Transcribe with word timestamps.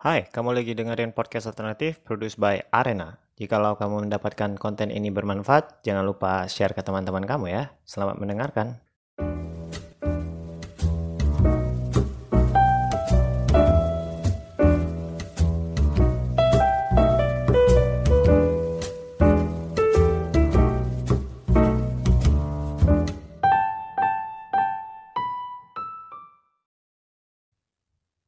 Hai, 0.00 0.24
kamu 0.32 0.56
lagi 0.56 0.72
dengerin 0.72 1.12
podcast 1.12 1.44
alternatif 1.44 2.00
produced 2.00 2.40
by 2.40 2.64
Arena. 2.72 3.20
Jikalau 3.36 3.76
kamu 3.76 4.08
mendapatkan 4.08 4.56
konten 4.56 4.88
ini 4.88 5.12
bermanfaat, 5.12 5.84
jangan 5.84 6.08
lupa 6.08 6.48
share 6.48 6.72
ke 6.72 6.80
teman-teman 6.80 7.28
kamu 7.28 7.52
ya. 7.52 7.76
Selamat 7.84 8.16
mendengarkan. 8.16 8.80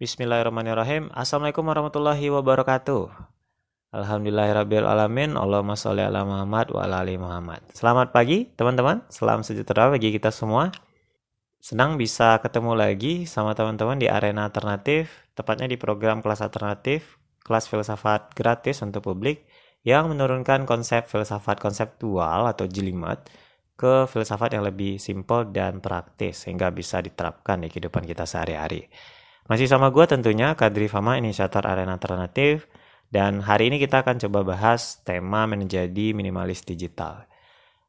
Bismillahirrahmanirrahim. 0.02 1.14
Assalamualaikum 1.14 1.62
warahmatullahi 1.62 2.26
wabarakatuh. 2.26 3.06
Alhamdulillahirabbil 3.94 4.82
alamin. 4.82 5.38
Allahumma 5.38 5.78
sholli 5.78 6.02
ala 6.02 6.26
Muhammad 6.26 6.74
wa 6.74 6.82
ala 6.82 7.06
ali 7.06 7.14
Muhammad. 7.14 7.62
Selamat 7.70 8.10
pagi, 8.10 8.50
teman-teman. 8.58 9.06
Salam 9.06 9.46
sejahtera 9.46 9.94
bagi 9.94 10.10
kita 10.10 10.34
semua. 10.34 10.74
Senang 11.62 12.02
bisa 12.02 12.34
ketemu 12.42 12.74
lagi 12.74 13.30
sama 13.30 13.54
teman-teman 13.54 13.94
di 13.94 14.10
arena 14.10 14.50
alternatif, 14.50 15.06
tepatnya 15.38 15.70
di 15.70 15.78
program 15.78 16.18
kelas 16.18 16.42
alternatif, 16.42 17.22
kelas 17.46 17.70
filsafat 17.70 18.34
gratis 18.34 18.82
untuk 18.82 19.06
publik 19.06 19.46
yang 19.86 20.10
menurunkan 20.10 20.66
konsep 20.66 21.06
filsafat 21.06 21.62
konseptual 21.62 22.50
atau 22.50 22.66
jelimet 22.66 23.30
ke 23.78 24.10
filsafat 24.10 24.58
yang 24.58 24.66
lebih 24.66 24.98
simpel 24.98 25.46
dan 25.54 25.78
praktis 25.78 26.42
sehingga 26.42 26.74
bisa 26.74 26.98
diterapkan 26.98 27.62
di 27.62 27.70
kehidupan 27.70 28.02
kita 28.02 28.26
sehari-hari. 28.26 28.90
Masih 29.50 29.66
sama 29.66 29.90
gue 29.90 30.06
tentunya, 30.06 30.54
Kadri 30.54 30.86
Fama, 30.86 31.18
inisiator 31.18 31.66
arena 31.66 31.98
alternatif. 31.98 32.70
Dan 33.12 33.44
hari 33.44 33.68
ini 33.68 33.76
kita 33.76 34.00
akan 34.06 34.16
coba 34.22 34.56
bahas 34.56 35.02
tema 35.04 35.44
menjadi 35.44 36.16
minimalis 36.16 36.64
digital. 36.64 37.28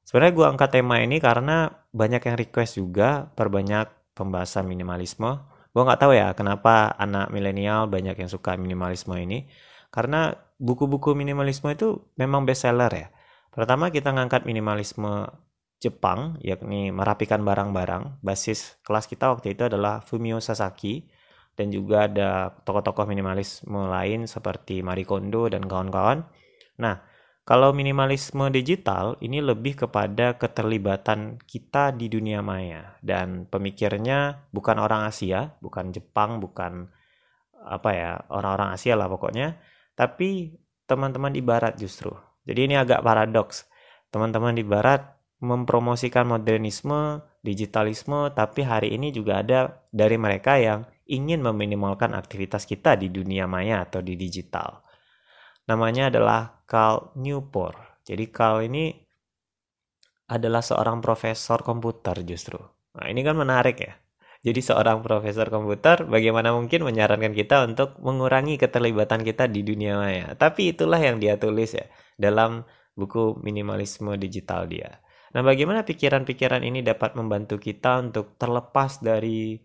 Sebenarnya 0.04 0.34
gue 0.36 0.46
angkat 0.52 0.70
tema 0.76 1.00
ini 1.00 1.24
karena 1.24 1.72
banyak 1.96 2.20
yang 2.28 2.36
request 2.36 2.76
juga 2.76 3.32
perbanyak 3.32 3.88
pembahasan 4.20 4.68
minimalisme. 4.68 5.40
Gue 5.72 5.82
nggak 5.88 6.02
tahu 6.04 6.12
ya 6.12 6.36
kenapa 6.36 6.92
anak 7.00 7.32
milenial 7.32 7.88
banyak 7.88 8.20
yang 8.20 8.28
suka 8.28 8.60
minimalisme 8.60 9.16
ini. 9.16 9.48
Karena 9.96 10.36
buku-buku 10.60 11.16
minimalisme 11.16 11.72
itu 11.72 12.04
memang 12.20 12.44
bestseller 12.44 12.92
ya. 12.92 13.08
Pertama 13.54 13.94
kita 13.94 14.12
ngangkat 14.12 14.44
minimalisme 14.44 15.32
Jepang, 15.80 16.40
yakni 16.44 16.92
merapikan 16.92 17.44
barang-barang. 17.44 18.20
Basis 18.24 18.76
kelas 18.84 19.08
kita 19.08 19.32
waktu 19.32 19.56
itu 19.56 19.68
adalah 19.68 20.04
Fumio 20.04 20.40
Sasaki 20.44 21.08
dan 21.54 21.70
juga 21.70 22.10
ada 22.10 22.50
tokoh-tokoh 22.66 23.06
minimalisme 23.06 23.78
lain 23.90 24.26
seperti 24.26 24.82
Marie 24.82 25.06
Kondo 25.06 25.46
dan 25.50 25.66
kawan-kawan. 25.70 26.26
Nah, 26.82 26.96
kalau 27.44 27.76
minimalisme 27.76 28.48
digital 28.50 29.20
ini 29.20 29.44
lebih 29.44 29.86
kepada 29.86 30.40
keterlibatan 30.40 31.44
kita 31.44 31.92
di 31.92 32.08
dunia 32.08 32.40
maya 32.40 32.96
dan 33.04 33.46
pemikirnya 33.52 34.48
bukan 34.56 34.80
orang 34.80 35.12
Asia, 35.12 35.52
bukan 35.60 35.92
Jepang, 35.92 36.40
bukan 36.40 36.88
apa 37.64 37.90
ya, 37.92 38.12
orang-orang 38.32 38.72
Asia 38.76 38.96
lah 38.96 39.12
pokoknya, 39.12 39.60
tapi 39.94 40.56
teman-teman 40.88 41.36
di 41.36 41.44
barat 41.44 41.76
justru. 41.76 42.16
Jadi 42.44 42.72
ini 42.72 42.76
agak 42.80 43.04
paradoks. 43.04 43.68
Teman-teman 44.08 44.56
di 44.56 44.64
barat 44.64 45.04
mempromosikan 45.44 46.24
modernisme, 46.24 47.20
digitalisme, 47.44 48.32
tapi 48.32 48.64
hari 48.64 48.96
ini 48.96 49.12
juga 49.12 49.44
ada 49.44 49.84
dari 49.92 50.16
mereka 50.16 50.56
yang 50.56 50.88
ingin 51.10 51.44
meminimalkan 51.44 52.16
aktivitas 52.16 52.64
kita 52.64 52.96
di 52.96 53.12
dunia 53.12 53.50
maya 53.50 53.84
atau 53.84 54.00
di 54.00 54.16
digital. 54.16 54.84
Namanya 55.68 56.12
adalah 56.12 56.64
Carl 56.68 57.16
Newport. 57.20 58.04
Jadi 58.04 58.28
Carl 58.32 58.68
ini 58.68 58.92
adalah 60.28 60.64
seorang 60.64 61.04
profesor 61.04 61.64
komputer 61.64 62.24
justru. 62.24 62.60
Nah 62.96 63.06
ini 63.08 63.24
kan 63.24 63.36
menarik 63.36 63.78
ya. 63.80 63.94
Jadi 64.44 64.60
seorang 64.60 65.00
profesor 65.00 65.48
komputer 65.48 66.04
bagaimana 66.04 66.52
mungkin 66.52 66.84
menyarankan 66.84 67.32
kita 67.32 67.64
untuk 67.64 67.96
mengurangi 68.04 68.60
keterlibatan 68.60 69.24
kita 69.24 69.48
di 69.48 69.64
dunia 69.64 69.96
maya. 69.96 70.36
Tapi 70.36 70.76
itulah 70.76 71.00
yang 71.00 71.16
dia 71.16 71.40
tulis 71.40 71.72
ya 71.72 71.88
dalam 72.20 72.68
buku 72.92 73.40
minimalisme 73.40 74.20
digital 74.20 74.68
dia. 74.68 75.00
Nah 75.34 75.42
bagaimana 75.42 75.88
pikiran-pikiran 75.88 76.62
ini 76.62 76.84
dapat 76.84 77.16
membantu 77.16 77.56
kita 77.56 78.04
untuk 78.04 78.36
terlepas 78.36 79.00
dari 79.00 79.58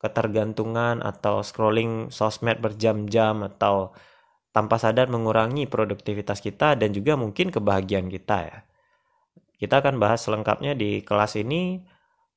ketergantungan 0.00 1.04
atau 1.04 1.44
scrolling 1.44 2.08
sosmed 2.08 2.58
berjam-jam 2.58 3.44
atau 3.44 3.92
tanpa 4.50 4.80
sadar 4.80 5.06
mengurangi 5.06 5.68
produktivitas 5.70 6.42
kita 6.42 6.74
dan 6.74 6.90
juga 6.90 7.14
mungkin 7.14 7.54
kebahagiaan 7.54 8.10
kita 8.10 8.38
ya. 8.48 8.58
Kita 9.60 9.84
akan 9.84 10.00
bahas 10.00 10.24
selengkapnya 10.24 10.72
di 10.72 11.04
kelas 11.04 11.36
ini 11.36 11.84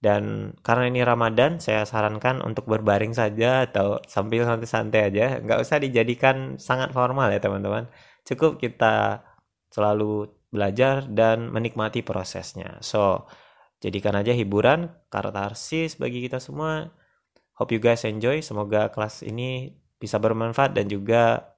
dan 0.04 0.52
karena 0.60 0.92
ini 0.92 1.02
Ramadan 1.08 1.64
saya 1.64 1.88
sarankan 1.88 2.44
untuk 2.44 2.68
berbaring 2.68 3.16
saja 3.16 3.64
atau 3.64 4.04
sambil 4.12 4.44
santai-santai 4.44 5.08
aja. 5.08 5.40
Nggak 5.40 5.64
usah 5.64 5.80
dijadikan 5.80 6.60
sangat 6.60 6.92
formal 6.92 7.32
ya 7.32 7.40
teman-teman. 7.40 7.88
Cukup 8.28 8.60
kita 8.60 9.24
selalu 9.72 10.28
belajar 10.52 11.08
dan 11.08 11.48
menikmati 11.48 12.04
prosesnya. 12.04 12.78
So 12.84 13.26
jadikan 13.80 14.20
aja 14.20 14.36
hiburan 14.36 14.92
katarsis 15.08 15.96
bagi 15.96 16.22
kita 16.28 16.44
semua 16.44 16.92
Hope 17.58 17.74
you 17.74 17.82
guys 17.82 18.02
enjoy. 18.06 18.42
Semoga 18.42 18.90
kelas 18.90 19.22
ini 19.22 19.74
bisa 20.02 20.18
bermanfaat 20.18 20.74
dan 20.74 20.90
juga 20.90 21.54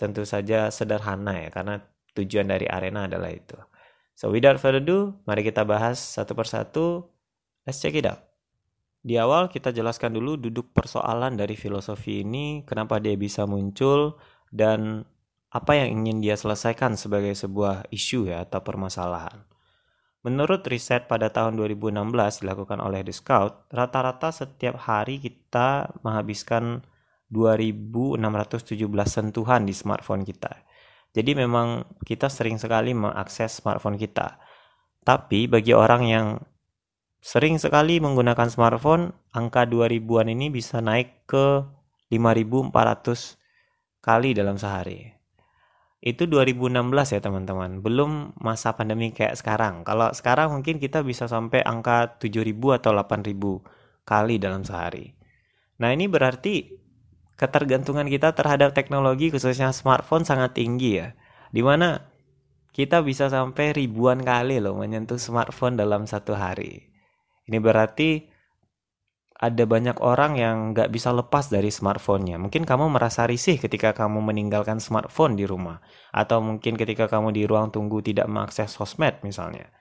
tentu 0.00 0.24
saja 0.24 0.72
sederhana 0.72 1.36
ya 1.36 1.48
karena 1.52 1.82
tujuan 2.16 2.48
dari 2.48 2.64
arena 2.64 3.04
adalah 3.04 3.28
itu. 3.28 3.58
So 4.16 4.32
without 4.32 4.60
further 4.60 4.80
ado, 4.80 5.20
mari 5.24 5.44
kita 5.44 5.64
bahas 5.64 6.00
satu 6.00 6.32
persatu. 6.36 7.08
Let's 7.64 7.80
check 7.80 7.96
it 7.96 8.08
out. 8.08 8.30
Di 9.00 9.16
awal 9.16 9.48
kita 9.48 9.72
jelaskan 9.72 10.12
dulu 10.12 10.36
duduk 10.36 10.76
persoalan 10.76 11.36
dari 11.36 11.56
filosofi 11.56 12.20
ini, 12.20 12.64
kenapa 12.68 13.00
dia 13.00 13.16
bisa 13.16 13.48
muncul 13.48 14.20
dan 14.52 15.08
apa 15.50 15.72
yang 15.72 16.04
ingin 16.04 16.20
dia 16.20 16.36
selesaikan 16.36 16.94
sebagai 16.94 17.32
sebuah 17.32 17.88
isu 17.90 18.28
ya 18.28 18.44
atau 18.44 18.60
permasalahan. 18.60 19.49
Menurut 20.20 20.60
riset 20.68 21.08
pada 21.08 21.32
tahun 21.32 21.56
2016 21.56 22.44
dilakukan 22.44 22.76
oleh 22.84 23.00
The 23.00 23.14
Scout, 23.16 23.72
rata-rata 23.72 24.28
setiap 24.28 24.76
hari 24.76 25.16
kita 25.16 25.96
menghabiskan 26.04 26.84
2617 27.32 28.84
sentuhan 29.08 29.64
di 29.64 29.72
smartphone 29.72 30.28
kita. 30.28 30.60
Jadi 31.16 31.32
memang 31.32 31.88
kita 32.04 32.28
sering 32.28 32.60
sekali 32.60 32.92
mengakses 32.92 33.64
smartphone 33.64 33.96
kita. 33.96 34.36
Tapi 35.00 35.48
bagi 35.48 35.72
orang 35.72 36.02
yang 36.04 36.26
sering 37.24 37.56
sekali 37.56 37.96
menggunakan 37.96 38.52
smartphone, 38.52 39.16
angka 39.32 39.64
2000-an 39.64 40.28
ini 40.36 40.52
bisa 40.52 40.84
naik 40.84 41.24
ke 41.24 41.64
5400 42.12 44.04
kali 44.04 44.36
dalam 44.36 44.60
sehari 44.60 45.19
itu 46.00 46.24
2016 46.24 46.80
ya 47.12 47.20
teman-teman. 47.20 47.84
Belum 47.84 48.32
masa 48.40 48.72
pandemi 48.72 49.12
kayak 49.12 49.36
sekarang. 49.36 49.84
Kalau 49.84 50.08
sekarang 50.16 50.48
mungkin 50.48 50.80
kita 50.80 51.04
bisa 51.04 51.28
sampai 51.28 51.60
angka 51.60 52.16
7000 52.16 52.80
atau 52.80 52.90
8000 52.96 54.08
kali 54.08 54.40
dalam 54.40 54.64
sehari. 54.64 55.12
Nah 55.76 55.92
ini 55.92 56.08
berarti 56.08 56.72
ketergantungan 57.36 58.08
kita 58.08 58.32
terhadap 58.32 58.72
teknologi 58.72 59.28
khususnya 59.28 59.76
smartphone 59.76 60.24
sangat 60.24 60.56
tinggi 60.56 61.04
ya. 61.04 61.12
Di 61.52 61.60
mana 61.60 62.00
kita 62.72 63.04
bisa 63.04 63.28
sampai 63.28 63.76
ribuan 63.76 64.24
kali 64.24 64.56
loh 64.56 64.80
menyentuh 64.80 65.20
smartphone 65.20 65.76
dalam 65.76 66.08
satu 66.08 66.32
hari. 66.32 66.88
Ini 67.44 67.60
berarti 67.60 68.29
ada 69.40 69.64
banyak 69.64 69.96
orang 70.04 70.36
yang 70.36 70.56
nggak 70.76 70.92
bisa 70.92 71.16
lepas 71.16 71.48
dari 71.48 71.72
smartphone-nya. 71.72 72.36
Mungkin 72.36 72.68
kamu 72.68 72.92
merasa 72.92 73.24
risih 73.24 73.56
ketika 73.56 73.96
kamu 73.96 74.20
meninggalkan 74.20 74.84
smartphone 74.84 75.32
di 75.32 75.48
rumah. 75.48 75.80
Atau 76.12 76.44
mungkin 76.44 76.76
ketika 76.76 77.08
kamu 77.08 77.32
di 77.32 77.48
ruang 77.48 77.72
tunggu 77.72 78.04
tidak 78.04 78.28
mengakses 78.28 78.68
sosmed 78.68 79.16
misalnya. 79.24 79.72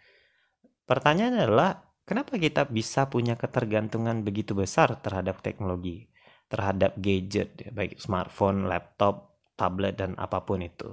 Pertanyaannya 0.88 1.44
adalah, 1.44 1.76
kenapa 2.08 2.40
kita 2.40 2.72
bisa 2.72 3.12
punya 3.12 3.36
ketergantungan 3.36 4.24
begitu 4.24 4.56
besar 4.56 4.96
terhadap 5.04 5.44
teknologi? 5.44 6.08
Terhadap 6.48 6.96
gadget, 6.96 7.60
baik 7.76 8.00
smartphone, 8.00 8.64
laptop, 8.64 9.44
tablet, 9.60 10.00
dan 10.00 10.16
apa 10.16 10.40
pun 10.48 10.64
itu. 10.64 10.88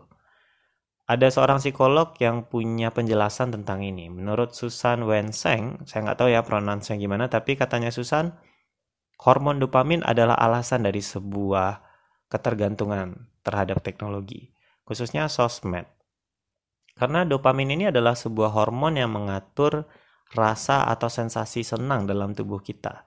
Ada 1.06 1.30
seorang 1.30 1.62
psikolog 1.62 2.18
yang 2.18 2.50
punya 2.50 2.90
penjelasan 2.90 3.54
tentang 3.54 3.86
ini. 3.86 4.10
Menurut 4.10 4.58
Susan 4.58 5.06
Wenseng, 5.06 5.86
saya 5.86 6.02
nggak 6.02 6.18
tahu 6.18 6.34
ya 6.34 6.42
pronunciasinya 6.42 6.98
gimana, 6.98 7.24
tapi 7.30 7.54
katanya 7.54 7.94
Susan, 7.94 8.34
Hormon 9.16 9.56
dopamin 9.58 10.04
adalah 10.04 10.36
alasan 10.36 10.84
dari 10.84 11.00
sebuah 11.00 11.80
ketergantungan 12.28 13.16
terhadap 13.40 13.80
teknologi, 13.80 14.52
khususnya 14.84 15.30
sosmed. 15.30 15.88
Karena 16.96 17.28
dopamin 17.28 17.76
ini 17.76 17.84
adalah 17.92 18.16
sebuah 18.16 18.56
hormon 18.56 18.96
yang 18.96 19.12
mengatur 19.12 19.84
rasa 20.32 20.88
atau 20.88 21.12
sensasi 21.12 21.60
senang 21.62 22.08
dalam 22.08 22.32
tubuh 22.32 22.58
kita. 22.60 23.04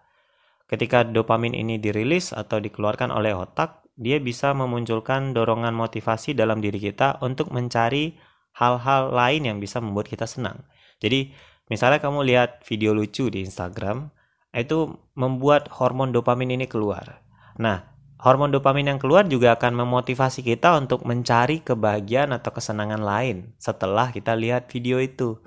Ketika 0.70 1.02
dopamin 1.02 1.58
ini 1.58 1.82
dirilis 1.82 2.30
atau 2.30 2.62
dikeluarkan 2.62 3.10
oleh 3.10 3.34
otak, 3.34 3.82
dia 3.98 4.22
bisa 4.22 4.54
memunculkan 4.54 5.34
dorongan 5.34 5.74
motivasi 5.74 6.38
dalam 6.38 6.62
diri 6.62 6.78
kita 6.80 7.20
untuk 7.26 7.50
mencari 7.50 8.16
hal-hal 8.56 9.12
lain 9.12 9.50
yang 9.50 9.58
bisa 9.58 9.82
membuat 9.82 10.08
kita 10.08 10.30
senang. 10.30 10.64
Jadi, 11.02 11.34
misalnya 11.68 12.00
kamu 12.00 12.24
lihat 12.24 12.64
video 12.64 12.94
lucu 12.94 13.28
di 13.34 13.44
Instagram, 13.44 14.08
itu 14.60 15.00
membuat 15.16 15.72
hormon 15.72 16.12
dopamin 16.12 16.56
ini 16.56 16.68
keluar. 16.68 17.24
Nah, 17.56 17.88
hormon 18.20 18.52
dopamin 18.52 18.92
yang 18.96 19.00
keluar 19.00 19.26
juga 19.26 19.56
akan 19.56 19.80
memotivasi 19.80 20.44
kita 20.44 20.76
untuk 20.76 21.08
mencari 21.08 21.64
kebahagiaan 21.64 22.36
atau 22.36 22.52
kesenangan 22.52 23.02
lain 23.02 23.56
setelah 23.58 24.12
kita 24.12 24.36
lihat 24.36 24.68
video 24.68 25.00
itu. 25.00 25.40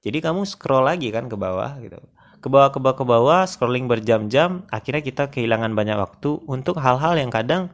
Jadi 0.00 0.22
kamu 0.24 0.48
scroll 0.48 0.88
lagi 0.88 1.12
kan 1.12 1.28
ke 1.28 1.36
bawah 1.36 1.76
gitu 1.82 2.00
ke 2.40 2.48
bawah 2.48 2.72
ke 2.72 2.80
bawah 2.80 2.96
ke 2.96 3.04
bawah 3.04 3.42
scrolling 3.44 3.84
berjam-jam 3.84 4.64
akhirnya 4.72 5.04
kita 5.04 5.28
kehilangan 5.28 5.76
banyak 5.76 6.00
waktu 6.00 6.40
untuk 6.48 6.80
hal-hal 6.80 7.12
yang 7.20 7.28
kadang 7.28 7.68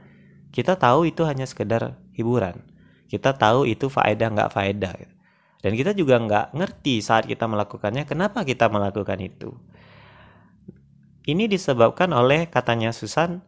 kita 0.51 0.75
tahu 0.75 1.07
itu 1.07 1.23
hanya 1.23 1.47
sekedar 1.47 1.95
hiburan 2.19 2.67
kita 3.07 3.31
tahu 3.39 3.63
itu 3.71 3.87
faedah 3.87 4.27
nggak 4.35 4.51
faedah 4.51 4.95
dan 5.63 5.73
kita 5.79 5.95
juga 5.95 6.19
nggak 6.19 6.47
ngerti 6.59 6.99
saat 6.99 7.31
kita 7.31 7.47
melakukannya 7.47 8.11
kenapa 8.11 8.43
kita 8.43 8.67
melakukan 8.67 9.23
itu 9.23 9.55
ini 11.27 11.51
disebabkan 11.51 12.15
oleh 12.15 12.47
katanya 12.49 12.95
Susan 12.95 13.43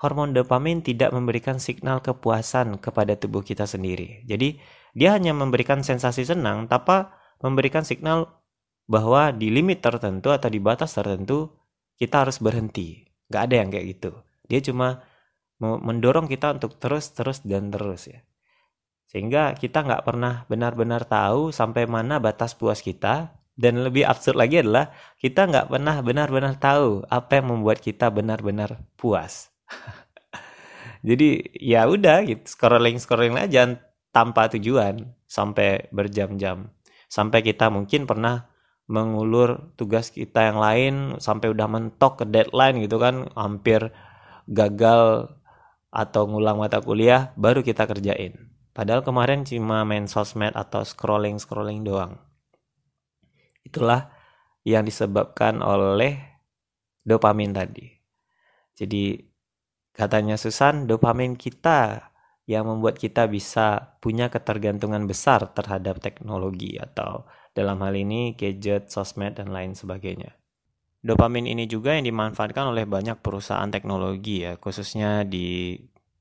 hormon 0.00 0.32
dopamin 0.32 0.80
tidak 0.80 1.10
memberikan 1.10 1.60
signal 1.60 2.00
kepuasan 2.00 2.78
kepada 2.78 3.18
tubuh 3.18 3.42
kita 3.42 3.66
sendiri 3.66 4.22
jadi 4.24 4.56
dia 4.94 5.10
hanya 5.12 5.34
memberikan 5.34 5.82
sensasi 5.82 6.22
senang 6.22 6.70
tanpa 6.70 7.18
memberikan 7.42 7.82
signal 7.82 8.44
bahwa 8.84 9.32
di 9.32 9.48
limit 9.48 9.80
tertentu 9.80 10.30
atau 10.30 10.48
di 10.48 10.60
batas 10.60 10.94
tertentu 10.94 11.52
kita 11.96 12.26
harus 12.26 12.38
berhenti. 12.38 13.04
Gak 13.30 13.50
ada 13.50 13.54
yang 13.64 13.68
kayak 13.72 13.86
gitu. 13.96 14.12
Dia 14.46 14.60
cuma 14.60 15.02
mendorong 15.60 16.28
kita 16.28 16.52
untuk 16.60 16.76
terus, 16.76 17.08
terus, 17.16 17.40
dan 17.40 17.72
terus 17.72 18.10
ya. 18.10 18.20
Sehingga 19.08 19.54
kita 19.54 19.86
nggak 19.86 20.02
pernah 20.02 20.42
benar-benar 20.50 21.06
tahu 21.06 21.54
sampai 21.54 21.86
mana 21.88 22.20
batas 22.20 22.52
puas 22.52 22.82
kita. 22.84 23.32
Dan 23.54 23.86
lebih 23.86 24.02
absurd 24.02 24.34
lagi 24.34 24.60
adalah 24.60 24.90
kita 25.22 25.46
nggak 25.46 25.70
pernah 25.70 26.02
benar-benar 26.02 26.58
tahu 26.58 27.06
apa 27.06 27.38
yang 27.38 27.54
membuat 27.54 27.78
kita 27.78 28.10
benar-benar 28.10 28.82
puas. 28.98 29.54
Jadi 31.06 31.54
ya 31.62 31.86
udah 31.86 32.26
gitu, 32.26 32.42
scrolling 32.44 32.98
scrolling 32.98 33.38
aja 33.38 33.78
tanpa 34.10 34.50
tujuan 34.50 35.14
sampai 35.30 35.86
berjam-jam. 35.94 36.72
Sampai 37.06 37.46
kita 37.46 37.70
mungkin 37.70 38.10
pernah 38.10 38.50
mengulur 38.84 39.72
tugas 39.80 40.12
kita 40.12 40.52
yang 40.52 40.58
lain 40.60 40.94
sampai 41.16 41.48
udah 41.48 41.68
mentok 41.68 42.20
ke 42.20 42.24
deadline 42.28 42.84
gitu 42.84 43.00
kan 43.00 43.32
hampir 43.32 43.88
gagal 44.44 45.32
atau 45.88 46.22
ngulang 46.28 46.60
mata 46.60 46.84
kuliah 46.84 47.32
baru 47.40 47.64
kita 47.64 47.88
kerjain 47.88 48.52
padahal 48.76 49.00
kemarin 49.00 49.48
cuma 49.48 49.88
main 49.88 50.04
sosmed 50.04 50.52
atau 50.52 50.84
scrolling 50.84 51.40
scrolling 51.40 51.80
doang 51.80 52.20
itulah 53.64 54.12
yang 54.64 54.84
disebabkan 54.86 55.60
oleh 55.64 56.20
dopamin 57.02 57.56
tadi 57.56 57.90
jadi 58.76 59.24
katanya 59.96 60.36
Susan 60.38 60.86
dopamin 60.86 61.34
kita 61.34 62.12
yang 62.44 62.68
membuat 62.68 63.00
kita 63.00 63.24
bisa 63.24 63.96
punya 64.04 64.28
ketergantungan 64.28 65.08
besar 65.08 65.48
terhadap 65.56 66.00
teknologi 66.04 66.76
atau 66.76 67.24
dalam 67.56 67.80
hal 67.80 67.96
ini 67.96 68.36
gadget, 68.36 68.92
sosmed, 68.92 69.40
dan 69.40 69.48
lain 69.48 69.72
sebagainya. 69.72 70.36
Dopamin 71.04 71.48
ini 71.48 71.64
juga 71.64 71.96
yang 71.96 72.04
dimanfaatkan 72.04 72.72
oleh 72.72 72.84
banyak 72.84 73.20
perusahaan 73.20 73.68
teknologi 73.68 74.44
ya, 74.44 74.60
khususnya 74.60 75.24
di 75.24 75.76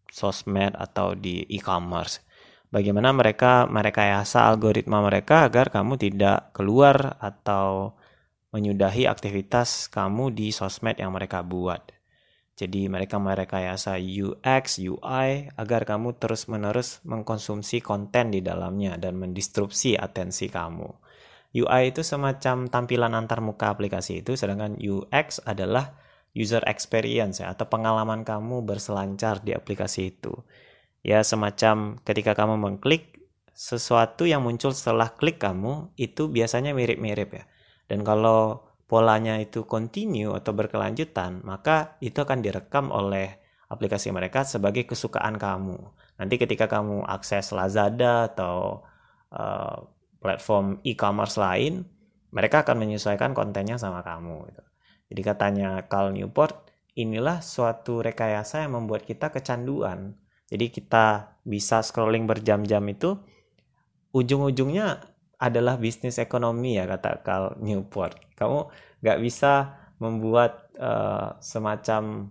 sosmed 0.07 0.75
atau 0.80 1.16
di 1.16 1.44
e-commerce. 1.51 2.24
Bagaimana 2.73 3.13
mereka 3.13 3.69
merekayasa 3.69 4.49
algoritma 4.49 5.05
mereka 5.05 5.45
agar 5.45 5.69
kamu 5.69 5.93
tidak 6.01 6.57
keluar 6.57 7.21
atau 7.21 7.93
menyudahi 8.49 9.05
aktivitas 9.05 9.93
kamu 9.93 10.33
di 10.33 10.49
sosmed 10.49 10.97
yang 10.97 11.13
mereka 11.13 11.45
buat. 11.45 11.93
Jadi 12.57 12.89
mereka 12.89 13.21
merekayasa 13.21 14.01
UX, 14.01 14.81
UI 14.81 15.53
agar 15.53 15.85
kamu 15.85 16.17
terus-menerus 16.17 17.05
mengkonsumsi 17.05 17.77
konten 17.85 18.33
di 18.33 18.41
dalamnya 18.41 18.97
dan 18.97 19.21
mendistrupsi 19.21 19.93
atensi 19.93 20.49
kamu. 20.49 20.89
UI 21.53 21.93
itu 21.93 22.01
semacam 22.01 22.65
tampilan 22.73 23.13
antar 23.13 23.37
muka 23.45 23.69
aplikasi 23.69 24.25
itu, 24.25 24.33
sedangkan 24.33 24.81
UX 24.81 25.45
adalah 25.45 25.93
user 26.33 26.65
experience 26.65 27.37
ya, 27.37 27.53
atau 27.53 27.69
pengalaman 27.69 28.25
kamu 28.25 28.65
berselancar 28.65 29.45
di 29.45 29.53
aplikasi 29.53 30.17
itu. 30.17 30.33
Ya 31.03 31.19
semacam 31.21 32.00
ketika 32.07 32.31
kamu 32.33 32.55
mengklik 32.57 33.19
sesuatu 33.53 34.25
yang 34.25 34.41
muncul 34.41 34.73
setelah 34.73 35.13
klik 35.13 35.38
kamu 35.38 35.94
itu 36.00 36.31
biasanya 36.31 36.73
mirip-mirip 36.73 37.29
ya. 37.29 37.44
Dan 37.85 38.01
kalau 38.01 38.65
polanya 38.88 39.38
itu 39.38 39.67
continue 39.67 40.33
atau 40.33 40.55
berkelanjutan, 40.55 41.44
maka 41.44 42.00
itu 42.00 42.17
akan 42.23 42.39
direkam 42.39 42.89
oleh 42.89 43.35
aplikasi 43.69 44.13
mereka 44.13 44.45
sebagai 44.47 44.85
kesukaan 44.85 45.35
kamu. 45.35 45.77
Nanti 46.21 46.35
ketika 46.38 46.69
kamu 46.69 47.03
akses 47.09 47.51
Lazada 47.51 48.29
atau 48.29 48.85
uh, 49.33 49.77
platform 50.21 50.79
e-commerce 50.85 51.35
lain, 51.41 51.83
mereka 52.29 52.61
akan 52.65 52.85
menyesuaikan 52.85 53.33
kontennya 53.33 53.81
sama 53.81 54.06
kamu. 54.06 54.49
Gitu. 54.49 54.63
Jadi 55.13 55.21
katanya 55.21 55.69
Carl 55.89 56.13
Newport, 56.13 56.69
inilah 56.94 57.41
suatu 57.41 58.01
rekayasa 58.01 58.65
yang 58.65 58.77
membuat 58.77 59.06
kita 59.06 59.33
kecanduan. 59.33 60.17
Jadi 60.53 60.69
kita 60.69 61.33
bisa 61.41 61.81
scrolling 61.81 62.29
berjam-jam 62.29 62.85
itu, 62.85 63.17
ujung-ujungnya 64.13 65.01
adalah 65.41 65.81
bisnis 65.81 66.21
ekonomi 66.21 66.77
ya 66.77 66.85
kata 66.85 67.25
Carl 67.25 67.57
Newport. 67.57 68.38
Kamu 68.38 68.69
nggak 69.01 69.19
bisa 69.25 69.81
membuat 69.97 70.69
uh, 70.77 71.41
semacam 71.41 72.29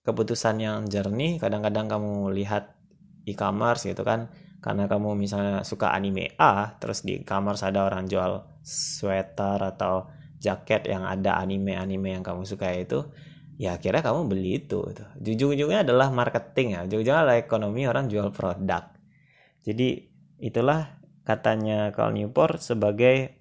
keputusan 0.00 0.56
yang 0.64 0.88
jernih. 0.88 1.36
Kadang-kadang 1.36 1.92
kamu 1.92 2.32
lihat 2.32 2.72
e-commerce 3.28 3.84
gitu 3.84 4.00
kan, 4.00 4.32
karena 4.64 4.88
kamu 4.88 5.12
misalnya 5.12 5.60
suka 5.60 5.92
anime 5.92 6.32
A 6.40 6.80
terus 6.80 7.04
di 7.04 7.20
kamar 7.20 7.60
ada 7.60 7.84
orang 7.84 8.08
jual 8.08 8.48
sweater 8.64 9.60
atau 9.60 10.08
jaket 10.40 10.88
yang 10.88 11.04
ada 11.04 11.36
anime-anime 11.36 12.16
yang 12.16 12.24
kamu 12.24 12.48
suka 12.48 12.72
itu 12.72 13.04
ya 13.54 13.78
akhirnya 13.78 14.02
kamu 14.02 14.20
beli 14.26 14.50
itu 14.64 14.82
gitu. 14.90 15.04
ujung-ujungnya 15.14 15.86
adalah 15.86 16.10
marketing 16.10 16.78
ya. 16.78 16.80
Ujung-ujungnya 16.86 17.22
adalah 17.22 17.38
ekonomi 17.38 17.86
orang 17.86 18.10
jual 18.10 18.34
produk. 18.34 18.90
Jadi 19.64 20.10
itulah 20.42 21.00
katanya 21.24 21.94
Carl 21.94 22.12
Newport 22.12 22.60
sebagai 22.60 23.40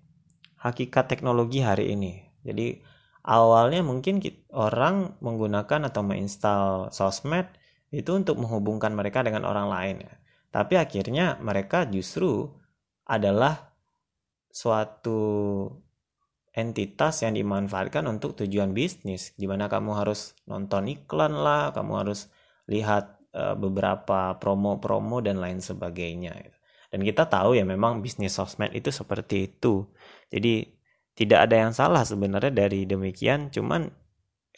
hakikat 0.61 1.11
teknologi 1.11 1.59
hari 1.59 1.91
ini. 1.91 2.23
Jadi 2.45 2.79
awalnya 3.27 3.83
mungkin 3.83 4.23
orang 4.55 5.19
menggunakan 5.19 5.91
atau 5.91 6.01
menginstal 6.05 6.93
sosmed 6.95 7.51
itu 7.93 8.09
untuk 8.15 8.39
menghubungkan 8.39 8.95
mereka 8.95 9.21
dengan 9.21 9.43
orang 9.43 9.67
lain 9.67 9.95
ya. 10.07 10.13
Tapi 10.53 10.77
akhirnya 10.77 11.41
mereka 11.41 11.89
justru 11.89 12.47
adalah 13.03 13.73
suatu 14.53 15.19
entitas 16.53 17.25
yang 17.25 17.33
dimanfaatkan 17.33 18.05
untuk 18.05 18.37
tujuan 18.37 18.77
bisnis 18.77 19.33
di 19.33 19.49
mana 19.49 19.65
kamu 19.65 19.97
harus 19.97 20.37
nonton 20.45 20.85
iklan 20.85 21.33
lah, 21.33 21.73
kamu 21.73 21.93
harus 22.05 22.29
lihat 22.69 23.17
uh, 23.33 23.57
beberapa 23.57 24.37
promo-promo 24.37 25.19
dan 25.19 25.41
lain 25.41 25.59
sebagainya. 25.59 26.37
Dan 26.93 27.01
kita 27.01 27.25
tahu 27.25 27.57
ya 27.57 27.65
memang 27.65 28.05
bisnis 28.05 28.37
sosmed 28.37 28.69
itu 28.77 28.93
seperti 28.93 29.49
itu. 29.49 29.89
Jadi 30.29 30.69
tidak 31.17 31.49
ada 31.49 31.55
yang 31.65 31.73
salah 31.73 32.05
sebenarnya 32.05 32.53
dari 32.53 32.85
demikian, 32.85 33.49
cuman 33.49 33.89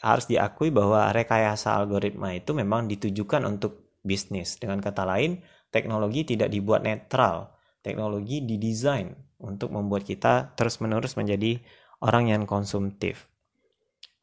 harus 0.04 0.28
diakui 0.28 0.68
bahwa 0.68 1.08
rekayasa 1.16 1.72
algoritma 1.72 2.36
itu 2.36 2.52
memang 2.52 2.84
ditujukan 2.92 3.40
untuk 3.48 3.96
bisnis. 4.04 4.60
Dengan 4.60 4.84
kata 4.84 5.08
lain, 5.08 5.40
teknologi 5.72 6.36
tidak 6.36 6.52
dibuat 6.52 6.84
netral. 6.84 7.56
Teknologi 7.80 8.44
didesain 8.44 9.16
untuk 9.40 9.72
membuat 9.72 10.04
kita 10.04 10.52
terus-menerus 10.58 11.16
menjadi 11.16 11.60
orang 12.02 12.32
yang 12.32 12.42
konsumtif. 12.44 13.30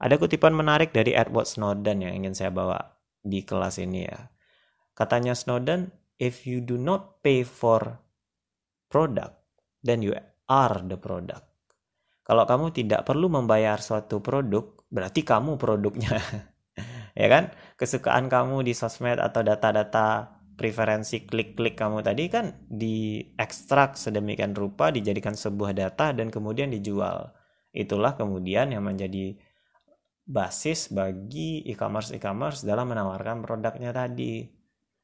Ada 0.03 0.20
kutipan 0.20 0.51
menarik 0.51 0.92
dari 0.92 1.15
Edward 1.15 1.48
Snowden 1.48 2.03
yang 2.03 2.13
ingin 2.13 2.36
saya 2.36 2.51
bawa 2.51 3.00
di 3.24 3.42
kelas 3.48 3.80
ini 3.80 4.03
ya. 4.03 4.30
Katanya 4.94 5.34
Snowden, 5.34 5.89
if 6.20 6.44
you 6.44 6.60
do 6.60 6.75
not 6.75 7.24
pay 7.24 7.42
for 7.48 7.98
product, 8.92 9.39
then 9.82 10.03
you 10.03 10.13
are 10.46 10.77
the 10.86 11.00
product. 11.00 11.48
Kalau 12.24 12.48
kamu 12.48 12.72
tidak 12.72 13.03
perlu 13.03 13.27
membayar 13.27 13.80
suatu 13.80 14.24
produk, 14.24 14.80
berarti 14.88 15.27
kamu 15.27 15.60
produknya. 15.60 16.20
ya 17.20 17.27
kan? 17.27 17.51
Kesukaan 17.75 18.32
kamu 18.32 18.63
di 18.63 18.72
sosmed 18.72 19.20
atau 19.20 19.44
data-data 19.44 20.39
preferensi 20.53 21.25
klik-klik 21.25 21.74
kamu 21.74 22.06
tadi 22.06 22.30
kan 22.30 22.53
diekstrak 22.70 23.98
sedemikian 23.98 24.53
rupa 24.53 24.94
dijadikan 24.94 25.34
sebuah 25.34 25.74
data 25.74 26.13
dan 26.13 26.30
kemudian 26.30 26.70
dijual. 26.70 27.34
Itulah 27.74 28.13
kemudian 28.13 28.70
yang 28.70 28.86
menjadi 28.86 29.34
basis 30.24 30.94
bagi 30.94 31.65
e-commerce 31.68 32.15
e-commerce 32.15 32.63
dalam 32.63 32.94
menawarkan 32.94 33.44
produknya 33.44 33.92
tadi. 33.92 34.48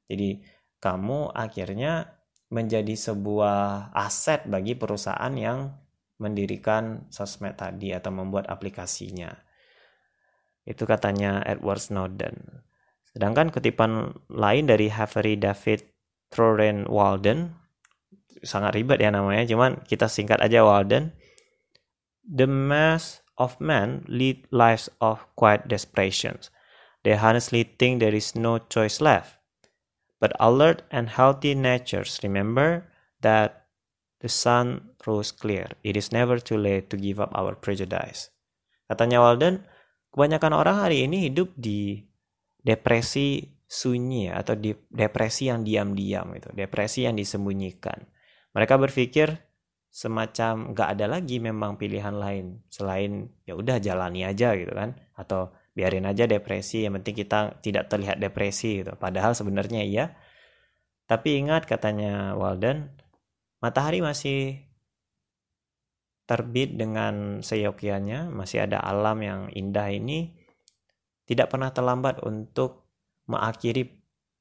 Jadi 0.08 0.40
kamu 0.80 1.36
akhirnya 1.36 2.16
menjadi 2.50 2.96
sebuah 2.96 3.92
aset 3.94 4.48
bagi 4.48 4.74
perusahaan 4.74 5.34
yang 5.36 5.76
mendirikan 6.20 7.10
sosmed 7.10 7.58
tadi 7.60 7.94
atau 7.94 8.10
membuat 8.14 8.48
aplikasinya. 8.48 9.34
Itu 10.66 10.86
katanya 10.86 11.42
Edward 11.46 11.82
Snowden. 11.82 12.66
Sedangkan 13.10 13.50
kutipan 13.50 14.14
lain 14.30 14.70
dari 14.70 14.88
Harvey 14.92 15.36
David 15.40 15.82
Thoreau 16.30 16.86
Walden 16.86 17.58
sangat 18.46 18.78
ribet 18.78 19.02
ya 19.02 19.10
namanya, 19.12 19.44
cuman 19.50 19.84
kita 19.84 20.08
singkat 20.08 20.40
aja 20.40 20.64
Walden. 20.64 21.12
The 22.30 22.46
mass 22.46 23.26
of 23.42 23.58
men 23.58 24.06
lead 24.06 24.46
lives 24.54 24.86
of 25.02 25.26
quiet 25.34 25.66
desperation. 25.66 26.38
They 27.02 27.18
honestly 27.18 27.66
think 27.66 27.98
there 27.98 28.14
is 28.14 28.38
no 28.38 28.62
choice 28.70 29.02
left. 29.02 29.42
But 30.22 30.36
alert 30.38 30.84
and 30.94 31.10
healthy 31.10 31.56
natures 31.56 32.20
remember 32.22 32.86
that 33.26 33.66
the 34.20 34.30
sun 34.30 34.94
rose 35.08 35.32
clear. 35.32 35.74
It 35.82 35.96
is 35.96 36.12
never 36.12 36.38
too 36.38 36.60
late 36.60 36.92
to 36.92 37.00
give 37.00 37.24
up 37.24 37.32
our 37.34 37.56
prejudice. 37.56 38.30
Katanya 38.92 39.24
Walden, 39.24 39.64
kebanyakan 40.12 40.54
orang 40.54 40.78
hari 40.86 41.08
ini 41.08 41.32
hidup 41.32 41.56
di 41.56 42.04
depresi 42.60 43.48
sunyi 43.64 44.28
atau 44.28 44.60
di 44.60 44.76
depresi 44.92 45.48
yang 45.48 45.64
diam-diam 45.64 46.30
itu, 46.36 46.52
depresi 46.52 47.08
yang 47.08 47.16
disembunyikan. 47.16 48.06
Mereka 48.52 48.76
berpikir 48.76 49.49
semacam 49.90 50.72
gak 50.78 50.90
ada 50.98 51.06
lagi 51.10 51.42
memang 51.42 51.76
pilihan 51.76 52.14
lain. 52.14 52.62
Selain 52.70 53.28
ya 53.44 53.58
udah 53.58 53.82
jalani 53.82 54.24
aja 54.26 54.54
gitu 54.54 54.72
kan. 54.72 54.96
Atau 55.18 55.54
biarin 55.74 56.06
aja 56.06 56.30
depresi 56.30 56.86
yang 56.86 56.98
penting 57.02 57.26
kita 57.26 57.60
tidak 57.60 57.90
terlihat 57.90 58.22
depresi 58.22 58.86
gitu. 58.86 58.94
Padahal 58.96 59.34
sebenarnya 59.34 59.82
iya. 59.82 60.06
Tapi 61.10 61.42
ingat 61.42 61.66
katanya 61.66 62.38
Walden 62.38 62.94
matahari 63.60 64.00
masih 64.00 64.62
terbit 66.30 66.78
dengan 66.78 67.42
seyokianya. 67.42 68.30
Masih 68.30 68.70
ada 68.70 68.78
alam 68.86 69.18
yang 69.26 69.42
indah 69.50 69.90
ini. 69.90 70.38
Tidak 71.26 71.50
pernah 71.50 71.74
terlambat 71.74 72.22
untuk 72.26 72.90
mengakhiri 73.30 73.86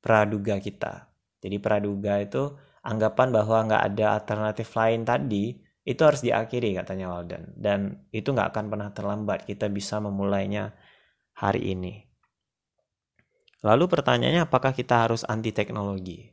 praduga 0.01 0.61
kita. 0.61 1.09
Jadi 1.41 1.57
praduga 1.61 2.21
itu 2.21 2.57
anggapan 2.89 3.29
bahwa 3.29 3.59
nggak 3.69 3.83
ada 3.93 4.07
alternatif 4.17 4.73
lain 4.73 5.05
tadi 5.05 5.61
itu 5.85 6.01
harus 6.05 6.21
diakhiri 6.25 6.77
katanya 6.81 7.13
Walden. 7.13 7.53
Dan 7.57 8.09
itu 8.13 8.33
nggak 8.33 8.53
akan 8.53 8.65
pernah 8.73 8.89
terlambat 8.93 9.45
kita 9.45 9.69
bisa 9.69 10.01
memulainya 10.01 10.73
hari 11.37 11.73
ini. 11.77 12.09
Lalu 13.65 13.85
pertanyaannya 13.91 14.49
apakah 14.49 14.73
kita 14.73 15.09
harus 15.09 15.25
anti 15.25 15.51
teknologi? 15.53 16.29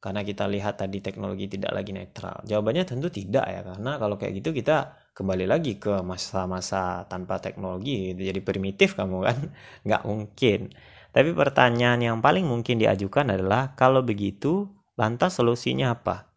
Karena 0.00 0.24
kita 0.24 0.48
lihat 0.48 0.80
tadi 0.80 1.04
teknologi 1.04 1.44
tidak 1.44 1.76
lagi 1.76 1.92
netral. 1.92 2.40
Jawabannya 2.48 2.88
tentu 2.88 3.12
tidak 3.12 3.44
ya 3.44 3.60
karena 3.60 4.00
kalau 4.00 4.16
kayak 4.16 4.40
gitu 4.40 4.56
kita 4.56 4.96
kembali 5.12 5.44
lagi 5.44 5.76
ke 5.76 6.00
masa-masa 6.00 7.04
tanpa 7.04 7.36
teknologi. 7.36 8.16
Jadi 8.16 8.40
primitif 8.40 8.96
kamu 8.96 9.18
kan? 9.28 9.38
Nggak 9.86 10.02
mungkin. 10.08 10.60
Tapi 11.12 11.30
pertanyaan 11.36 12.00
yang 12.00 12.18
paling 12.24 12.48
mungkin 12.48 12.80
diajukan 12.80 13.28
adalah 13.28 13.76
kalau 13.76 14.00
begitu 14.00 14.79
Lantas 15.00 15.40
solusinya 15.40 15.96
apa? 15.96 16.28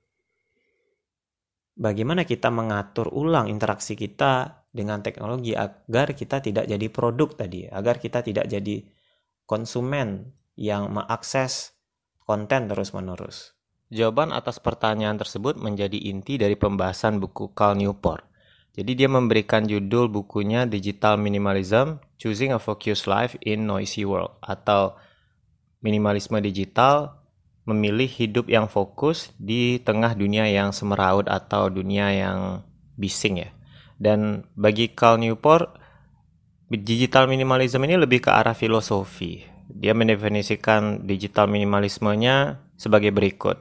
Bagaimana 1.76 2.24
kita 2.24 2.48
mengatur 2.48 3.12
ulang 3.12 3.52
interaksi 3.52 4.00
kita 4.00 4.64
dengan 4.72 5.04
teknologi 5.04 5.52
agar 5.52 6.16
kita 6.16 6.40
tidak 6.40 6.72
jadi 6.72 6.88
produk 6.88 7.36
tadi, 7.36 7.68
agar 7.68 8.00
kita 8.00 8.24
tidak 8.24 8.48
jadi 8.48 8.88
konsumen 9.44 10.32
yang 10.56 10.96
mengakses 10.96 11.76
konten 12.24 12.72
terus-menerus. 12.72 13.52
Jawaban 13.92 14.32
atas 14.32 14.64
pertanyaan 14.64 15.20
tersebut 15.20 15.60
menjadi 15.60 16.00
inti 16.00 16.40
dari 16.40 16.56
pembahasan 16.56 17.20
buku 17.20 17.52
Cal 17.52 17.76
Newport. 17.76 18.24
Jadi 18.74 18.98
dia 18.98 19.06
memberikan 19.12 19.68
judul 19.70 20.10
bukunya 20.10 20.66
Digital 20.66 21.20
Minimalism, 21.20 22.02
Choosing 22.18 22.56
a 22.56 22.60
Focused 22.64 23.06
Life 23.06 23.38
in 23.46 23.70
Noisy 23.70 24.02
World 24.02 24.40
atau 24.42 24.98
minimalisme 25.84 26.40
digital 26.42 27.23
memilih 27.64 28.08
hidup 28.12 28.52
yang 28.52 28.68
fokus 28.68 29.32
di 29.40 29.80
tengah 29.80 30.16
dunia 30.16 30.44
yang 30.52 30.76
semeraut 30.76 31.32
atau 31.32 31.72
dunia 31.72 32.12
yang 32.12 32.40
bising 33.00 33.48
ya. 33.48 33.50
Dan 33.96 34.44
bagi 34.60 34.92
Cal 34.92 35.16
Newport, 35.16 35.80
digital 36.68 37.32
minimalism 37.32 37.80
ini 37.88 37.96
lebih 37.96 38.28
ke 38.28 38.32
arah 38.34 38.58
filosofi. 38.58 39.48
Dia 39.72 39.96
mendefinisikan 39.96 41.08
digital 41.08 41.48
minimalismenya 41.48 42.60
sebagai 42.76 43.16
berikut. 43.16 43.56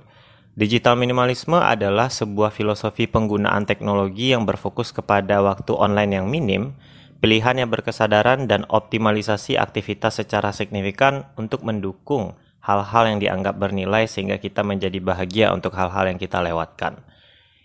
Digital 0.53 1.01
minimalisme 1.01 1.57
adalah 1.57 2.13
sebuah 2.13 2.53
filosofi 2.53 3.09
penggunaan 3.09 3.65
teknologi 3.65 4.37
yang 4.37 4.45
berfokus 4.45 4.93
kepada 4.93 5.41
waktu 5.41 5.73
online 5.73 6.13
yang 6.21 6.27
minim, 6.29 6.77
pilihan 7.25 7.65
yang 7.65 7.71
berkesadaran, 7.73 8.45
dan 8.51 8.69
optimalisasi 8.69 9.57
aktivitas 9.57 10.21
secara 10.21 10.53
signifikan 10.53 11.25
untuk 11.41 11.65
mendukung 11.65 12.37
hal-hal 12.63 13.05
yang 13.11 13.19
dianggap 13.19 13.59
bernilai 13.59 14.07
sehingga 14.07 14.39
kita 14.39 14.63
menjadi 14.63 15.03
bahagia 15.03 15.51
untuk 15.51 15.75
hal-hal 15.75 16.07
yang 16.07 16.19
kita 16.19 16.39
lewatkan. 16.39 17.03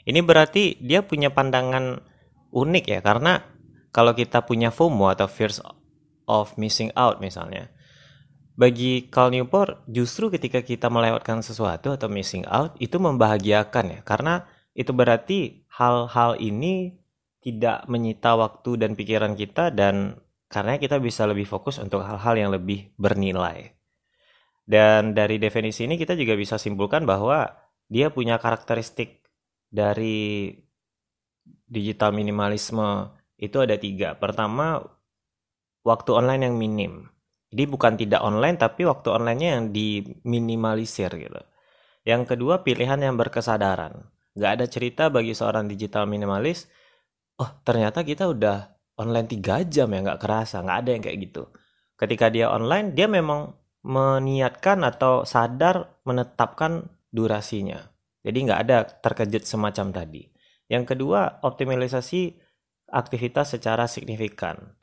Ini 0.04 0.25
berarti 0.25 0.82
dia 0.82 1.06
punya 1.06 1.30
pandangan 1.30 2.01
unik 2.50 2.86
ya 2.89 3.00
karena 3.06 3.46
kalau 3.94 4.18
kita 4.18 4.42
punya 4.44 4.74
FOMO 4.74 5.13
atau 5.13 5.30
fears 5.30 5.62
of 6.25 6.58
missing 6.58 6.89
out 6.98 7.22
misalnya. 7.22 7.70
Bagi 8.58 9.06
Cal 9.13 9.30
Newport 9.30 9.86
justru 9.86 10.34
ketika 10.34 10.66
kita 10.66 10.89
melewatkan 10.89 11.46
sesuatu 11.46 11.94
atau 11.94 12.10
missing 12.10 12.42
out 12.50 12.74
itu 12.82 12.98
membahagiakan 12.98 13.86
ya 13.94 14.00
karena 14.01 14.50
itu 14.74 14.89
berarti 14.98 15.70
hal-hal 15.77 16.42
ini 16.42 16.98
tidak 17.46 17.86
menyita 17.86 18.34
waktu 18.34 18.82
dan 18.82 18.98
pikiran 18.98 19.38
kita 19.38 19.70
dan 19.70 20.18
karena 20.50 20.82
kita 20.82 20.98
bisa 20.98 21.30
lebih 21.30 21.46
fokus 21.46 21.77
untuk 21.77 22.01
hal-hal 22.01 22.34
yang 22.34 22.50
lebih 22.50 22.89
bernilai. 22.98 23.76
Dan 24.68 25.16
dari 25.16 25.40
definisi 25.40 25.88
ini 25.88 25.96
kita 25.96 26.12
juga 26.20 26.36
bisa 26.36 26.60
simpulkan 26.60 27.08
bahwa 27.08 27.48
dia 27.88 28.12
punya 28.12 28.36
karakteristik 28.36 29.24
dari 29.72 30.52
digital 31.64 32.12
minimalisme 32.12 33.16
itu 33.40 33.64
ada 33.64 33.80
tiga. 33.80 34.20
Pertama, 34.20 34.84
waktu 35.88 36.12
online 36.12 36.52
yang 36.52 36.56
minim. 36.60 36.94
Jadi 37.48 37.64
bukan 37.64 37.96
tidak 37.96 38.20
online 38.28 38.60
tapi 38.60 38.84
waktu 38.84 39.08
onlinenya 39.08 39.50
yang 39.56 39.64
diminimalisir 39.72 41.08
gitu. 41.16 41.42
Yang 42.04 42.36
kedua, 42.36 42.68
pilihan 42.68 43.00
yang 43.00 43.16
berkesadaran. 43.16 44.04
Gak 44.36 44.52
ada 44.60 44.66
cerita 44.68 45.08
bagi 45.08 45.32
seorang 45.32 45.72
digital 45.72 46.12
minimalis, 46.12 46.68
oh 47.40 47.48
ternyata 47.64 48.04
kita 48.04 48.28
udah 48.28 48.68
online 49.00 49.32
tiga 49.32 49.64
jam 49.64 49.88
ya 49.94 50.00
nggak 50.04 50.22
kerasa, 50.22 50.62
nggak 50.62 50.78
ada 50.84 50.90
yang 50.92 51.04
kayak 51.06 51.18
gitu. 51.30 51.44
Ketika 51.98 52.30
dia 52.30 52.52
online, 52.52 52.94
dia 52.94 53.08
memang 53.10 53.54
meniatkan 53.88 54.84
atau 54.84 55.24
sadar 55.24 55.96
menetapkan 56.03 56.91
durasinya. 57.08 57.79
Jadi 58.20 58.38
nggak 58.44 58.62
ada 58.67 58.84
terkejut 58.84 59.48
semacam 59.48 59.96
tadi. 59.96 60.27
Yang 60.67 60.91
kedua, 60.91 61.39
optimalisasi 61.39 62.36
aktivitas 62.91 63.56
secara 63.56 63.88
signifikan. 63.88 64.75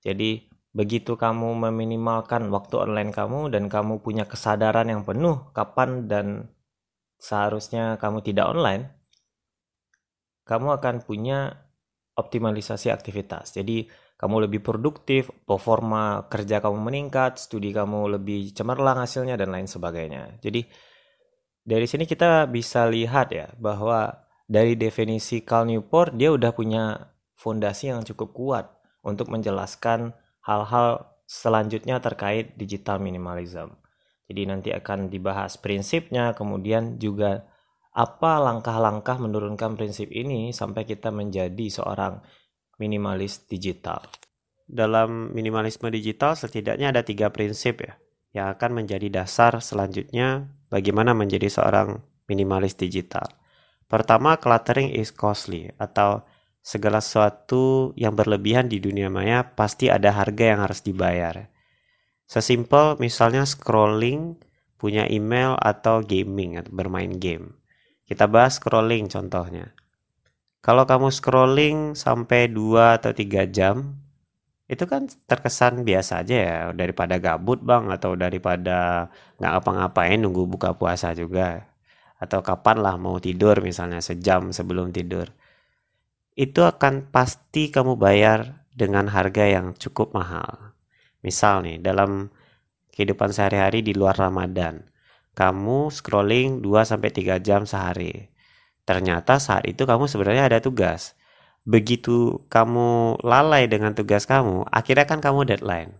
Jadi 0.00 0.48
begitu 0.72 1.20
kamu 1.20 1.68
meminimalkan 1.68 2.48
waktu 2.48 2.88
online 2.88 3.12
kamu 3.12 3.52
dan 3.52 3.68
kamu 3.68 4.00
punya 4.00 4.24
kesadaran 4.24 4.88
yang 4.88 5.04
penuh 5.04 5.52
kapan 5.52 6.08
dan 6.08 6.48
seharusnya 7.20 8.00
kamu 8.00 8.24
tidak 8.24 8.48
online, 8.48 8.88
kamu 10.48 10.80
akan 10.80 11.04
punya 11.04 11.68
optimalisasi 12.16 12.88
aktivitas. 12.88 13.52
Jadi 13.52 13.84
kamu 14.16 14.48
lebih 14.48 14.64
produktif, 14.64 15.28
performa 15.44 16.24
kerja 16.32 16.64
kamu 16.64 16.80
meningkat, 16.80 17.36
studi 17.36 17.72
kamu 17.76 18.16
lebih 18.16 18.56
cemerlang 18.56 18.96
hasilnya 18.96 19.36
dan 19.36 19.52
lain 19.52 19.68
sebagainya. 19.68 20.40
Jadi 20.40 20.64
dari 21.66 21.84
sini 21.84 22.08
kita 22.08 22.48
bisa 22.48 22.88
lihat 22.88 23.34
ya 23.36 23.52
bahwa 23.60 24.24
dari 24.48 24.78
definisi 24.78 25.44
Cal 25.44 25.68
Newport 25.68 26.16
dia 26.16 26.32
udah 26.32 26.54
punya 26.56 27.12
fondasi 27.36 27.92
yang 27.92 28.06
cukup 28.08 28.32
kuat 28.32 28.66
untuk 29.04 29.28
menjelaskan 29.28 30.16
hal-hal 30.46 31.12
selanjutnya 31.26 32.00
terkait 32.00 32.56
digital 32.56 33.02
minimalism. 33.02 33.76
Jadi 34.26 34.42
nanti 34.46 34.70
akan 34.74 35.06
dibahas 35.06 35.58
prinsipnya, 35.58 36.34
kemudian 36.34 36.98
juga 36.98 37.46
apa 37.94 38.38
langkah-langkah 38.42 39.16
menurunkan 39.20 39.78
prinsip 39.78 40.10
ini 40.10 40.50
sampai 40.50 40.84
kita 40.84 41.14
menjadi 41.14 41.66
seorang 41.70 42.20
minimalis 42.76 43.44
digital. 43.48 44.04
Dalam 44.66 45.30
minimalisme 45.30 45.88
digital 45.92 46.34
setidaknya 46.34 46.90
ada 46.90 47.06
tiga 47.06 47.30
prinsip 47.30 47.86
ya 47.86 47.94
yang 48.36 48.52
akan 48.52 48.84
menjadi 48.84 49.08
dasar 49.08 49.56
selanjutnya 49.64 50.52
bagaimana 50.68 51.16
menjadi 51.16 51.48
seorang 51.48 52.04
minimalis 52.28 52.76
digital. 52.76 53.24
Pertama, 53.86 54.36
cluttering 54.36 54.92
is 54.92 55.14
costly 55.14 55.70
atau 55.78 56.26
segala 56.60 56.98
sesuatu 56.98 57.94
yang 57.94 58.18
berlebihan 58.18 58.66
di 58.66 58.82
dunia 58.82 59.06
maya 59.06 59.46
pasti 59.54 59.86
ada 59.86 60.10
harga 60.10 60.44
yang 60.52 60.60
harus 60.66 60.82
dibayar. 60.82 61.46
Sesimpel 62.26 62.98
misalnya 62.98 63.46
scrolling, 63.46 64.34
punya 64.74 65.06
email 65.06 65.54
atau 65.62 66.02
gaming 66.02 66.58
atau 66.58 66.74
bermain 66.74 67.14
game. 67.14 67.54
Kita 68.02 68.26
bahas 68.26 68.58
scrolling 68.58 69.06
contohnya. 69.06 69.72
Kalau 70.66 70.82
kamu 70.82 71.14
scrolling 71.14 71.94
sampai 71.94 72.50
2 72.50 72.98
atau 72.98 73.14
3 73.14 73.46
jam, 73.46 73.94
itu 74.66 74.82
kan 74.90 75.06
terkesan 75.30 75.86
biasa 75.86 76.26
aja 76.26 76.36
ya. 76.42 76.58
Daripada 76.74 77.22
gabut 77.22 77.62
bang 77.62 77.86
atau 77.94 78.18
daripada 78.18 79.06
nggak 79.38 79.54
apa-ngapain 79.62 80.18
nunggu 80.18 80.42
buka 80.50 80.74
puasa 80.74 81.14
juga. 81.14 81.70
Atau 82.18 82.42
kapan 82.42 82.82
lah 82.82 82.98
mau 82.98 83.22
tidur 83.22 83.62
misalnya 83.62 84.02
sejam 84.02 84.50
sebelum 84.50 84.90
tidur. 84.90 85.30
Itu 86.34 86.66
akan 86.66 87.14
pasti 87.14 87.70
kamu 87.70 87.94
bayar 87.94 88.66
dengan 88.74 89.06
harga 89.06 89.46
yang 89.46 89.78
cukup 89.78 90.18
mahal. 90.18 90.74
Misal 91.22 91.62
nih 91.62 91.78
dalam 91.78 92.34
kehidupan 92.90 93.30
sehari-hari 93.30 93.86
di 93.86 93.94
luar 93.94 94.18
Ramadan 94.18 94.82
kamu 95.38 95.94
scrolling 95.94 96.58
2 96.58 96.90
sampai 96.90 97.10
3 97.14 97.38
jam 97.38 97.62
sehari 97.68 98.34
ternyata 98.86 99.42
saat 99.42 99.66
itu 99.66 99.82
kamu 99.82 100.06
sebenarnya 100.08 100.48
ada 100.48 100.58
tugas 100.62 101.18
begitu 101.66 102.46
kamu 102.46 103.18
lalai 103.26 103.66
dengan 103.66 103.92
tugas 103.92 104.24
kamu, 104.24 104.70
akhirnya 104.70 105.04
kan 105.04 105.18
kamu 105.18 105.50
deadline. 105.50 105.98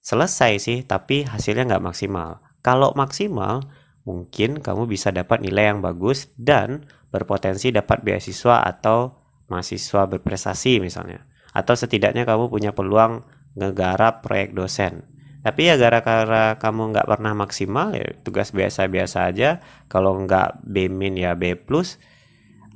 Selesai 0.00 0.56
sih, 0.56 0.78
tapi 0.88 1.28
hasilnya 1.28 1.68
nggak 1.68 1.84
maksimal. 1.84 2.40
Kalau 2.64 2.96
maksimal, 2.96 3.68
mungkin 4.08 4.64
kamu 4.64 4.88
bisa 4.88 5.12
dapat 5.12 5.44
nilai 5.44 5.68
yang 5.76 5.84
bagus 5.84 6.32
dan 6.40 6.88
berpotensi 7.12 7.68
dapat 7.68 8.00
beasiswa 8.00 8.64
atau 8.64 9.20
mahasiswa 9.52 10.08
berprestasi 10.08 10.80
misalnya. 10.80 11.28
Atau 11.52 11.76
setidaknya 11.76 12.24
kamu 12.24 12.48
punya 12.48 12.72
peluang 12.72 13.28
ngegarap 13.60 14.24
proyek 14.24 14.56
dosen. 14.56 15.04
Tapi 15.40 15.72
ya 15.72 15.80
gara-gara 15.80 16.60
kamu 16.60 16.92
nggak 16.92 17.08
pernah 17.08 17.32
maksimal 17.32 17.96
ya 17.96 18.12
tugas 18.20 18.52
biasa-biasa 18.52 19.32
aja. 19.32 19.64
Kalau 19.88 20.20
nggak 20.20 20.64
B 20.68 20.92
min 20.92 21.16
ya 21.16 21.32
B 21.32 21.56
plus, 21.56 21.96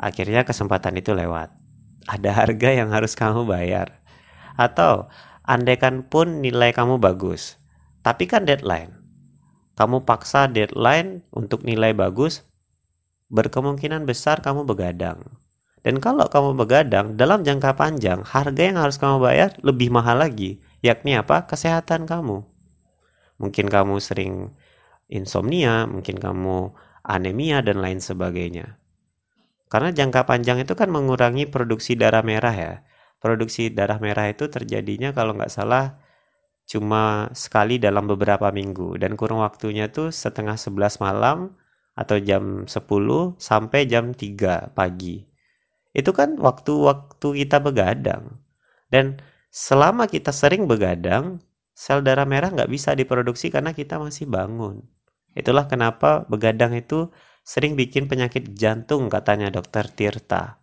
akhirnya 0.01 0.49
kesempatan 0.49 0.97
itu 0.97 1.13
lewat 1.13 1.53
ada 2.09 2.31
harga 2.37 2.71
yang 2.73 2.93
harus 2.93 3.17
kamu 3.17 3.49
bayar. 3.49 4.01
Atau 4.55 5.09
andaikan 5.45 6.07
pun 6.07 6.45
nilai 6.45 6.71
kamu 6.73 7.01
bagus, 7.01 7.59
tapi 8.05 8.29
kan 8.29 8.47
deadline. 8.47 8.93
Kamu 9.75 10.07
paksa 10.07 10.47
deadline 10.47 11.27
untuk 11.35 11.67
nilai 11.67 11.91
bagus, 11.91 12.47
berkemungkinan 13.33 14.07
besar 14.07 14.39
kamu 14.39 14.63
begadang. 14.63 15.19
Dan 15.85 16.01
kalau 16.01 16.31
kamu 16.31 16.57
begadang 16.57 17.19
dalam 17.19 17.45
jangka 17.45 17.77
panjang, 17.77 18.25
harga 18.25 18.63
yang 18.63 18.79
harus 18.81 18.97
kamu 18.97 19.21
bayar 19.21 19.51
lebih 19.61 19.93
mahal 19.93 20.17
lagi, 20.23 20.63
yakni 20.81 21.19
apa? 21.19 21.45
Kesehatan 21.45 22.09
kamu. 22.09 22.54
Mungkin 23.39 23.67
kamu 23.67 23.99
sering 23.99 24.55
insomnia, 25.11 25.85
mungkin 25.85 26.19
kamu 26.19 26.71
anemia 27.05 27.61
dan 27.61 27.83
lain 27.83 28.01
sebagainya. 28.01 28.79
Karena 29.69 29.91
jangka 29.91 30.25
panjang 30.25 30.63
itu 30.63 30.79
kan 30.79 30.89
mengurangi 30.89 31.51
produksi 31.51 31.99
darah 31.99 32.23
merah 32.23 32.55
ya. 32.55 32.75
Produksi 33.19 33.73
darah 33.73 33.99
merah 33.99 34.31
itu 34.31 34.47
terjadinya 34.47 35.11
kalau 35.17 35.35
nggak 35.35 35.51
salah 35.51 35.99
cuma 36.65 37.29
sekali 37.37 37.77
dalam 37.77 38.09
beberapa 38.09 38.49
minggu 38.49 38.97
dan 38.97 39.21
kurang 39.21 39.45
waktunya 39.45 39.93
tuh 39.93 40.09
setengah 40.09 40.57
sebelas 40.57 40.97
malam 40.97 41.53
atau 41.93 42.17
jam 42.19 42.65
10 42.65 42.81
sampai 43.37 43.85
jam 43.85 44.17
3 44.17 44.73
pagi. 44.73 45.29
Itu 45.95 46.11
kan 46.11 46.35
waktu-waktu 46.41 47.45
kita 47.45 47.63
begadang. 47.63 48.43
Dan 48.91 49.23
selama 49.55 50.11
kita 50.11 50.35
sering 50.35 50.67
begadang, 50.67 51.39
sel 51.75 52.07
darah 52.07 52.25
merah 52.25 52.55
nggak 52.55 52.71
bisa 52.71 52.95
diproduksi 52.95 53.51
karena 53.51 53.75
kita 53.75 53.99
masih 53.99 54.31
bangun. 54.31 54.87
Itulah 55.35 55.67
kenapa 55.67 56.23
begadang 56.31 56.73
itu 56.79 57.11
sering 57.43 57.75
bikin 57.75 58.07
penyakit 58.07 58.55
jantung 58.55 59.11
katanya 59.11 59.51
dokter 59.51 59.91
Tirta. 59.91 60.63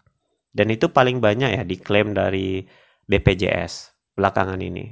Dan 0.52 0.72
itu 0.72 0.92
paling 0.92 1.20
banyak 1.20 1.60
ya 1.60 1.64
diklaim 1.64 2.12
dari 2.16 2.64
BPJS 3.08 3.92
belakangan 4.16 4.60
ini. 4.60 4.88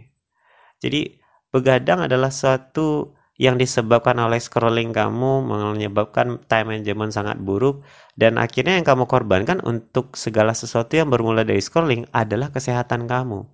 Jadi 0.80 1.20
begadang 1.52 2.08
adalah 2.08 2.32
suatu 2.32 3.16
yang 3.40 3.56
disebabkan 3.56 4.20
oleh 4.20 4.36
scrolling 4.40 4.92
kamu 4.92 5.48
menyebabkan 5.48 6.44
time 6.52 6.76
management 6.76 7.16
sangat 7.16 7.40
buruk 7.40 7.88
dan 8.20 8.36
akhirnya 8.36 8.76
yang 8.76 8.84
kamu 8.84 9.08
korbankan 9.08 9.64
untuk 9.64 10.20
segala 10.20 10.52
sesuatu 10.52 11.00
yang 11.00 11.08
bermula 11.08 11.48
dari 11.48 11.64
scrolling 11.64 12.04
adalah 12.12 12.52
kesehatan 12.52 13.08
kamu. 13.08 13.48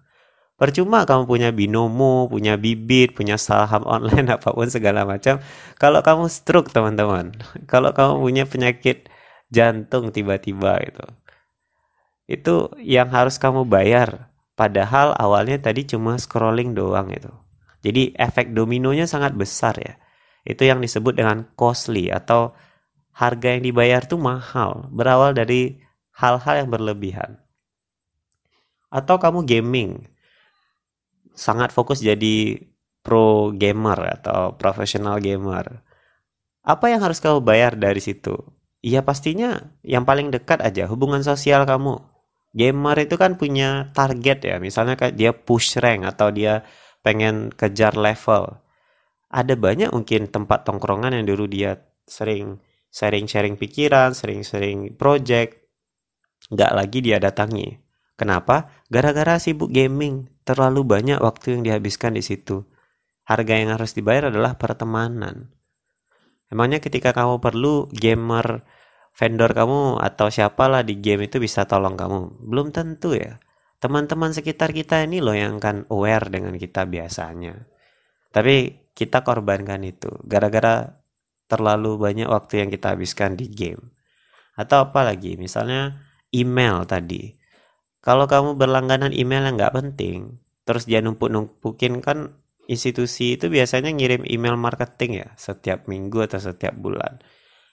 Percuma 0.56 1.04
kamu 1.04 1.28
punya 1.28 1.50
binomo, 1.52 2.32
punya 2.32 2.56
bibit, 2.56 3.12
punya 3.12 3.36
saham 3.36 3.84
online 3.96 4.32
apa 4.40 4.56
pun 4.56 4.72
segala 4.72 5.04
macam. 5.04 5.44
Kalau 5.76 6.00
kamu 6.00 6.32
stroke 6.32 6.72
teman-teman, 6.72 7.36
kalau 7.68 7.92
kamu 7.92 8.24
punya 8.24 8.44
penyakit 8.48 9.12
jantung 9.52 10.16
tiba-tiba 10.16 10.80
itu, 10.80 11.06
itu 12.32 12.72
yang 12.80 13.12
harus 13.12 13.36
kamu 13.36 13.68
bayar. 13.68 14.32
Padahal 14.56 15.12
awalnya 15.20 15.60
tadi 15.60 15.84
cuma 15.84 16.16
scrolling 16.16 16.72
doang 16.72 17.12
itu. 17.12 17.28
Jadi 17.84 18.16
efek 18.16 18.56
dominonya 18.56 19.04
sangat 19.06 19.36
besar 19.36 19.76
ya. 19.76 20.00
Itu 20.48 20.64
yang 20.64 20.80
disebut 20.80 21.20
dengan 21.20 21.52
costly 21.60 22.08
atau 22.08 22.56
harga 23.12 23.60
yang 23.60 23.68
dibayar 23.68 24.08
tuh 24.08 24.16
mahal. 24.16 24.88
Berawal 24.96 25.36
dari 25.36 25.84
hal-hal 26.16 26.64
yang 26.64 26.70
berlebihan. 26.72 27.44
Atau 28.88 29.20
kamu 29.20 29.44
gaming 29.44 30.15
sangat 31.36 31.70
fokus 31.76 32.02
jadi 32.02 32.64
pro 33.06 33.54
gamer 33.54 34.20
atau 34.20 34.58
profesional 34.58 35.22
gamer. 35.22 35.86
Apa 36.66 36.90
yang 36.90 37.06
harus 37.06 37.22
kamu 37.22 37.46
bayar 37.46 37.78
dari 37.78 38.02
situ? 38.02 38.34
Ya 38.82 39.06
pastinya 39.06 39.70
yang 39.86 40.10
paling 40.10 40.34
dekat 40.34 40.66
aja 40.66 40.90
hubungan 40.90 41.22
sosial 41.22 41.70
kamu. 41.70 42.02
Gamer 42.56 42.98
itu 43.04 43.20
kan 43.20 43.38
punya 43.38 43.92
target 43.94 44.42
ya, 44.42 44.56
misalnya 44.58 44.96
kayak 44.98 45.14
dia 45.20 45.36
push 45.36 45.78
rank 45.78 46.08
atau 46.08 46.32
dia 46.32 46.66
pengen 47.06 47.54
kejar 47.54 47.94
level. 47.94 48.58
Ada 49.30 49.54
banyak 49.54 49.92
mungkin 49.94 50.32
tempat 50.32 50.64
tongkrongan 50.66 51.14
yang 51.14 51.28
dulu 51.28 51.46
dia 51.46 51.84
sering 52.08 52.64
sharing-sharing 52.96 53.60
pikiran, 53.60 54.16
sering-sering 54.16 54.96
project, 54.96 55.68
nggak 56.48 56.72
lagi 56.72 57.04
dia 57.04 57.20
datangi. 57.20 57.76
Kenapa? 58.16 58.72
Gara-gara 58.88 59.36
sibuk 59.36 59.76
gaming, 59.76 60.32
terlalu 60.46 60.86
banyak 60.86 61.20
waktu 61.20 61.58
yang 61.58 61.62
dihabiskan 61.66 62.16
di 62.16 62.24
situ. 62.24 62.64
Harga 63.26 63.58
yang 63.58 63.74
harus 63.74 63.98
dibayar 63.98 64.30
adalah 64.30 64.56
pertemanan. 64.56 65.50
Emangnya 66.48 66.78
ketika 66.78 67.10
kamu 67.10 67.42
perlu 67.42 67.90
gamer 67.90 68.62
vendor 69.18 69.52
kamu 69.58 69.98
atau 69.98 70.30
siapalah 70.30 70.86
di 70.86 71.02
game 71.02 71.26
itu 71.26 71.42
bisa 71.42 71.66
tolong 71.66 71.98
kamu? 71.98 72.46
Belum 72.46 72.70
tentu 72.70 73.18
ya. 73.18 73.42
Teman-teman 73.82 74.32
sekitar 74.32 74.70
kita 74.72 75.02
ini 75.04 75.20
loh 75.20 75.34
yang 75.34 75.58
kan 75.58 75.90
aware 75.90 76.30
dengan 76.30 76.54
kita 76.56 76.86
biasanya. 76.86 77.66
Tapi 78.30 78.88
kita 78.94 79.26
korbankan 79.26 79.82
itu 79.84 80.14
gara-gara 80.22 81.02
terlalu 81.50 81.98
banyak 81.98 82.30
waktu 82.30 82.62
yang 82.62 82.70
kita 82.70 82.94
habiskan 82.94 83.34
di 83.34 83.50
game. 83.50 83.92
Atau 84.54 84.86
apa 84.86 85.02
lagi? 85.02 85.36
Misalnya 85.36 86.06
email 86.30 86.86
tadi 86.86 87.34
kalau 88.06 88.30
kamu 88.30 88.54
berlangganan 88.54 89.10
email 89.18 89.50
yang 89.50 89.58
nggak 89.58 89.74
penting, 89.74 90.38
terus 90.62 90.86
dia 90.86 91.02
numpuk-numpukin 91.02 92.06
kan 92.06 92.38
institusi 92.70 93.34
itu 93.34 93.50
biasanya 93.50 93.90
ngirim 93.90 94.22
email 94.30 94.54
marketing 94.54 95.26
ya 95.26 95.34
setiap 95.42 95.90
minggu 95.90 96.22
atau 96.30 96.38
setiap 96.38 96.78
bulan. 96.78 97.18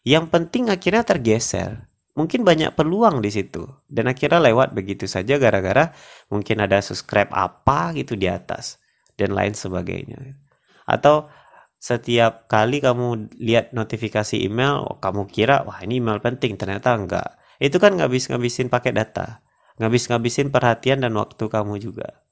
Yang 0.08 0.32
penting 0.32 0.72
akhirnya 0.72 1.04
tergeser. 1.04 1.92
Mungkin 2.12 2.44
banyak 2.44 2.76
peluang 2.76 3.24
di 3.24 3.32
situ 3.32 3.64
dan 3.88 4.08
akhirnya 4.08 4.40
lewat 4.40 4.76
begitu 4.76 5.08
saja 5.08 5.40
gara-gara 5.40 5.96
mungkin 6.28 6.60
ada 6.60 6.80
subscribe 6.84 7.32
apa 7.32 7.96
gitu 7.96 8.16
di 8.20 8.28
atas 8.28 8.80
dan 9.16 9.36
lain 9.36 9.52
sebagainya. 9.56 10.36
Atau 10.84 11.28
setiap 11.76 12.48
kali 12.48 12.80
kamu 12.84 13.36
lihat 13.36 13.76
notifikasi 13.76 14.44
email, 14.44 14.96
kamu 15.00 15.28
kira 15.28 15.64
wah 15.64 15.80
ini 15.80 16.04
email 16.04 16.20
penting, 16.20 16.60
ternyata 16.60 16.92
enggak. 16.92 17.36
Itu 17.56 17.80
kan 17.80 17.96
ngabis-ngabisin 17.96 18.68
pakai 18.68 18.92
data 18.92 19.40
ngabis-ngabisin 19.82 20.54
perhatian 20.54 21.02
dan 21.02 21.18
waktu 21.18 21.42
kamu 21.50 21.82
juga. 21.82 22.22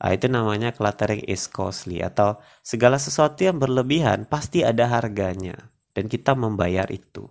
Nah, 0.00 0.12
itu 0.12 0.28
namanya 0.28 0.76
cluttering 0.76 1.24
is 1.24 1.48
costly 1.48 2.04
atau 2.04 2.36
segala 2.60 3.00
sesuatu 3.00 3.40
yang 3.40 3.56
berlebihan 3.56 4.28
pasti 4.28 4.60
ada 4.60 4.88
harganya 4.88 5.72
dan 5.96 6.08
kita 6.08 6.36
membayar 6.36 6.88
itu. 6.92 7.28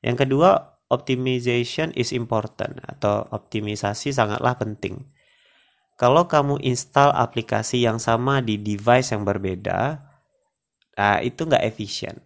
Yang 0.00 0.24
kedua, 0.24 0.80
optimization 0.88 1.92
is 1.92 2.16
important 2.16 2.80
atau 2.84 3.28
optimisasi 3.28 4.12
sangatlah 4.12 4.56
penting. 4.56 5.04
Kalau 5.96 6.28
kamu 6.28 6.60
install 6.60 7.12
aplikasi 7.16 7.84
yang 7.84 7.96
sama 7.96 8.44
di 8.44 8.60
device 8.60 9.16
yang 9.16 9.24
berbeda, 9.24 10.00
nah 10.96 11.16
itu 11.24 11.48
nggak 11.48 11.64
efisien. 11.64 12.20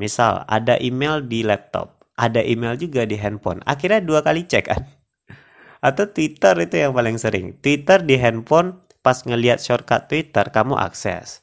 Misal 0.00 0.48
ada 0.48 0.80
email 0.80 1.20
di 1.20 1.44
laptop, 1.44 2.00
ada 2.16 2.40
email 2.40 2.80
juga 2.80 3.04
di 3.04 3.20
handphone. 3.20 3.60
Akhirnya 3.68 4.00
dua 4.00 4.24
kali 4.24 4.48
cek 4.48 4.64
kan 4.64 4.80
Atau 5.80 6.12
Twitter 6.12 6.52
itu 6.60 6.76
yang 6.76 6.92
paling 6.92 7.16
sering. 7.16 7.56
Twitter 7.60 8.04
di 8.04 8.20
handphone 8.20 8.84
pas 9.00 9.16
ngelihat 9.24 9.64
shortcut 9.64 10.12
Twitter 10.12 10.52
kamu 10.52 10.76
akses. 10.76 11.40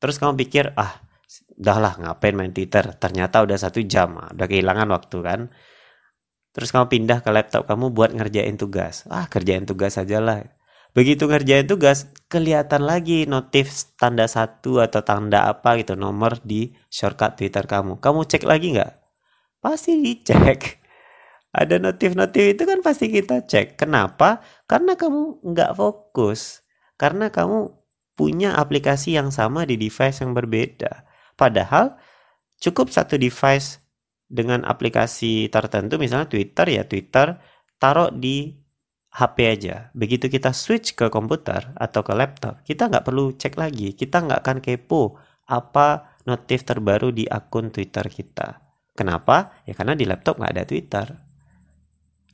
Terus 0.00 0.16
kamu 0.16 0.40
pikir 0.40 0.72
ah 0.76 1.04
udahlah 1.56 2.00
ngapain 2.00 2.32
main 2.36 2.52
Twitter. 2.52 2.96
Ternyata 2.96 3.44
udah 3.44 3.56
satu 3.60 3.84
jam, 3.84 4.16
udah 4.16 4.46
kehilangan 4.48 4.88
waktu 4.88 5.18
kan. 5.20 5.40
Terus 6.56 6.72
kamu 6.72 6.88
pindah 6.88 7.20
ke 7.20 7.28
laptop 7.28 7.68
kamu 7.68 7.92
buat 7.92 8.16
ngerjain 8.16 8.56
tugas. 8.56 9.04
Ah 9.12 9.28
kerjain 9.28 9.68
tugas 9.68 10.00
aja 10.00 10.16
lah. 10.20 10.40
Begitu 10.96 11.28
ngerjain 11.28 11.68
tugas, 11.68 12.08
kelihatan 12.32 12.88
lagi 12.88 13.28
notif 13.28 13.68
tanda 14.00 14.24
satu 14.24 14.80
atau 14.80 15.04
tanda 15.04 15.44
apa 15.44 15.76
gitu 15.76 15.92
nomor 15.92 16.40
di 16.40 16.72
shortcut 16.88 17.36
Twitter 17.36 17.68
kamu. 17.68 18.00
Kamu 18.00 18.24
cek 18.24 18.48
lagi 18.48 18.72
nggak? 18.72 18.92
Pasti 19.60 20.00
dicek. 20.00 20.85
Ada 21.56 21.80
notif-notif 21.80 22.52
itu 22.52 22.62
kan 22.68 22.84
pasti 22.84 23.08
kita 23.08 23.48
cek. 23.48 23.80
Kenapa? 23.80 24.44
Karena 24.68 24.92
kamu 24.92 25.40
nggak 25.40 25.72
fokus. 25.72 26.60
Karena 27.00 27.32
kamu 27.32 27.72
punya 28.12 28.60
aplikasi 28.60 29.16
yang 29.16 29.32
sama 29.32 29.64
di 29.64 29.80
device 29.80 30.20
yang 30.20 30.36
berbeda. 30.36 31.08
Padahal 31.32 31.96
cukup 32.60 32.92
satu 32.92 33.16
device 33.16 33.80
dengan 34.28 34.68
aplikasi 34.68 35.48
tertentu, 35.48 35.96
misalnya 35.96 36.28
Twitter 36.28 36.66
ya 36.68 36.84
Twitter, 36.84 37.40
taruh 37.80 38.12
di 38.12 38.52
HP 39.16 39.36
aja. 39.48 39.88
Begitu 39.96 40.28
kita 40.28 40.52
switch 40.52 40.92
ke 40.92 41.08
komputer 41.08 41.72
atau 41.72 42.04
ke 42.04 42.12
laptop, 42.12 42.60
kita 42.68 42.92
nggak 42.92 43.04
perlu 43.04 43.32
cek 43.32 43.56
lagi. 43.56 43.96
Kita 43.96 44.20
nggak 44.24 44.40
akan 44.44 44.58
kepo 44.60 45.16
apa 45.48 46.20
notif 46.28 46.68
terbaru 46.68 47.16
di 47.16 47.24
akun 47.24 47.72
Twitter 47.72 48.04
kita. 48.12 48.60
Kenapa? 48.92 49.64
Ya 49.64 49.72
karena 49.72 49.96
di 49.96 50.04
laptop 50.04 50.36
nggak 50.36 50.52
ada 50.52 50.64
Twitter. 50.68 51.25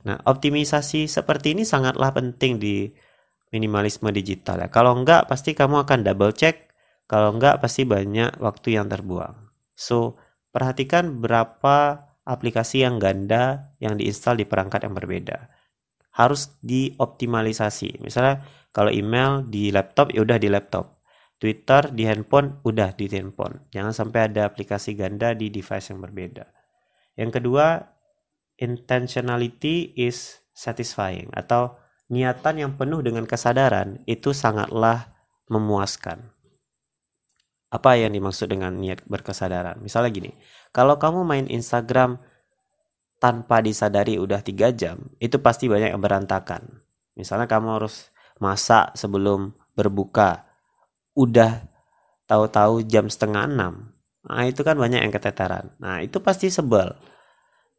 Nah, 0.03 0.19
optimisasi 0.27 1.07
seperti 1.07 1.55
ini 1.55 1.63
sangatlah 1.63 2.11
penting 2.11 2.59
di 2.59 2.91
minimalisme 3.55 4.11
digital 4.11 4.63
ya. 4.63 4.67
Kalau 4.67 4.97
nggak, 4.99 5.31
pasti 5.31 5.55
kamu 5.55 5.87
akan 5.87 6.03
double 6.03 6.35
check. 6.35 6.71
Kalau 7.07 7.35
nggak, 7.35 7.63
pasti 7.63 7.87
banyak 7.87 8.39
waktu 8.43 8.75
yang 8.75 8.91
terbuang. 8.91 9.35
So, 9.73 10.19
perhatikan 10.51 11.23
berapa 11.23 12.07
aplikasi 12.23 12.83
yang 12.83 12.99
ganda 12.99 13.73
yang 13.83 13.99
diinstal 13.99 14.39
di 14.39 14.47
perangkat 14.47 14.87
yang 14.87 14.95
berbeda 14.95 15.51
harus 16.13 16.55
dioptimalisasi. 16.61 17.99
Misalnya 17.99 18.45
kalau 18.69 18.93
email 18.93 19.45
di 19.49 19.73
laptop 19.73 20.13
ya 20.13 20.21
udah 20.21 20.37
di 20.37 20.49
laptop. 20.49 21.01
Twitter 21.41 21.91
di 21.91 22.07
handphone 22.07 22.63
udah 22.63 22.95
di 22.95 23.11
handphone. 23.11 23.67
Jangan 23.75 23.91
sampai 23.91 24.31
ada 24.31 24.47
aplikasi 24.47 24.95
ganda 24.95 25.35
di 25.35 25.51
device 25.51 25.91
yang 25.91 25.99
berbeda. 25.99 26.47
Yang 27.19 27.31
kedua, 27.41 27.83
intentionality 28.63 29.91
is 29.99 30.39
satisfying 30.55 31.27
atau 31.35 31.75
niatan 32.07 32.63
yang 32.63 32.71
penuh 32.79 33.03
dengan 33.03 33.27
kesadaran 33.27 33.99
itu 34.07 34.31
sangatlah 34.31 35.11
memuaskan. 35.51 36.31
Apa 37.67 37.99
yang 37.99 38.15
dimaksud 38.15 38.47
dengan 38.47 38.71
niat 38.79 39.03
berkesadaran? 39.03 39.81
Misalnya 39.83 40.13
gini, 40.13 40.31
kalau 40.71 40.95
kamu 40.95 41.25
main 41.27 41.45
Instagram 41.51 42.21
tanpa 43.17 43.59
disadari 43.59 44.15
udah 44.21 44.45
tiga 44.45 44.69
jam, 44.71 45.11
itu 45.17 45.41
pasti 45.41 45.67
banyak 45.67 45.91
yang 45.91 45.99
berantakan. 45.99 46.79
Misalnya 47.17 47.49
kamu 47.49 47.81
harus 47.81 48.13
masak 48.37 48.93
sebelum 48.93 49.57
berbuka, 49.73 50.45
udah 51.17 51.65
tahu-tahu 52.29 52.85
jam 52.85 53.09
setengah 53.09 53.49
enam. 53.49 53.89
Nah 54.29 54.45
itu 54.45 54.61
kan 54.61 54.77
banyak 54.77 55.03
yang 55.03 55.13
keteteran. 55.13 55.73
Nah 55.81 55.99
itu 56.05 56.21
pasti 56.21 56.53
sebel. 56.53 56.93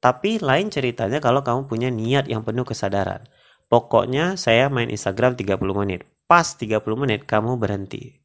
Tapi 0.05 0.37
lain 0.37 0.69
ceritanya 0.69 1.17
kalau 1.25 1.41
kamu 1.41 1.65
punya 1.65 1.89
niat 1.89 2.29
yang 2.29 2.45
penuh 2.45 2.69
kesadaran. 2.69 3.25
Pokoknya 3.73 4.37
saya 4.37 4.69
main 4.69 4.93
Instagram 4.93 5.33
30 5.41 5.57
menit. 5.73 6.05
Pas 6.29 6.45
30 6.45 6.85
menit 7.01 7.25
kamu 7.25 7.57
berhenti. 7.57 8.21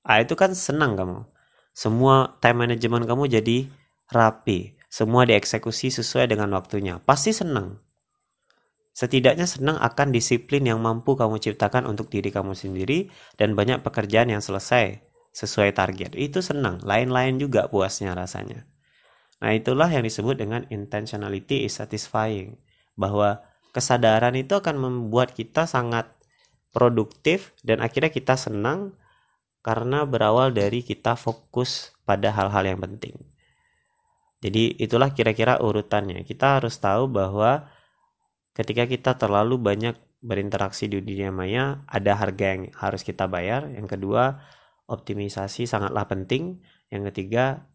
Ah 0.00 0.24
itu 0.24 0.32
kan 0.40 0.56
senang 0.56 0.96
kamu. 0.96 1.28
Semua 1.76 2.40
time 2.40 2.64
management 2.64 3.04
kamu 3.04 3.28
jadi 3.28 3.68
rapi 4.08 4.78
semua 4.88 5.28
dieksekusi 5.28 5.92
sesuai 5.92 6.32
dengan 6.32 6.48
waktunya. 6.56 6.96
Pasti 7.04 7.36
senang. 7.36 7.76
Setidaknya 8.96 9.44
senang 9.44 9.76
akan 9.78 10.10
disiplin 10.10 10.64
yang 10.64 10.80
mampu 10.80 11.14
kamu 11.14 11.38
ciptakan 11.38 11.86
untuk 11.86 12.10
diri 12.10 12.32
kamu 12.32 12.56
sendiri 12.56 13.12
dan 13.36 13.54
banyak 13.54 13.84
pekerjaan 13.84 14.32
yang 14.32 14.42
selesai 14.42 15.04
sesuai 15.36 15.76
target. 15.76 16.16
Itu 16.18 16.42
senang, 16.42 16.82
lain-lain 16.82 17.38
juga 17.38 17.70
puasnya 17.70 18.16
rasanya. 18.16 18.66
Nah, 19.38 19.54
itulah 19.54 19.86
yang 19.86 20.02
disebut 20.02 20.34
dengan 20.38 20.66
intentionality 20.70 21.62
is 21.66 21.78
satisfying. 21.78 22.58
Bahwa 22.98 23.42
kesadaran 23.70 24.34
itu 24.34 24.58
akan 24.58 24.76
membuat 24.78 25.34
kita 25.34 25.70
sangat 25.70 26.10
produktif 26.74 27.54
dan 27.62 27.80
akhirnya 27.80 28.10
kita 28.10 28.34
senang 28.34 28.98
karena 29.62 30.06
berawal 30.06 30.50
dari 30.54 30.82
kita 30.82 31.14
fokus 31.14 31.94
pada 32.02 32.32
hal-hal 32.32 32.64
yang 32.74 32.80
penting. 32.80 33.14
Jadi 34.38 34.78
itulah 34.78 35.10
kira-kira 35.10 35.58
urutannya. 35.58 36.22
Kita 36.22 36.58
harus 36.58 36.78
tahu 36.78 37.10
bahwa 37.10 37.66
ketika 38.54 38.86
kita 38.86 39.18
terlalu 39.18 39.58
banyak 39.58 39.98
berinteraksi 40.18 40.90
di 40.90 40.98
dunia 41.02 41.30
maya, 41.30 41.82
ada 41.86 42.14
harga 42.18 42.54
yang 42.54 42.62
harus 42.74 43.02
kita 43.02 43.26
bayar. 43.30 43.66
Yang 43.70 43.98
kedua, 43.98 44.42
optimisasi 44.86 45.66
sangatlah 45.66 46.06
penting. 46.06 46.62
Yang 46.90 47.12
ketiga, 47.12 47.67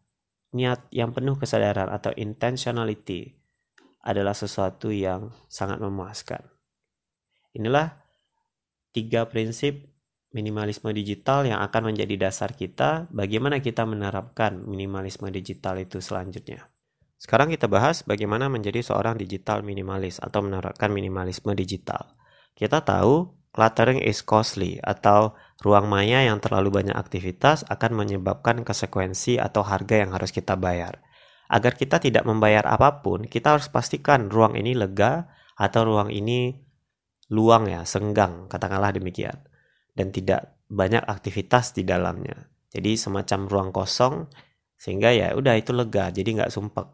niat 0.53 0.87
yang 0.93 1.11
penuh 1.11 1.35
kesadaran 1.35 1.89
atau 1.89 2.13
intentionality 2.13 3.33
adalah 4.05 4.37
sesuatu 4.37 4.93
yang 4.93 5.33
sangat 5.49 5.81
memuaskan. 5.81 6.45
Inilah 7.57 7.97
tiga 8.93 9.25
prinsip 9.29 9.89
minimalisme 10.33 10.89
digital 10.93 11.45
yang 11.45 11.61
akan 11.61 11.93
menjadi 11.93 12.29
dasar 12.29 12.57
kita 12.57 13.05
bagaimana 13.13 13.61
kita 13.61 13.85
menerapkan 13.85 14.65
minimalisme 14.65 15.29
digital 15.29 15.77
itu 15.77 16.01
selanjutnya. 16.01 16.69
Sekarang 17.21 17.53
kita 17.53 17.71
bahas 17.71 18.03
bagaimana 18.03 18.51
menjadi 18.51 18.83
seorang 18.83 19.15
digital 19.15 19.63
minimalis 19.63 20.19
atau 20.19 20.43
menerapkan 20.43 20.91
minimalisme 20.91 21.55
digital. 21.55 22.19
Kita 22.51 22.83
tahu 22.83 23.42
cluttering 23.53 24.01
is 24.01 24.25
costly 24.25 24.81
atau 24.81 25.37
ruang 25.61 25.87
maya 25.87 26.25
yang 26.25 26.41
terlalu 26.41 26.83
banyak 26.83 26.97
aktivitas 26.97 27.63
akan 27.69 27.95
menyebabkan 27.95 28.65
konsekuensi 28.65 29.37
atau 29.37 29.61
harga 29.63 30.03
yang 30.03 30.11
harus 30.11 30.33
kita 30.33 30.57
bayar. 30.57 30.99
Agar 31.47 31.77
kita 31.77 32.01
tidak 32.01 32.25
membayar 32.25 32.65
apa 32.65 33.05
pun, 33.05 33.29
kita 33.29 33.55
harus 33.55 33.69
pastikan 33.69 34.27
ruang 34.27 34.57
ini 34.57 34.73
lega 34.73 35.29
atau 35.53 35.85
ruang 35.85 36.09
ini 36.09 36.57
luang 37.29 37.69
ya, 37.69 37.85
senggang, 37.85 38.49
katakanlah 38.49 38.91
demikian 38.91 39.37
dan 39.93 40.09
tidak 40.09 40.57
banyak 40.67 41.05
aktivitas 41.05 41.77
di 41.77 41.85
dalamnya. 41.85 42.49
Jadi 42.73 42.97
semacam 42.97 43.39
ruang 43.45 43.69
kosong 43.69 44.25
sehingga 44.73 45.13
ya 45.13 45.37
udah 45.37 45.53
itu 45.55 45.71
lega 45.71 46.09
jadi 46.09 46.41
nggak 46.41 46.51
sumpek. 46.51 46.89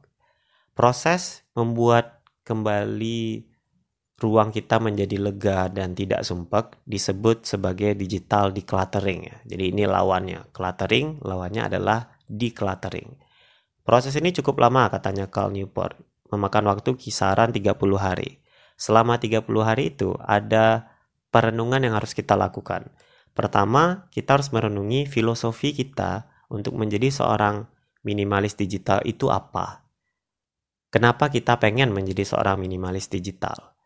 Proses 0.76 1.48
membuat 1.56 2.20
kembali 2.44 3.49
ruang 4.20 4.52
kita 4.52 4.78
menjadi 4.84 5.18
lega 5.18 5.72
dan 5.72 5.96
tidak 5.96 6.28
sumpek 6.28 6.78
disebut 6.84 7.48
sebagai 7.48 7.96
digital 7.96 8.52
decluttering 8.52 9.32
ya. 9.32 9.38
Jadi 9.48 9.72
ini 9.72 9.84
lawannya. 9.88 10.52
Cluttering 10.52 11.24
lawannya 11.24 11.72
adalah 11.72 12.20
decluttering. 12.28 13.16
Proses 13.88 14.14
ini 14.20 14.30
cukup 14.36 14.62
lama 14.62 14.92
katanya 14.94 15.26
Carl 15.32 15.50
Newport, 15.50 15.98
memakan 16.30 16.70
waktu 16.70 16.94
kisaran 16.94 17.50
30 17.50 17.74
hari. 17.98 18.44
Selama 18.78 19.18
30 19.18 19.44
hari 19.66 19.96
itu 19.96 20.14
ada 20.22 20.94
perenungan 21.34 21.82
yang 21.82 21.98
harus 21.98 22.14
kita 22.14 22.38
lakukan. 22.38 22.94
Pertama, 23.34 24.12
kita 24.14 24.38
harus 24.38 24.52
merenungi 24.52 25.08
filosofi 25.08 25.72
kita 25.74 26.30
untuk 26.52 26.76
menjadi 26.76 27.10
seorang 27.10 27.66
minimalis 28.04 28.56
digital 28.58 29.00
itu 29.06 29.32
apa. 29.32 29.88
Kenapa 30.90 31.30
kita 31.30 31.62
pengen 31.62 31.94
menjadi 31.94 32.26
seorang 32.26 32.58
minimalis 32.58 33.08
digital? 33.08 33.79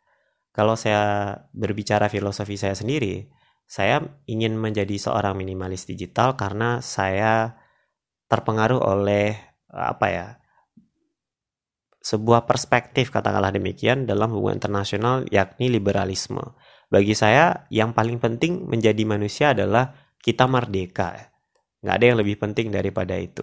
Kalau 0.53 0.77
saya 0.77 1.33
berbicara 1.51 2.07
filosofi 2.13 2.55
saya 2.55 2.77
sendiri, 2.77 3.25
saya 3.65 4.05
ingin 4.29 4.53
menjadi 4.53 4.93
seorang 5.01 5.33
minimalis 5.33 5.89
digital 5.89 6.37
karena 6.37 6.77
saya 6.79 7.57
terpengaruh 8.29 8.79
oleh 8.79 9.33
apa 9.73 10.07
ya 10.09 10.27
sebuah 12.03 12.45
perspektif 12.45 13.09
katakanlah 13.09 13.49
demikian 13.49 14.05
dalam 14.05 14.29
hubungan 14.29 14.61
internasional 14.61 15.25
yakni 15.33 15.73
liberalisme 15.73 16.53
bagi 16.93 17.17
saya 17.17 17.65
yang 17.73 17.97
paling 17.97 18.21
penting 18.21 18.69
menjadi 18.69 19.01
manusia 19.09 19.57
adalah 19.57 19.97
kita 20.21 20.45
merdeka. 20.45 21.33
Nggak 21.81 21.95
ada 21.97 22.05
yang 22.05 22.17
lebih 22.21 22.37
penting 22.37 22.69
daripada 22.69 23.17
itu. 23.17 23.41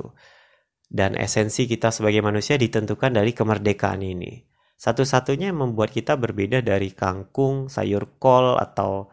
Dan 0.86 1.18
esensi 1.18 1.66
kita 1.66 1.90
sebagai 1.90 2.22
manusia 2.22 2.54
ditentukan 2.54 3.10
dari 3.10 3.34
kemerdekaan 3.34 4.06
ini. 4.06 4.46
Satu-satunya 4.80 5.52
yang 5.52 5.60
membuat 5.60 5.92
kita 5.92 6.16
berbeda 6.16 6.64
dari 6.64 6.96
kangkung, 6.96 7.68
sayur 7.68 8.16
kol, 8.16 8.56
atau 8.56 9.12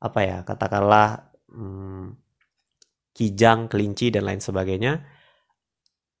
apa 0.00 0.20
ya, 0.24 0.38
katakanlah 0.40 1.36
hmm, 1.52 2.16
kijang, 3.12 3.68
kelinci, 3.68 4.08
dan 4.08 4.24
lain 4.24 4.40
sebagainya, 4.40 5.04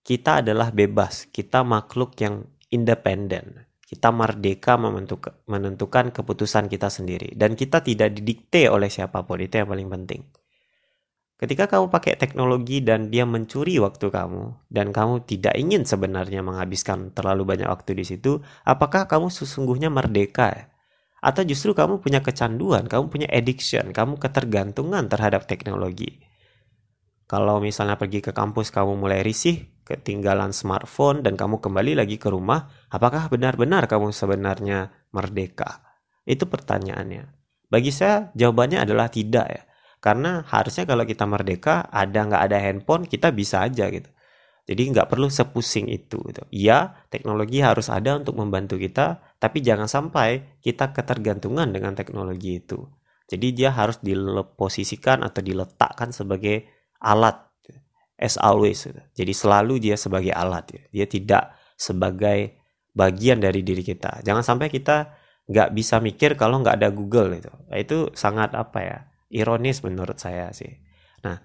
kita 0.04 0.44
adalah 0.44 0.68
bebas. 0.76 1.32
Kita 1.32 1.64
makhluk 1.64 2.20
yang 2.20 2.44
independen. 2.68 3.64
Kita 3.80 4.12
merdeka 4.12 4.76
menentukan 5.48 6.12
keputusan 6.12 6.68
kita 6.68 6.88
sendiri 6.88 7.32
dan 7.36 7.56
kita 7.56 7.80
tidak 7.84 8.12
didikte 8.12 8.68
oleh 8.68 8.92
siapa 8.92 9.24
pun. 9.24 9.40
Itu 9.40 9.60
yang 9.60 9.72
paling 9.72 9.88
penting. 9.88 10.41
Ketika 11.42 11.66
kamu 11.66 11.90
pakai 11.90 12.14
teknologi 12.14 12.78
dan 12.86 13.10
dia 13.10 13.26
mencuri 13.26 13.74
waktu 13.82 14.14
kamu 14.14 14.70
dan 14.70 14.94
kamu 14.94 15.26
tidak 15.26 15.58
ingin 15.58 15.82
sebenarnya 15.82 16.38
menghabiskan 16.38 17.10
terlalu 17.10 17.42
banyak 17.42 17.66
waktu 17.66 17.98
di 17.98 18.06
situ, 18.06 18.38
apakah 18.62 19.10
kamu 19.10 19.26
sesungguhnya 19.26 19.90
merdeka? 19.90 20.70
Atau 21.18 21.42
justru 21.42 21.74
kamu 21.74 21.98
punya 21.98 22.22
kecanduan, 22.22 22.86
kamu 22.86 23.10
punya 23.10 23.26
addiction, 23.26 23.90
kamu 23.90 24.22
ketergantungan 24.22 25.10
terhadap 25.10 25.50
teknologi? 25.50 26.22
Kalau 27.26 27.58
misalnya 27.58 27.98
pergi 27.98 28.22
ke 28.22 28.30
kampus 28.30 28.70
kamu 28.70 28.94
mulai 28.94 29.26
risih, 29.26 29.66
ketinggalan 29.82 30.54
smartphone 30.54 31.26
dan 31.26 31.34
kamu 31.34 31.58
kembali 31.58 31.98
lagi 31.98 32.22
ke 32.22 32.30
rumah, 32.30 32.70
apakah 32.86 33.26
benar-benar 33.26 33.90
kamu 33.90 34.14
sebenarnya 34.14 34.94
merdeka? 35.10 35.82
Itu 36.22 36.46
pertanyaannya. 36.46 37.34
Bagi 37.66 37.90
saya 37.90 38.30
jawabannya 38.38 38.78
adalah 38.78 39.10
tidak 39.10 39.46
ya 39.50 39.62
karena 40.02 40.42
harusnya 40.50 40.82
kalau 40.82 41.06
kita 41.06 41.22
merdeka 41.30 41.86
ada 41.94 42.26
nggak 42.26 42.42
ada 42.50 42.58
handphone 42.58 43.06
kita 43.06 43.30
bisa 43.30 43.62
aja 43.62 43.86
gitu. 43.86 44.10
Jadi 44.66 44.94
nggak 44.94 45.06
perlu 45.10 45.30
sepusing 45.30 45.86
itu 45.86 46.18
gitu. 46.26 46.42
Iya 46.50 47.06
teknologi 47.06 47.62
harus 47.62 47.86
ada 47.86 48.18
untuk 48.18 48.34
membantu 48.34 48.82
kita 48.82 49.22
tapi 49.38 49.62
jangan 49.62 49.86
sampai 49.86 50.58
kita 50.58 50.90
ketergantungan 50.90 51.70
dengan 51.70 51.94
teknologi 51.94 52.58
itu. 52.58 52.82
Jadi 53.30 53.54
dia 53.54 53.70
harus 53.70 54.02
diposisikan 54.02 55.22
atau 55.22 55.38
diletakkan 55.38 56.10
sebagai 56.10 56.66
alat 56.98 57.38
as 58.22 58.38
always 58.38 58.86
gitu. 58.86 59.02
jadi 59.18 59.32
selalu 59.34 59.82
dia 59.82 59.98
sebagai 59.98 60.30
alat 60.30 60.62
gitu. 60.70 60.86
dia 60.94 61.06
tidak 61.10 61.44
sebagai 61.74 62.54
bagian 62.94 63.42
dari 63.42 63.66
diri 63.66 63.82
kita. 63.82 64.22
Jangan 64.22 64.46
sampai 64.46 64.70
kita 64.70 65.10
nggak 65.50 65.74
bisa 65.74 65.98
mikir 65.98 66.38
kalau 66.38 66.62
nggak 66.62 66.78
ada 66.78 66.94
Google 66.94 67.34
itu 67.34 67.50
itu 67.74 67.98
sangat 68.14 68.54
apa 68.54 68.78
ya 68.78 68.98
ironis 69.32 69.80
menurut 69.80 70.20
saya 70.20 70.52
sih. 70.52 70.76
Nah, 71.24 71.40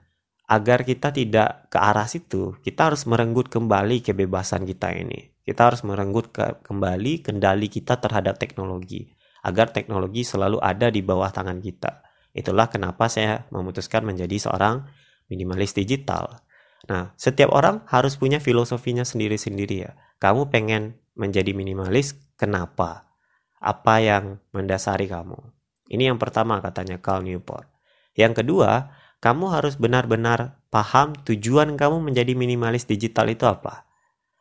agar 0.52 0.84
kita 0.84 1.16
tidak 1.16 1.72
ke 1.72 1.80
arah 1.80 2.06
situ, 2.06 2.60
kita 2.60 2.92
harus 2.92 3.08
merenggut 3.08 3.48
kembali 3.48 4.04
kebebasan 4.04 4.68
kita 4.68 4.92
ini. 4.92 5.32
Kita 5.48 5.72
harus 5.72 5.88
merenggut 5.88 6.36
ke, 6.36 6.60
kembali 6.68 7.24
kendali 7.24 7.68
kita 7.72 8.04
terhadap 8.04 8.36
teknologi, 8.36 9.16
agar 9.48 9.72
teknologi 9.72 10.28
selalu 10.28 10.60
ada 10.60 10.92
di 10.92 11.00
bawah 11.00 11.32
tangan 11.32 11.64
kita. 11.64 12.04
Itulah 12.36 12.68
kenapa 12.68 13.08
saya 13.08 13.48
memutuskan 13.50 14.04
menjadi 14.04 14.36
seorang 14.36 14.84
minimalis 15.32 15.72
digital. 15.72 16.44
Nah, 16.92 17.16
setiap 17.16 17.56
orang 17.56 17.88
harus 17.88 18.20
punya 18.20 18.44
filosofinya 18.44 19.08
sendiri-sendiri 19.08 19.76
ya. 19.88 19.96
Kamu 20.20 20.52
pengen 20.52 21.00
menjadi 21.16 21.56
minimalis, 21.56 22.16
kenapa? 22.36 23.12
Apa 23.58 24.04
yang 24.04 24.44
mendasari 24.54 25.10
kamu? 25.10 25.40
Ini 25.88 26.12
yang 26.14 26.20
pertama 26.20 26.60
katanya 26.60 27.00
Carl 27.00 27.24
Newport. 27.24 27.77
Yang 28.18 28.44
kedua, 28.44 28.92
kamu 29.22 29.54
harus 29.54 29.78
benar-benar 29.78 30.58
paham 30.74 31.14
tujuan 31.24 31.78
kamu 31.78 32.02
menjadi 32.02 32.34
minimalis 32.34 32.90
digital 32.90 33.30
itu 33.30 33.46
apa. 33.46 33.86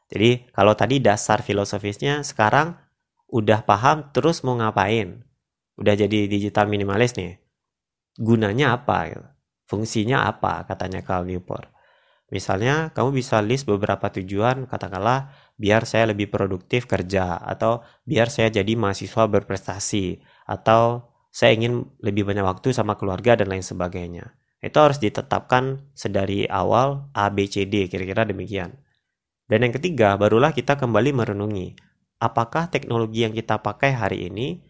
Jadi 0.08 0.48
kalau 0.50 0.72
tadi 0.72 0.98
dasar 0.98 1.44
filosofisnya 1.44 2.24
sekarang 2.24 2.74
udah 3.28 3.62
paham 3.68 4.08
terus 4.16 4.40
mau 4.42 4.56
ngapain. 4.56 5.22
Udah 5.76 5.92
jadi 5.92 6.24
digital 6.26 6.72
minimalis 6.72 7.12
nih. 7.20 7.36
Gunanya 8.16 8.80
apa? 8.80 9.12
Fungsinya 9.68 10.24
apa? 10.24 10.64
Katanya 10.64 11.04
Carl 11.04 11.28
Newport. 11.28 11.68
Misalnya 12.26 12.90
kamu 12.90 13.22
bisa 13.22 13.38
list 13.38 13.70
beberapa 13.70 14.10
tujuan 14.10 14.66
katakanlah 14.66 15.30
biar 15.54 15.86
saya 15.86 16.10
lebih 16.10 16.26
produktif 16.26 16.90
kerja 16.90 17.38
atau 17.38 17.86
biar 18.02 18.34
saya 18.34 18.50
jadi 18.50 18.74
mahasiswa 18.74 19.30
berprestasi 19.30 20.18
atau 20.48 21.06
saya 21.36 21.52
ingin 21.52 21.84
lebih 22.00 22.24
banyak 22.24 22.48
waktu 22.48 22.72
sama 22.72 22.96
keluarga 22.96 23.36
dan 23.36 23.52
lain 23.52 23.60
sebagainya. 23.60 24.32
Itu 24.64 24.80
harus 24.80 24.96
ditetapkan 24.96 25.92
sedari 25.92 26.48
awal 26.48 27.12
A, 27.12 27.28
B, 27.28 27.44
C, 27.44 27.68
D, 27.68 27.92
kira-kira 27.92 28.24
demikian. 28.24 28.80
Dan 29.44 29.68
yang 29.68 29.76
ketiga, 29.76 30.16
barulah 30.16 30.56
kita 30.56 30.80
kembali 30.80 31.12
merenungi, 31.12 31.76
apakah 32.24 32.72
teknologi 32.72 33.28
yang 33.28 33.36
kita 33.36 33.60
pakai 33.60 33.92
hari 33.92 34.32
ini 34.32 34.64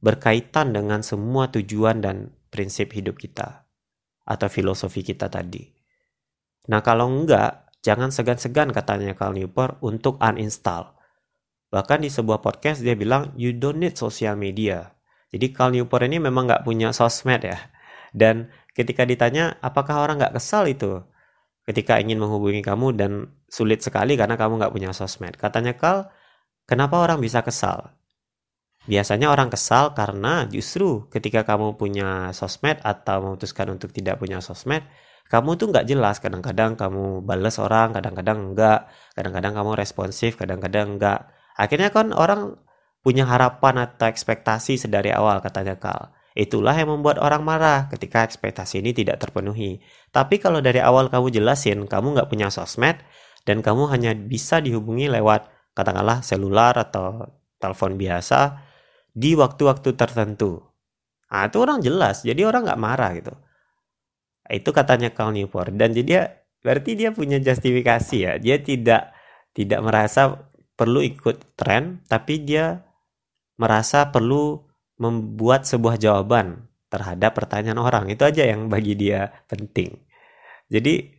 berkaitan 0.00 0.72
dengan 0.72 1.04
semua 1.04 1.52
tujuan 1.52 2.00
dan 2.00 2.32
prinsip 2.48 2.96
hidup 2.96 3.20
kita 3.20 3.68
atau 4.24 4.48
filosofi 4.48 5.04
kita 5.04 5.28
tadi. 5.28 5.68
Nah, 6.72 6.80
kalau 6.80 7.04
enggak, 7.04 7.68
jangan 7.84 8.08
segan-segan 8.08 8.72
katanya 8.72 9.12
Carl 9.12 9.36
Newport 9.36 9.76
untuk 9.84 10.16
uninstall. 10.24 10.96
Bahkan 11.68 12.00
di 12.00 12.08
sebuah 12.08 12.40
podcast 12.40 12.80
dia 12.80 12.96
bilang, 12.96 13.36
you 13.36 13.52
don't 13.52 13.76
need 13.76 13.92
social 13.92 14.40
media. 14.40 14.96
Jadi 15.32 15.46
Carl 15.56 15.72
Newport 15.72 16.04
ini 16.04 16.20
memang 16.20 16.44
nggak 16.44 16.62
punya 16.62 16.92
sosmed 16.92 17.42
ya. 17.42 17.58
Dan 18.12 18.52
ketika 18.76 19.08
ditanya 19.08 19.56
apakah 19.64 20.04
orang 20.04 20.20
nggak 20.20 20.36
kesal 20.36 20.68
itu 20.68 21.00
ketika 21.62 21.96
ingin 22.02 22.18
menghubungi 22.18 22.60
kamu 22.60 22.94
dan 22.98 23.12
sulit 23.46 23.80
sekali 23.80 24.18
karena 24.18 24.34
kamu 24.34 24.60
nggak 24.60 24.74
punya 24.74 24.90
sosmed. 24.92 25.38
Katanya 25.38 25.78
Carl, 25.78 26.10
kenapa 26.66 27.00
orang 27.00 27.22
bisa 27.22 27.40
kesal? 27.40 27.94
Biasanya 28.82 29.30
orang 29.30 29.46
kesal 29.46 29.94
karena 29.94 30.42
justru 30.50 31.06
ketika 31.06 31.46
kamu 31.46 31.78
punya 31.78 32.34
sosmed 32.34 32.82
atau 32.82 33.22
memutuskan 33.22 33.70
untuk 33.70 33.94
tidak 33.94 34.18
punya 34.18 34.42
sosmed, 34.42 34.82
kamu 35.30 35.54
tuh 35.54 35.70
nggak 35.70 35.86
jelas. 35.86 36.18
Kadang-kadang 36.18 36.74
kamu 36.74 37.22
balas 37.22 37.62
orang, 37.62 37.94
kadang-kadang 37.94 38.52
enggak. 38.52 38.90
Kadang-kadang 39.14 39.54
kamu 39.54 39.70
responsif, 39.78 40.34
kadang-kadang 40.34 40.98
enggak. 40.98 41.30
Akhirnya 41.54 41.94
kan 41.94 42.10
orang 42.10 42.58
punya 43.02 43.26
harapan 43.26 43.84
atau 43.84 44.06
ekspektasi 44.06 44.78
sedari 44.78 45.10
awal 45.10 45.42
katanya 45.42 45.76
Kal. 45.76 46.14
Itulah 46.32 46.72
yang 46.72 46.88
membuat 46.88 47.20
orang 47.20 47.44
marah 47.44 47.92
ketika 47.92 48.24
ekspektasi 48.24 48.80
ini 48.80 48.96
tidak 48.96 49.20
terpenuhi. 49.20 49.84
Tapi 50.08 50.40
kalau 50.40 50.64
dari 50.64 50.80
awal 50.80 51.12
kamu 51.12 51.28
jelasin 51.28 51.84
kamu 51.84 52.16
nggak 52.16 52.30
punya 52.32 52.48
sosmed 52.48 52.96
dan 53.44 53.60
kamu 53.60 53.90
hanya 53.92 54.16
bisa 54.16 54.62
dihubungi 54.64 55.12
lewat 55.12 55.52
katakanlah 55.76 56.24
selular 56.24 56.72
atau 56.78 57.26
telepon 57.60 58.00
biasa 58.00 58.64
di 59.12 59.36
waktu-waktu 59.36 59.92
tertentu. 59.92 60.64
Nah 61.28 61.48
itu 61.48 61.58
orang 61.60 61.84
jelas, 61.84 62.24
jadi 62.24 62.48
orang 62.48 62.64
nggak 62.64 62.80
marah 62.80 63.10
gitu. 63.12 63.34
Itu 64.48 64.72
katanya 64.72 65.12
Carl 65.12 65.36
Newport 65.36 65.76
dan 65.76 65.92
jadi 65.92 66.04
dia 66.04 66.22
berarti 66.64 66.96
dia 66.96 67.12
punya 67.12 67.36
justifikasi 67.40 68.16
ya. 68.16 68.32
Dia 68.40 68.56
tidak 68.60 69.12
tidak 69.52 69.80
merasa 69.84 70.48
perlu 70.76 71.04
ikut 71.04 71.56
tren, 71.60 72.00
tapi 72.08 72.40
dia 72.40 72.84
merasa 73.62 74.10
perlu 74.10 74.66
membuat 74.98 75.70
sebuah 75.70 75.94
jawaban 76.02 76.66
terhadap 76.90 77.38
pertanyaan 77.38 77.78
orang. 77.78 78.10
Itu 78.10 78.26
aja 78.26 78.42
yang 78.42 78.66
bagi 78.66 78.98
dia 78.98 79.30
penting. 79.46 80.02
Jadi 80.66 81.14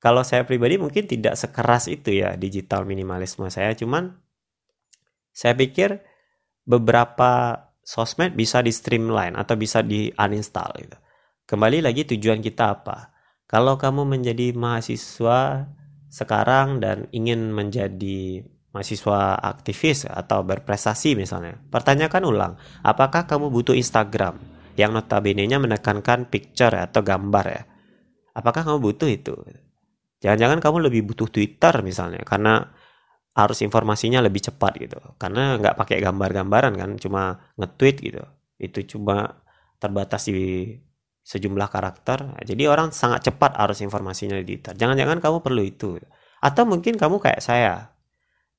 kalau 0.00 0.24
saya 0.24 0.48
pribadi 0.48 0.80
mungkin 0.80 1.04
tidak 1.04 1.36
sekeras 1.36 1.92
itu 1.92 2.24
ya 2.24 2.40
digital 2.40 2.88
minimalisme 2.88 3.44
saya. 3.52 3.76
Cuman 3.76 4.16
saya 5.36 5.52
pikir 5.52 6.00
beberapa 6.64 7.64
sosmed 7.84 8.32
bisa 8.32 8.64
di 8.64 8.72
streamline 8.72 9.36
atau 9.36 9.54
bisa 9.60 9.84
di 9.84 10.08
uninstall 10.16 10.72
gitu. 10.80 10.96
Kembali 11.48 11.84
lagi 11.84 12.08
tujuan 12.08 12.40
kita 12.40 12.80
apa? 12.80 13.12
Kalau 13.48 13.80
kamu 13.80 14.04
menjadi 14.04 14.52
mahasiswa 14.52 15.64
sekarang 16.08 16.80
dan 16.80 17.08
ingin 17.12 17.52
menjadi 17.52 18.44
mahasiswa 18.72 19.38
aktivis 19.40 20.04
atau 20.04 20.44
berprestasi 20.44 21.16
misalnya. 21.16 21.56
Pertanyakan 21.72 22.22
ulang, 22.28 22.52
apakah 22.84 23.24
kamu 23.24 23.48
butuh 23.48 23.74
Instagram 23.74 24.38
yang 24.76 24.92
notabene-nya 24.94 25.58
menekankan 25.58 26.28
picture 26.28 26.72
atau 26.72 27.00
gambar 27.00 27.44
ya? 27.48 27.62
Apakah 28.36 28.62
kamu 28.62 28.78
butuh 28.78 29.08
itu? 29.10 29.34
Jangan-jangan 30.22 30.58
kamu 30.62 30.90
lebih 30.90 31.02
butuh 31.10 31.26
Twitter 31.30 31.74
misalnya 31.82 32.22
karena 32.22 32.70
harus 33.38 33.62
informasinya 33.62 34.18
lebih 34.18 34.50
cepat 34.50 34.72
gitu. 34.82 34.98
Karena 35.14 35.54
nggak 35.58 35.78
pakai 35.78 36.02
gambar-gambaran 36.02 36.74
kan, 36.74 36.90
cuma 36.98 37.50
nge-tweet 37.54 37.96
gitu. 38.02 38.22
Itu 38.58 38.98
cuma 38.98 39.42
terbatas 39.78 40.26
di 40.26 40.74
sejumlah 41.22 41.68
karakter. 41.70 42.34
Jadi 42.42 42.66
orang 42.66 42.90
sangat 42.90 43.30
cepat 43.30 43.54
harus 43.54 43.78
informasinya 43.78 44.34
di 44.42 44.44
Twitter. 44.44 44.74
Jangan-jangan 44.74 45.22
kamu 45.22 45.38
perlu 45.38 45.62
itu. 45.62 46.02
Atau 46.42 46.66
mungkin 46.66 46.98
kamu 46.98 47.22
kayak 47.22 47.38
saya, 47.38 47.94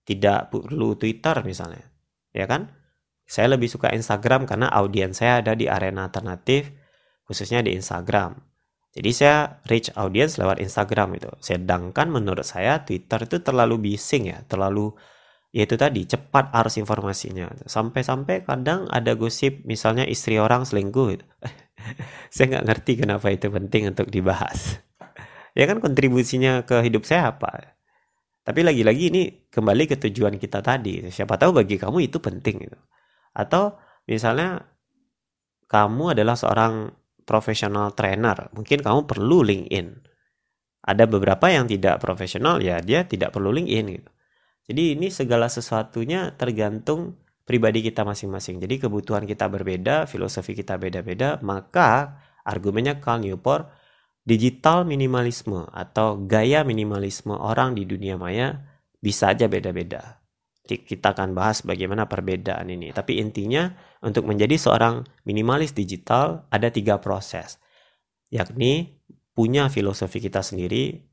tidak 0.10 0.50
perlu 0.50 0.98
Twitter 0.98 1.45
misalnya 1.45 1.86
ya 2.34 2.45
kan? 2.50 2.74
Saya 3.30 3.54
lebih 3.54 3.69
suka 3.69 3.93
Instagram 3.93 4.50
karena 4.50 4.74
audiens 4.74 5.22
saya 5.22 5.45
ada 5.45 5.54
di 5.54 5.69
arena 5.69 6.10
alternatif 6.10 6.74
khususnya 7.30 7.62
di 7.62 7.78
Instagram. 7.78 8.41
Jadi 8.89 9.10
saya 9.13 9.62
reach 9.69 9.93
audience 9.93 10.41
lewat 10.41 10.58
Instagram 10.58 11.22
itu. 11.22 11.30
Sedangkan 11.38 12.10
menurut 12.10 12.41
saya 12.41 12.82
Twitter 12.82 13.30
itu 13.30 13.38
terlalu 13.45 13.93
bising 13.93 14.34
ya 14.34 14.41
terlalu 14.50 14.98
ya 15.54 15.69
itu 15.69 15.78
tadi 15.78 16.10
cepat 16.10 16.50
arus 16.58 16.82
informasinya. 16.82 17.54
Sampai-sampai 17.69 18.50
kadang 18.50 18.89
ada 18.89 19.13
gosip 19.13 19.62
misalnya 19.62 20.10
istri 20.10 20.41
orang 20.41 20.65
selingkuh 20.65 21.08
gitu. 21.13 21.26
saya 22.34 22.58
nggak 22.58 22.65
ngerti 22.65 22.91
kenapa 23.06 23.30
itu 23.30 23.45
penting 23.54 23.93
untuk 23.93 24.10
dibahas. 24.10 24.82
Ya 25.58 25.65
kan 25.65 25.82
kontribusinya 25.82 26.63
ke 26.63 26.86
hidup 26.86 27.04
saya 27.10 27.36
apa 27.36 27.74
Tapi 28.49 28.65
lagi-lagi 28.65 29.13
ini 29.13 29.45
kembali 29.45 29.85
ke 29.85 30.01
tujuan 30.09 30.41
kita 30.41 30.65
tadi. 30.65 31.05
Siapa 31.05 31.38
tahu 31.38 31.62
bagi 31.62 31.77
kamu 31.77 32.09
itu 32.09 32.17
penting 32.17 32.65
gitu. 32.65 32.79
Atau 33.38 33.77
misalnya 34.09 34.65
kamu 35.69 36.17
adalah 36.17 36.33
seorang 36.33 36.89
profesional 37.29 37.93
trainer, 37.93 38.49
mungkin 38.57 38.81
kamu 38.81 39.05
perlu 39.05 39.45
LinkedIn. 39.45 39.88
Ada 40.81 41.05
beberapa 41.05 41.45
yang 41.53 41.69
tidak 41.69 42.01
profesional 42.01 42.57
ya 42.57 42.81
dia 42.81 43.05
tidak 43.05 43.38
perlu 43.38 43.53
LinkedIn 43.53 43.85
gitu. 44.01 44.09
Jadi 44.65 44.97
ini 44.97 45.13
segala 45.13 45.45
sesuatunya 45.45 46.33
tergantung 46.33 47.21
pribadi 47.45 47.85
kita 47.85 48.01
masing-masing. 48.01 48.57
Jadi 48.65 48.81
kebutuhan 48.81 49.29
kita 49.29 49.45
berbeda, 49.45 50.09
filosofi 50.09 50.57
kita 50.57 50.81
beda-beda, 50.81 51.38
maka 51.45 52.17
argumennya 52.41 52.97
Carl 52.97 53.21
Newport 53.21 53.69
digital 54.29 54.85
minimalisme 54.85 55.65
atau 55.73 56.21
gaya 56.21 56.61
minimalisme 56.61 57.33
orang 57.33 57.73
di 57.73 57.89
dunia 57.89 58.13
maya 58.13 58.61
bisa 59.01 59.33
aja 59.33 59.49
beda-beda. 59.49 60.21
Kita 60.69 61.17
akan 61.17 61.33
bahas 61.33 61.65
bagaimana 61.65 62.05
perbedaan 62.05 62.69
ini. 62.69 62.93
Tapi 62.93 63.17
intinya 63.17 63.73
untuk 64.05 64.29
menjadi 64.29 64.53
seorang 64.53 65.01
minimalis 65.25 65.73
digital 65.73 66.45
ada 66.53 66.69
tiga 66.69 67.01
proses. 67.01 67.57
Yakni 68.29 69.01
punya 69.33 69.65
filosofi 69.73 70.21
kita 70.21 70.45
sendiri, 70.45 71.09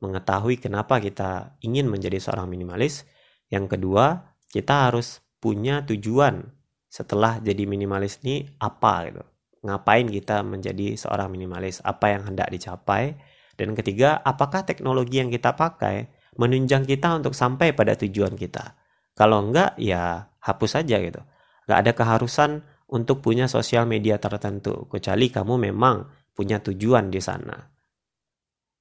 mengetahui 0.00 0.56
kenapa 0.56 1.04
kita 1.04 1.60
ingin 1.60 1.84
menjadi 1.84 2.16
seorang 2.16 2.48
minimalis. 2.48 3.04
Yang 3.52 3.76
kedua, 3.76 4.32
kita 4.48 4.88
harus 4.88 5.20
punya 5.36 5.84
tujuan 5.84 6.48
setelah 6.88 7.44
jadi 7.44 7.68
minimalis 7.68 8.24
ini 8.24 8.48
apa 8.56 9.12
gitu 9.12 9.33
ngapain 9.64 10.04
kita 10.04 10.44
menjadi 10.44 10.94
seorang 10.94 11.32
minimalis, 11.32 11.80
apa 11.80 12.12
yang 12.12 12.28
hendak 12.28 12.52
dicapai, 12.52 13.16
dan 13.56 13.72
ketiga, 13.72 14.20
apakah 14.20 14.68
teknologi 14.68 15.18
yang 15.18 15.32
kita 15.32 15.56
pakai 15.56 16.12
menunjang 16.36 16.84
kita 16.84 17.16
untuk 17.16 17.32
sampai 17.32 17.72
pada 17.72 17.96
tujuan 17.96 18.36
kita. 18.36 18.76
Kalau 19.14 19.40
enggak, 19.40 19.78
ya 19.80 20.28
hapus 20.42 20.70
saja 20.82 20.98
gitu. 21.00 21.22
Enggak 21.64 21.78
ada 21.80 21.92
keharusan 21.94 22.50
untuk 22.90 23.24
punya 23.24 23.48
sosial 23.48 23.88
media 23.88 24.20
tertentu, 24.20 24.90
kecuali 24.90 25.30
kamu 25.30 25.70
memang 25.70 26.04
punya 26.34 26.60
tujuan 26.60 27.08
di 27.08 27.22
sana. 27.22 27.56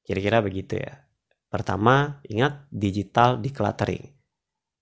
Kira-kira 0.03 0.43
begitu 0.43 0.81
ya. 0.81 0.99
Pertama, 1.47 2.19
ingat 2.27 2.65
digital 2.73 3.39
decluttering. 3.39 4.09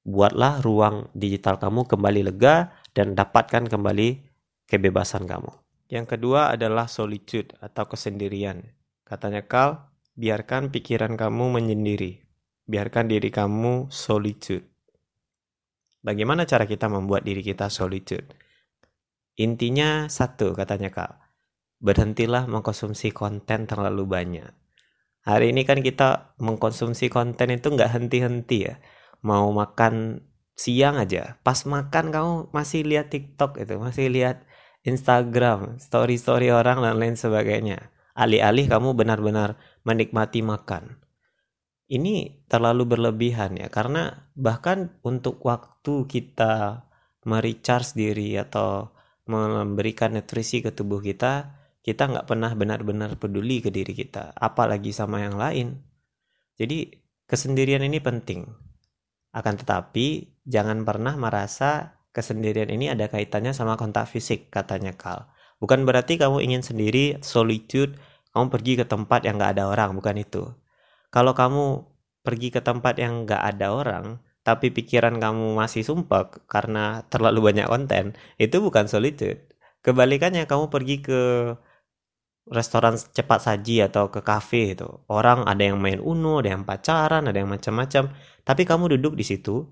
Buatlah 0.01 0.63
ruang 0.65 1.13
digital 1.13 1.61
kamu 1.61 1.85
kembali 1.85 2.31
lega 2.31 2.73
dan 2.95 3.13
dapatkan 3.13 3.69
kembali 3.69 4.23
kebebasan 4.65 5.29
kamu. 5.29 5.51
Yang 5.91 6.15
kedua 6.15 6.55
adalah 6.55 6.87
solitude 6.87 7.51
atau 7.59 7.83
kesendirian. 7.83 8.63
Katanya 9.03 9.43
Carl, 9.43 9.91
biarkan 10.15 10.71
pikiran 10.71 11.19
kamu 11.19 11.59
menyendiri. 11.59 12.23
Biarkan 12.63 13.11
diri 13.11 13.27
kamu 13.27 13.91
solitude. 13.91 14.71
Bagaimana 15.99 16.47
cara 16.47 16.63
kita 16.63 16.87
membuat 16.87 17.27
diri 17.27 17.43
kita 17.43 17.67
solitude? 17.67 18.31
Intinya 19.35 20.07
satu, 20.07 20.55
katanya 20.55 20.95
Carl. 20.95 21.19
Berhentilah 21.83 22.47
mengkonsumsi 22.47 23.11
konten 23.11 23.67
terlalu 23.67 24.07
banyak. 24.07 24.47
Hari 25.27 25.51
ini 25.51 25.67
kan 25.67 25.83
kita 25.83 26.39
mengkonsumsi 26.39 27.11
konten 27.11 27.51
itu 27.51 27.67
nggak 27.67 27.91
henti-henti 27.91 28.57
ya. 28.63 28.79
Mau 29.27 29.51
makan 29.51 30.23
siang 30.55 30.95
aja, 30.97 31.35
pas 31.43 31.67
makan 31.67 32.15
kamu 32.15 32.33
masih 32.55 32.87
lihat 32.87 33.11
TikTok 33.11 33.59
itu, 33.59 33.75
masih 33.75 34.07
lihat 34.07 34.47
Instagram, 34.81 35.77
story-story 35.77 36.49
orang 36.49 36.81
dan 36.81 36.97
lain 36.97 37.13
sebagainya. 37.13 37.93
Alih-alih 38.17 38.65
kamu 38.65 38.97
benar-benar 38.97 39.55
menikmati 39.85 40.41
makan. 40.41 40.97
Ini 41.91 42.47
terlalu 42.47 42.87
berlebihan 42.87 43.59
ya, 43.59 43.67
karena 43.67 44.31
bahkan 44.33 44.95
untuk 45.03 45.43
waktu 45.43 46.07
kita 46.07 46.87
merecharge 47.27 47.93
diri 47.93 48.39
atau 48.39 48.95
memberikan 49.27 50.17
nutrisi 50.17 50.63
ke 50.63 50.73
tubuh 50.73 51.03
kita, 51.03 51.61
kita 51.85 52.09
nggak 52.09 52.25
pernah 52.25 52.51
benar-benar 52.57 53.19
peduli 53.21 53.61
ke 53.61 53.69
diri 53.69 53.93
kita, 53.93 54.33
apalagi 54.33 54.89
sama 54.95 55.21
yang 55.21 55.37
lain. 55.37 55.77
Jadi 56.57 56.89
kesendirian 57.29 57.85
ini 57.85 58.01
penting. 58.01 58.49
Akan 59.31 59.55
tetapi 59.55 60.41
jangan 60.43 60.83
pernah 60.83 61.15
merasa 61.15 62.00
kesendirian 62.11 62.67
ini 62.71 62.91
ada 62.91 63.07
kaitannya 63.07 63.55
sama 63.55 63.79
kontak 63.79 64.07
fisik 64.07 64.51
katanya 64.51 64.95
Kal. 64.95 65.31
Bukan 65.61 65.87
berarti 65.87 66.17
kamu 66.17 66.43
ingin 66.43 66.63
sendiri, 66.65 67.19
solitude, 67.23 67.95
kamu 68.33 68.47
pergi 68.49 68.73
ke 68.81 68.85
tempat 68.87 69.27
yang 69.27 69.37
gak 69.37 69.59
ada 69.59 69.69
orang, 69.69 69.95
bukan 69.95 70.15
itu. 70.19 70.43
Kalau 71.11 71.35
kamu 71.35 71.85
pergi 72.23 72.49
ke 72.49 72.61
tempat 72.63 72.97
yang 72.97 73.29
gak 73.29 73.41
ada 73.55 73.75
orang, 73.75 74.17
tapi 74.41 74.73
pikiran 74.73 75.21
kamu 75.21 75.53
masih 75.53 75.85
sumpah 75.85 76.33
karena 76.49 77.05
terlalu 77.13 77.53
banyak 77.53 77.67
konten, 77.69 78.17
itu 78.41 78.57
bukan 78.57 78.89
solitude. 78.89 79.37
Kebalikannya 79.85 80.49
kamu 80.49 80.73
pergi 80.73 80.95
ke 81.01 81.21
restoran 82.49 82.97
cepat 82.97 83.39
saji 83.45 83.85
atau 83.85 84.09
ke 84.09 84.21
kafe 84.25 84.73
itu. 84.73 84.89
Orang 85.09 85.45
ada 85.45 85.61
yang 85.61 85.77
main 85.77 86.01
Uno, 86.01 86.41
ada 86.41 86.57
yang 86.57 86.65
pacaran, 86.65 87.29
ada 87.29 87.37
yang 87.37 87.49
macam-macam. 87.49 88.13
Tapi 88.41 88.63
kamu 88.65 88.97
duduk 88.97 89.13
di 89.13 89.25
situ, 89.25 89.69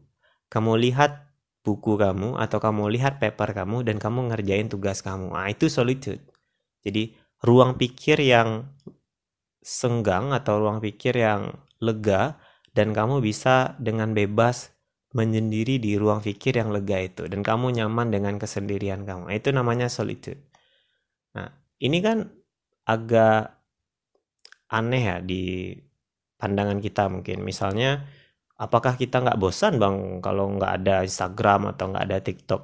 kamu 0.53 0.77
lihat 0.89 1.28
buku 1.63 1.99
kamu 1.99 2.39
atau 2.39 2.57
kamu 2.57 2.89
lihat 2.95 3.19
paper 3.19 3.51
kamu 3.51 3.83
dan 3.83 3.99
kamu 3.99 4.31
ngerjain 4.31 4.71
tugas 4.71 5.03
kamu. 5.03 5.35
Nah, 5.35 5.51
itu 5.51 5.67
solitude. 5.67 6.23
Jadi, 6.81 7.13
ruang 7.43 7.75
pikir 7.75 8.19
yang 8.23 8.67
senggang 9.59 10.31
atau 10.31 10.63
ruang 10.63 10.79
pikir 10.79 11.19
yang 11.19 11.51
lega 11.83 12.39
dan 12.71 12.95
kamu 12.95 13.19
bisa 13.19 13.75
dengan 13.79 14.15
bebas 14.15 14.71
menyendiri 15.09 15.81
di 15.81 15.97
ruang 15.97 16.21
pikir 16.21 16.61
yang 16.61 16.69
lega 16.69 17.01
itu 17.01 17.25
dan 17.25 17.41
kamu 17.41 17.81
nyaman 17.81 18.13
dengan 18.13 18.37
kesendirian 18.37 19.03
kamu. 19.03 19.33
Nah, 19.33 19.35
itu 19.35 19.49
namanya 19.49 19.89
solitude. 19.89 20.39
Nah, 21.33 21.49
ini 21.81 21.97
kan 21.99 22.29
agak 22.85 23.57
aneh 24.69 25.03
ya 25.03 25.17
di 25.19 25.73
pandangan 26.37 26.77
kita 26.77 27.09
mungkin. 27.09 27.41
Misalnya 27.41 28.05
apakah 28.59 28.99
kita 28.99 29.23
nggak 29.23 29.39
bosan 29.39 29.79
bang 29.79 30.19
kalau 30.19 30.51
nggak 30.59 30.83
ada 30.83 30.95
Instagram 31.07 31.71
atau 31.73 31.95
nggak 31.95 32.05
ada 32.05 32.19
TikTok? 32.19 32.61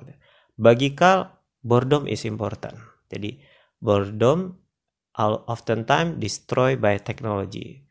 Bagi 0.60 0.92
Kal, 0.92 1.32
boredom 1.64 2.06
is 2.06 2.28
important. 2.28 2.76
Jadi 3.08 3.40
boredom 3.80 4.52
oftentimes 5.48 6.20
destroy 6.20 6.76
by 6.76 7.00
technology. 7.00 7.88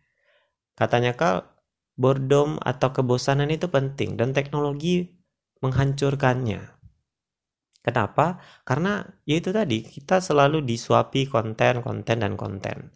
Katanya 0.77 1.17
Kal, 1.17 1.49
boredom 1.97 2.61
atau 2.61 2.93
kebosanan 2.93 3.49
itu 3.49 3.73
penting 3.73 4.21
dan 4.21 4.37
teknologi 4.37 5.17
menghancurkannya. 5.65 6.77
Kenapa? 7.85 8.41
Karena 8.65 9.05
ya 9.29 9.41
itu 9.41 9.53
tadi 9.53 9.85
kita 9.85 10.21
selalu 10.21 10.65
disuapi 10.65 11.29
konten, 11.29 11.85
konten 11.85 12.17
dan 12.21 12.37
konten 12.37 12.93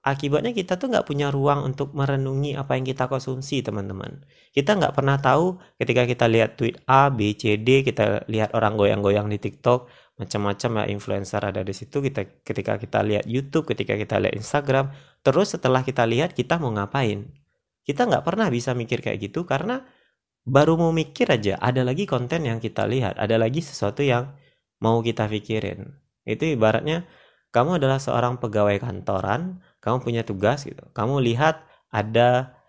akibatnya 0.00 0.56
kita 0.56 0.80
tuh 0.80 0.88
nggak 0.88 1.04
punya 1.04 1.28
ruang 1.28 1.64
untuk 1.64 1.92
merenungi 1.92 2.56
apa 2.56 2.76
yang 2.76 2.88
kita 2.88 3.04
konsumsi 3.06 3.60
teman-teman. 3.60 4.24
Kita 4.50 4.76
nggak 4.76 4.96
pernah 4.96 5.20
tahu 5.20 5.60
ketika 5.76 6.08
kita 6.08 6.26
lihat 6.26 6.56
tweet 6.56 6.80
A 6.88 7.12
B 7.12 7.36
C 7.36 7.60
D 7.60 7.84
kita 7.84 8.24
lihat 8.26 8.56
orang 8.56 8.80
goyang-goyang 8.80 9.28
di 9.28 9.36
TikTok 9.36 9.86
macam-macam 10.20 10.84
ya 10.84 10.84
influencer 10.92 11.40
ada 11.40 11.64
di 11.64 11.72
situ 11.72 12.04
kita 12.04 12.44
ketika 12.44 12.76
kita 12.76 13.00
lihat 13.00 13.24
YouTube 13.24 13.72
ketika 13.72 13.96
kita 13.96 14.20
lihat 14.20 14.36
Instagram 14.36 14.92
terus 15.24 15.56
setelah 15.56 15.80
kita 15.80 16.04
lihat 16.08 16.32
kita 16.32 16.56
mau 16.56 16.72
ngapain? 16.72 17.28
Kita 17.84 18.04
nggak 18.08 18.24
pernah 18.24 18.48
bisa 18.52 18.76
mikir 18.76 19.00
kayak 19.00 19.20
gitu 19.20 19.48
karena 19.48 19.84
baru 20.44 20.76
mau 20.80 20.92
mikir 20.92 21.28
aja 21.28 21.60
ada 21.60 21.84
lagi 21.84 22.08
konten 22.08 22.48
yang 22.48 22.56
kita 22.60 22.88
lihat 22.88 23.20
ada 23.20 23.36
lagi 23.36 23.60
sesuatu 23.60 24.00
yang 24.00 24.32
mau 24.80 25.04
kita 25.04 25.28
pikirin. 25.28 25.92
Itu 26.24 26.48
ibaratnya 26.48 27.04
kamu 27.50 27.82
adalah 27.82 27.98
seorang 28.00 28.38
pegawai 28.38 28.80
kantoran 28.80 29.60
kamu 29.80 30.04
punya 30.04 30.22
tugas 30.24 30.68
gitu. 30.68 30.84
Kamu 30.92 31.24
lihat 31.24 31.64
ada 31.88 32.60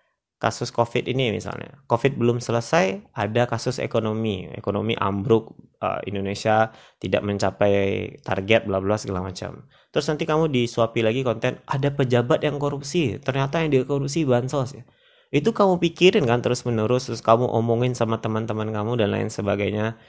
kasus 0.42 0.74
covid 0.74 1.06
ini 1.06 1.30
misalnya. 1.30 1.78
Covid 1.86 2.18
belum 2.18 2.42
selesai 2.42 3.14
ada 3.14 3.46
kasus 3.46 3.78
ekonomi. 3.78 4.50
Ekonomi 4.58 4.98
ambruk 4.98 5.54
uh, 5.84 6.02
Indonesia 6.10 6.74
tidak 6.98 7.22
mencapai 7.22 8.18
target 8.26 8.66
bla 8.66 8.82
bla 8.82 8.98
segala 8.98 9.22
macam. 9.22 9.70
Terus 9.94 10.10
nanti 10.10 10.26
kamu 10.26 10.50
disuapi 10.50 11.06
lagi 11.06 11.22
konten 11.22 11.62
ada 11.70 11.94
pejabat 11.94 12.42
yang 12.42 12.58
korupsi. 12.58 13.22
Ternyata 13.22 13.62
yang 13.62 13.70
dikorupsi 13.70 14.26
bansos 14.26 14.82
ya. 14.82 14.84
Itu 15.30 15.54
kamu 15.54 15.78
pikirin 15.78 16.26
kan 16.26 16.42
terus 16.42 16.66
menerus 16.66 17.08
terus 17.08 17.22
kamu 17.22 17.46
omongin 17.48 17.94
sama 17.94 18.18
teman-teman 18.18 18.74
kamu 18.74 18.98
dan 18.98 19.14
lain 19.14 19.30
sebagainya. 19.30 20.02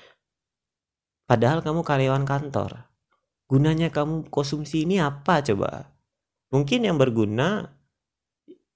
Padahal 1.29 1.61
kamu 1.61 1.85
karyawan 1.85 2.25
kantor. 2.25 2.89
Gunanya 3.53 3.93
kamu 3.93 4.33
konsumsi 4.33 4.89
ini 4.89 4.97
apa 4.97 5.45
coba 5.45 5.92
mungkin 6.53 6.85
yang 6.85 7.01
berguna 7.01 7.73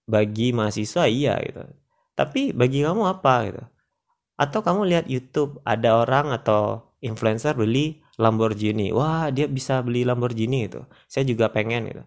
bagi 0.09 0.57
mahasiswa 0.57 1.05
iya 1.07 1.37
gitu. 1.45 1.63
Tapi 2.17 2.57
bagi 2.57 2.81
kamu 2.81 3.03
apa 3.05 3.35
gitu? 3.47 3.63
Atau 4.41 4.61
kamu 4.65 4.89
lihat 4.89 5.05
YouTube 5.07 5.61
ada 5.69 6.01
orang 6.01 6.33
atau 6.33 6.93
influencer 7.05 7.53
beli 7.53 8.01
Lamborghini. 8.17 8.91
Wah 8.97 9.29
dia 9.29 9.47
bisa 9.47 9.85
beli 9.85 10.03
Lamborghini 10.09 10.67
itu 10.67 10.81
saya 11.07 11.29
juga 11.29 11.53
pengen 11.53 11.93
gitu. 11.93 12.03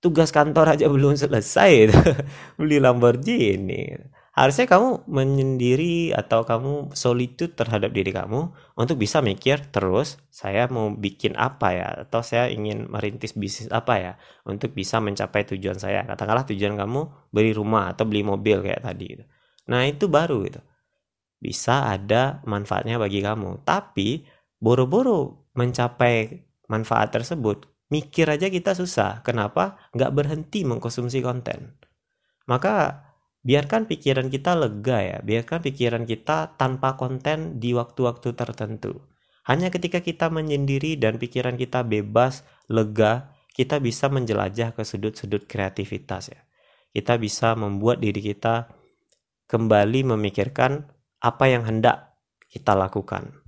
Tugas 0.00 0.30
kantor 0.30 0.78
aja 0.78 0.86
belum 0.94 1.18
selesai 1.18 1.70
gitu. 1.90 1.98
beli 2.60 2.78
Lamborghini 2.78 3.80
gitu. 3.98 4.06
Harusnya 4.30 4.70
kamu 4.70 5.10
menyendiri 5.10 6.14
atau 6.14 6.46
kamu 6.46 6.94
solitude 6.94 7.58
terhadap 7.58 7.90
diri 7.90 8.14
kamu 8.14 8.54
untuk 8.78 8.96
bisa 8.96 9.18
mikir 9.18 9.58
terus 9.74 10.22
saya 10.30 10.70
mau 10.70 10.94
bikin 10.94 11.34
apa 11.34 11.68
ya? 11.74 11.88
Atau 12.06 12.22
saya 12.22 12.46
ingin 12.46 12.86
merintis 12.86 13.34
bisnis 13.34 13.66
apa 13.74 13.94
ya 13.98 14.12
untuk 14.46 14.70
bisa 14.70 15.02
mencapai 15.02 15.44
tujuan 15.50 15.76
saya. 15.82 16.06
Katakanlah 16.06 16.46
tujuan 16.46 16.78
kamu 16.78 17.30
beli 17.34 17.50
rumah 17.50 17.90
atau 17.90 18.06
beli 18.06 18.22
mobil 18.22 18.62
kayak 18.62 18.86
tadi 18.86 19.06
gitu. 19.18 19.24
nah 19.70 19.86
itu 19.86 20.06
baru 20.06 20.46
gitu. 20.46 20.60
Bisa 21.42 21.90
ada 21.90 22.38
manfaatnya 22.46 22.98
bagi 23.02 23.22
kamu. 23.22 23.66
Tapi 23.66 24.22
boro-boro 24.62 25.50
mencapai 25.58 26.46
manfaat 26.70 27.10
tersebut 27.10 27.66
mikir 27.90 28.30
aja 28.30 28.46
kita 28.46 28.72
susah. 28.78 29.20
Kenapa? 29.26 29.76
Nggak 29.92 30.14
berhenti 30.14 30.62
mengkonsumsi 30.62 31.18
konten. 31.20 31.74
Maka 32.46 33.09
biarkan 33.40 33.88
pikiran 33.88 34.28
kita 34.28 34.52
lega 34.56 34.98
ya, 35.00 35.18
biarkan 35.24 35.64
pikiran 35.64 36.04
kita 36.04 36.56
tanpa 36.60 36.96
konten 37.00 37.56
di 37.56 37.72
waktu-waktu 37.72 38.36
tertentu. 38.36 39.00
Hanya 39.48 39.72
ketika 39.72 40.04
kita 40.04 40.28
menyendiri 40.28 41.00
dan 41.00 41.16
pikiran 41.16 41.56
kita 41.56 41.82
bebas, 41.82 42.44
lega, 42.68 43.32
kita 43.56 43.80
bisa 43.80 44.06
menjelajah 44.12 44.76
ke 44.76 44.82
sudut-sudut 44.84 45.48
kreativitas 45.48 46.30
ya. 46.30 46.40
Kita 46.90 47.16
bisa 47.16 47.56
membuat 47.56 48.02
diri 48.04 48.20
kita 48.20 48.68
kembali 49.48 50.14
memikirkan 50.14 50.86
apa 51.24 51.44
yang 51.50 51.66
hendak 51.66 52.14
kita 52.50 52.76
lakukan. 52.76 53.42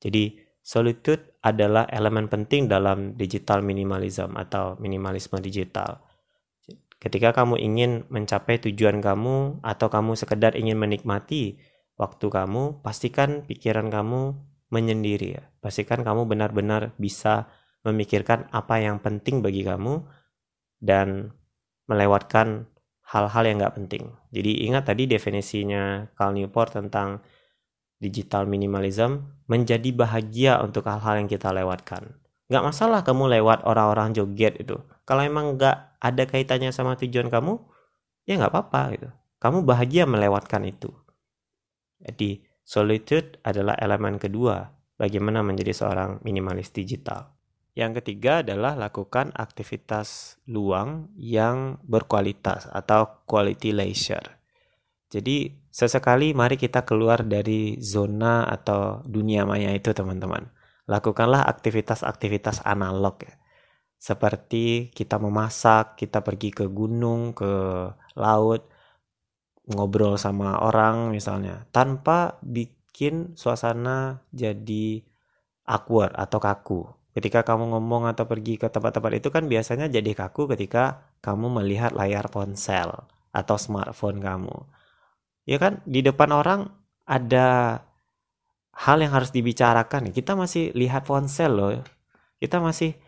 Jadi, 0.00 0.36
solitude 0.64 1.40
adalah 1.44 1.84
elemen 1.92 2.28
penting 2.28 2.68
dalam 2.68 3.16
digital 3.16 3.60
minimalism 3.60 4.36
atau 4.36 4.80
minimalisme 4.80 5.36
digital 5.40 6.00
Ketika 7.04 7.36
kamu 7.36 7.60
ingin 7.60 8.08
mencapai 8.08 8.56
tujuan 8.64 9.04
kamu 9.04 9.60
atau 9.60 9.92
kamu 9.92 10.16
sekedar 10.16 10.56
ingin 10.56 10.80
menikmati 10.80 11.60
waktu 12.00 12.32
kamu, 12.32 12.80
pastikan 12.80 13.44
pikiran 13.44 13.92
kamu 13.92 14.32
menyendiri 14.72 15.36
ya. 15.36 15.44
Pastikan 15.60 16.00
kamu 16.00 16.24
benar-benar 16.24 16.96
bisa 16.96 17.52
memikirkan 17.84 18.48
apa 18.56 18.80
yang 18.80 19.04
penting 19.04 19.44
bagi 19.44 19.68
kamu 19.68 20.00
dan 20.80 21.36
melewatkan 21.84 22.72
hal-hal 23.04 23.44
yang 23.44 23.60
nggak 23.60 23.76
penting. 23.76 24.08
Jadi 24.32 24.64
ingat 24.64 24.88
tadi 24.88 25.04
definisinya 25.04 26.08
Cal 26.16 26.32
Newport 26.32 26.72
tentang 26.72 27.20
digital 28.00 28.48
minimalism 28.48 29.44
menjadi 29.44 29.92
bahagia 29.92 30.64
untuk 30.64 30.88
hal-hal 30.88 31.20
yang 31.20 31.28
kita 31.28 31.52
lewatkan. 31.52 32.23
Nggak 32.48 32.64
masalah 32.64 33.00
kamu 33.00 33.40
lewat 33.40 33.64
orang-orang 33.64 34.12
joget 34.12 34.60
itu. 34.60 34.76
Kalau 35.08 35.24
emang 35.24 35.56
nggak 35.56 36.00
ada 36.00 36.22
kaitannya 36.28 36.70
sama 36.72 36.96
tujuan 37.00 37.32
kamu, 37.32 37.56
ya 38.28 38.36
nggak 38.36 38.52
apa-apa 38.52 38.82
gitu. 38.96 39.08
Kamu 39.40 39.64
bahagia 39.64 40.04
melewatkan 40.04 40.64
itu. 40.64 40.92
Jadi, 42.04 42.44
solitude 42.64 43.40
adalah 43.44 43.76
elemen 43.80 44.20
kedua 44.20 44.72
bagaimana 45.00 45.40
menjadi 45.40 45.72
seorang 45.72 46.20
minimalis 46.24 46.72
digital. 46.72 47.32
Yang 47.74 48.00
ketiga 48.00 48.46
adalah 48.46 48.78
lakukan 48.78 49.34
aktivitas 49.34 50.38
luang 50.46 51.10
yang 51.18 51.82
berkualitas 51.82 52.70
atau 52.70 53.26
quality 53.26 53.74
leisure. 53.74 54.38
Jadi 55.10 55.50
sesekali 55.74 56.38
mari 56.38 56.54
kita 56.54 56.86
keluar 56.86 57.26
dari 57.26 57.82
zona 57.82 58.46
atau 58.46 59.02
dunia 59.02 59.42
maya 59.42 59.74
itu 59.74 59.90
teman-teman. 59.90 60.54
Lakukanlah 60.84 61.48
aktivitas-aktivitas 61.48 62.60
analog 62.64 63.16
ya 63.24 63.34
seperti 64.04 64.92
kita 64.92 65.16
memasak, 65.16 65.96
kita 65.96 66.20
pergi 66.20 66.52
ke 66.52 66.68
gunung, 66.68 67.32
ke 67.32 67.48
laut, 68.20 68.68
ngobrol 69.64 70.20
sama 70.20 70.60
orang 70.60 71.08
misalnya, 71.08 71.64
tanpa 71.72 72.36
bikin 72.44 73.32
suasana 73.32 74.20
jadi 74.28 75.00
awkward 75.64 76.12
atau 76.20 76.36
kaku. 76.36 76.80
Ketika 77.16 77.48
kamu 77.48 77.72
ngomong 77.72 78.04
atau 78.12 78.28
pergi 78.28 78.60
ke 78.60 78.68
tempat-tempat 78.68 79.24
itu 79.24 79.32
kan 79.32 79.48
biasanya 79.48 79.88
jadi 79.88 80.12
kaku 80.12 80.52
ketika 80.52 81.08
kamu 81.24 81.48
melihat 81.62 81.96
layar 81.96 82.28
ponsel 82.28 83.08
atau 83.32 83.56
smartphone 83.56 84.20
kamu. 84.20 84.68
Ya 85.48 85.56
kan 85.56 85.80
di 85.88 86.04
depan 86.04 86.28
orang 86.28 86.68
ada 87.08 87.80
hal 88.74 88.98
yang 89.02 89.14
harus 89.14 89.30
dibicarakan. 89.30 90.10
Kita 90.10 90.34
masih 90.34 90.74
lihat 90.74 91.06
ponsel 91.06 91.50
loh. 91.54 91.82
Kita 92.42 92.58
masih 92.58 92.98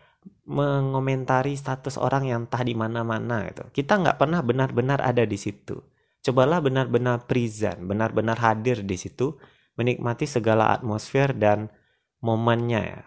mengomentari 0.47 1.55
status 1.55 1.99
orang 1.99 2.27
yang 2.27 2.47
entah 2.47 2.63
di 2.63 2.75
mana-mana 2.75 3.47
gitu. 3.51 3.67
Kita 3.71 3.99
nggak 3.99 4.17
pernah 4.19 4.39
benar-benar 4.43 5.03
ada 5.03 5.23
di 5.27 5.35
situ. 5.35 5.79
Cobalah 6.23 6.59
benar-benar 6.59 7.27
present, 7.27 7.79
benar-benar 7.83 8.39
hadir 8.39 8.83
di 8.83 8.97
situ, 8.99 9.35
menikmati 9.79 10.27
segala 10.27 10.75
atmosfer 10.75 11.31
dan 11.35 11.71
momennya 12.19 12.81
ya. 12.83 13.03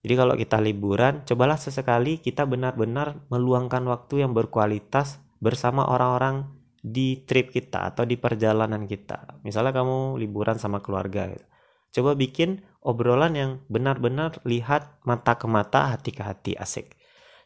Jadi 0.00 0.14
kalau 0.16 0.34
kita 0.36 0.56
liburan, 0.60 1.24
cobalah 1.28 1.60
sesekali 1.60 2.20
kita 2.24 2.48
benar-benar 2.48 3.28
meluangkan 3.28 3.84
waktu 3.84 4.24
yang 4.24 4.32
berkualitas 4.32 5.20
bersama 5.40 5.84
orang-orang 5.88 6.48
di 6.80 7.20
trip 7.28 7.52
kita 7.52 7.92
atau 7.92 8.08
di 8.08 8.16
perjalanan 8.16 8.88
kita. 8.88 9.40
Misalnya 9.44 9.76
kamu 9.76 10.16
liburan 10.16 10.56
sama 10.56 10.80
keluarga 10.80 11.28
gitu. 11.28 11.49
Coba 11.90 12.14
bikin 12.14 12.62
obrolan 12.86 13.34
yang 13.34 13.50
benar-benar 13.66 14.38
lihat 14.46 15.02
mata 15.02 15.34
ke 15.34 15.46
mata, 15.50 15.90
hati 15.94 16.10
ke 16.14 16.22
hati, 16.22 16.52
asik. 16.54 16.94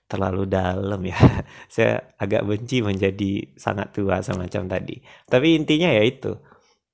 Terlalu 0.04 0.44
dalam 0.44 1.00
ya. 1.00 1.16
Saya 1.74 2.14
agak 2.20 2.44
benci 2.44 2.84
menjadi 2.84 3.56
sangat 3.56 3.96
tua 3.96 4.20
semacam 4.20 4.68
tadi. 4.68 5.00
Tapi 5.24 5.56
intinya 5.56 5.88
ya 5.88 6.04
itu. 6.04 6.36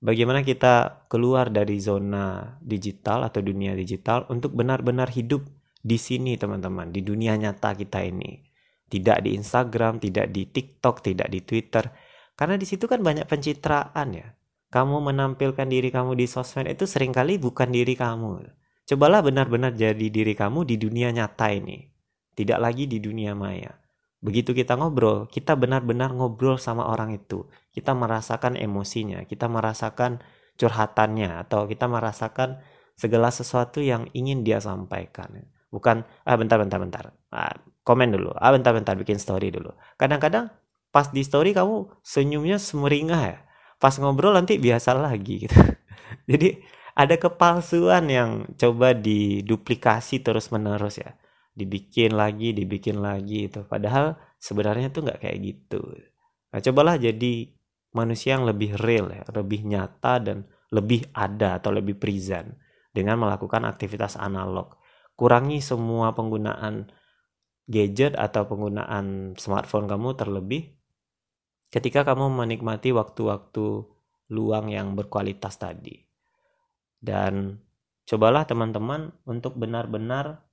Bagaimana 0.00 0.40
kita 0.40 1.04
keluar 1.12 1.52
dari 1.52 1.76
zona 1.76 2.56
digital 2.62 3.28
atau 3.28 3.44
dunia 3.44 3.76
digital 3.76 4.24
untuk 4.32 4.56
benar-benar 4.56 5.12
hidup 5.12 5.44
di 5.76 6.00
sini 6.00 6.40
teman-teman, 6.40 6.88
di 6.88 7.04
dunia 7.04 7.36
nyata 7.36 7.76
kita 7.76 8.00
ini. 8.00 8.40
Tidak 8.90 9.18
di 9.20 9.36
Instagram, 9.36 10.00
tidak 10.00 10.32
di 10.32 10.48
TikTok, 10.48 11.04
tidak 11.04 11.28
di 11.28 11.44
Twitter. 11.44 11.84
Karena 12.32 12.56
di 12.56 12.64
situ 12.64 12.88
kan 12.88 13.04
banyak 13.04 13.28
pencitraan 13.28 14.08
ya 14.16 14.39
kamu 14.70 15.02
menampilkan 15.02 15.66
diri 15.66 15.90
kamu 15.90 16.14
di 16.14 16.30
sosmed 16.30 16.70
itu 16.70 16.86
sering 16.86 17.10
kali 17.10 17.42
bukan 17.42 17.74
diri 17.74 17.98
kamu. 17.98 18.46
Cobalah 18.86 19.18
benar-benar 19.18 19.74
jadi 19.74 20.06
diri 20.06 20.34
kamu 20.38 20.62
di 20.62 20.78
dunia 20.78 21.10
nyata 21.10 21.50
ini. 21.50 21.90
Tidak 22.38 22.58
lagi 22.58 22.86
di 22.86 23.02
dunia 23.02 23.34
maya. 23.34 23.74
Begitu 24.22 24.54
kita 24.54 24.78
ngobrol, 24.78 25.26
kita 25.26 25.58
benar-benar 25.58 26.14
ngobrol 26.14 26.54
sama 26.54 26.86
orang 26.86 27.10
itu. 27.18 27.50
Kita 27.74 27.98
merasakan 27.98 28.54
emosinya, 28.54 29.26
kita 29.26 29.50
merasakan 29.50 30.22
curhatannya, 30.54 31.42
atau 31.46 31.66
kita 31.66 31.90
merasakan 31.90 32.62
segala 32.94 33.34
sesuatu 33.34 33.82
yang 33.82 34.06
ingin 34.14 34.46
dia 34.46 34.62
sampaikan. 34.62 35.50
Bukan, 35.74 36.06
ah 36.22 36.36
bentar, 36.38 36.62
bentar, 36.62 36.78
bentar. 36.78 37.04
Ah, 37.34 37.58
komen 37.82 38.14
dulu. 38.14 38.30
Ah 38.38 38.54
bentar, 38.54 38.70
bentar, 38.70 38.94
bikin 38.94 39.18
story 39.18 39.50
dulu. 39.50 39.74
Kadang-kadang 39.98 40.52
pas 40.94 41.10
di 41.10 41.26
story 41.26 41.54
kamu 41.54 41.90
senyumnya 42.06 42.58
semeringah 42.58 43.22
ya 43.22 43.38
pas 43.80 43.96
ngobrol 43.96 44.36
nanti 44.36 44.60
biasa 44.60 44.92
lagi 44.92 45.48
gitu. 45.48 45.56
Jadi 46.30 46.60
ada 46.92 47.16
kepalsuan 47.16 48.12
yang 48.12 48.30
coba 48.60 48.92
diduplikasi 48.92 50.20
terus 50.20 50.52
menerus 50.52 51.00
ya. 51.00 51.16
Dibikin 51.56 52.14
lagi 52.14 52.52
dibikin 52.52 53.00
lagi 53.00 53.48
itu 53.48 53.64
padahal 53.64 54.20
sebenarnya 54.36 54.92
tuh 54.92 55.08
nggak 55.08 55.24
kayak 55.24 55.38
gitu. 55.40 55.80
Nah 56.52 56.60
cobalah 56.60 57.00
jadi 57.00 57.50
manusia 57.96 58.38
yang 58.38 58.46
lebih 58.46 58.78
real 58.78 59.10
ya 59.10 59.26
lebih 59.34 59.66
nyata 59.66 60.22
dan 60.22 60.46
lebih 60.70 61.10
ada 61.10 61.58
atau 61.58 61.74
lebih 61.74 61.98
present 61.98 62.54
dengan 62.94 63.18
melakukan 63.18 63.66
aktivitas 63.66 64.14
analog. 64.14 64.78
Kurangi 65.18 65.58
semua 65.58 66.14
penggunaan 66.14 66.90
gadget 67.70 68.18
atau 68.18 68.46
penggunaan 68.46 69.38
smartphone 69.38 69.86
kamu 69.86 70.18
terlebih 70.18 70.79
ketika 71.70 72.02
kamu 72.02 72.28
menikmati 72.34 72.90
waktu-waktu 72.90 73.86
luang 74.30 74.70
yang 74.70 74.94
berkualitas 74.98 75.58
tadi. 75.58 76.02
Dan 77.00 77.58
cobalah 78.04 78.44
teman-teman 78.44 79.14
untuk 79.24 79.56
benar-benar 79.56 80.44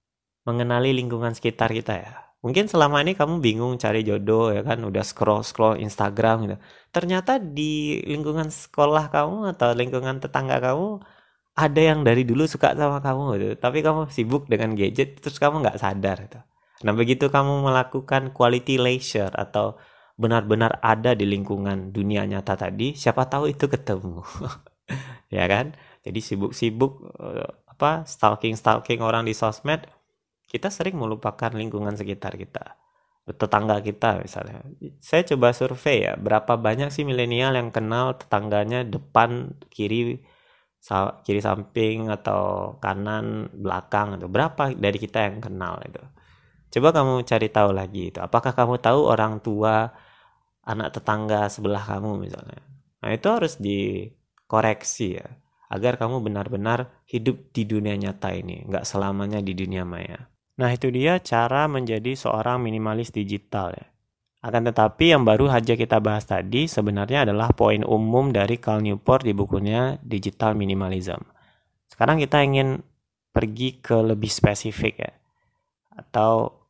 mengenali 0.48 0.96
lingkungan 0.96 1.36
sekitar 1.36 1.74
kita 1.74 1.94
ya. 1.98 2.14
Mungkin 2.46 2.70
selama 2.70 3.02
ini 3.02 3.18
kamu 3.18 3.42
bingung 3.42 3.76
cari 3.82 4.06
jodoh 4.06 4.54
ya 4.54 4.62
kan, 4.62 4.80
udah 4.80 5.02
scroll-scroll 5.02 5.82
Instagram 5.82 6.48
gitu. 6.48 6.58
Ternyata 6.94 7.42
di 7.42 8.00
lingkungan 8.06 8.48
sekolah 8.48 9.10
kamu 9.10 9.58
atau 9.58 9.74
lingkungan 9.74 10.22
tetangga 10.22 10.62
kamu 10.62 11.02
ada 11.58 11.82
yang 11.82 12.06
dari 12.06 12.22
dulu 12.22 12.46
suka 12.46 12.78
sama 12.78 13.02
kamu 13.02 13.24
gitu. 13.42 13.48
Tapi 13.58 13.82
kamu 13.82 14.14
sibuk 14.14 14.46
dengan 14.46 14.78
gadget 14.78 15.18
terus 15.18 15.42
kamu 15.42 15.66
nggak 15.66 15.82
sadar 15.82 16.18
gitu. 16.30 16.40
Nah 16.86 16.94
begitu 16.94 17.34
kamu 17.34 17.66
melakukan 17.66 18.30
quality 18.30 18.78
leisure 18.78 19.34
atau 19.34 19.82
benar-benar 20.18 20.82
ada 20.82 21.14
di 21.14 21.30
lingkungan 21.30 21.94
dunia 21.94 22.26
nyata 22.26 22.58
tadi, 22.58 22.98
siapa 22.98 23.30
tahu 23.30 23.54
itu 23.54 23.70
ketemu. 23.70 24.26
ya 25.38 25.46
kan? 25.46 25.78
Jadi 26.02 26.20
sibuk-sibuk 26.20 26.94
eh, 27.22 27.50
apa 27.70 28.04
stalking-stalking 28.10 29.06
orang 29.06 29.30
di 29.30 29.38
sosmed, 29.38 29.86
kita 30.50 30.74
sering 30.74 30.98
melupakan 30.98 31.54
lingkungan 31.54 31.94
sekitar 31.96 32.36
kita. 32.36 32.76
tetangga 33.28 33.84
kita 33.84 34.24
misalnya. 34.24 34.64
Saya 35.04 35.28
coba 35.28 35.52
survei 35.52 36.08
ya, 36.08 36.16
berapa 36.16 36.56
banyak 36.56 36.88
sih 36.96 37.04
milenial 37.04 37.60
yang 37.60 37.76
kenal 37.76 38.16
tetangganya 38.16 38.88
depan, 38.88 39.52
kiri, 39.68 40.24
kiri 41.28 41.42
samping 41.44 42.08
atau 42.08 42.80
kanan, 42.80 43.52
belakang 43.52 44.16
atau 44.16 44.32
berapa 44.32 44.72
dari 44.72 44.96
kita 44.96 45.28
yang 45.28 45.44
kenal 45.44 45.76
itu. 45.84 46.00
Coba 46.72 46.96
kamu 46.96 47.28
cari 47.28 47.48
tahu 47.52 47.70
lagi 47.76 48.16
itu. 48.16 48.20
Apakah 48.24 48.56
kamu 48.56 48.80
tahu 48.80 49.00
orang 49.12 49.44
tua 49.44 49.92
anak 50.68 51.00
tetangga 51.00 51.48
sebelah 51.48 51.82
kamu 51.88 52.20
misalnya? 52.20 52.60
Nah, 53.00 53.10
itu 53.16 53.28
harus 53.32 53.56
dikoreksi 53.56 55.24
ya 55.24 55.28
agar 55.68 56.00
kamu 56.00 56.24
benar-benar 56.24 57.04
hidup 57.08 57.52
di 57.52 57.68
dunia 57.68 57.96
nyata 57.96 58.32
ini, 58.32 58.68
nggak 58.68 58.88
selamanya 58.88 59.44
di 59.44 59.52
dunia 59.56 59.84
maya. 59.84 60.32
Nah, 60.58 60.74
itu 60.74 60.90
dia 60.90 61.20
cara 61.22 61.68
menjadi 61.70 62.16
seorang 62.18 62.64
minimalis 62.64 63.14
digital 63.14 63.76
ya. 63.76 63.88
Akan 64.42 64.64
tetapi 64.64 65.12
yang 65.12 65.28
baru 65.28 65.52
saja 65.52 65.76
kita 65.76 66.00
bahas 66.00 66.24
tadi 66.24 66.72
sebenarnya 66.72 67.28
adalah 67.28 67.52
poin 67.52 67.84
umum 67.84 68.32
dari 68.32 68.62
Cal 68.62 68.80
Newport 68.80 69.26
di 69.28 69.34
bukunya 69.36 70.00
Digital 70.00 70.56
Minimalism. 70.56 71.20
Sekarang 71.90 72.22
kita 72.22 72.42
ingin 72.46 72.80
pergi 73.34 73.82
ke 73.84 73.98
lebih 73.98 74.32
spesifik 74.32 75.04
ya. 75.04 75.14
Atau 75.94 76.64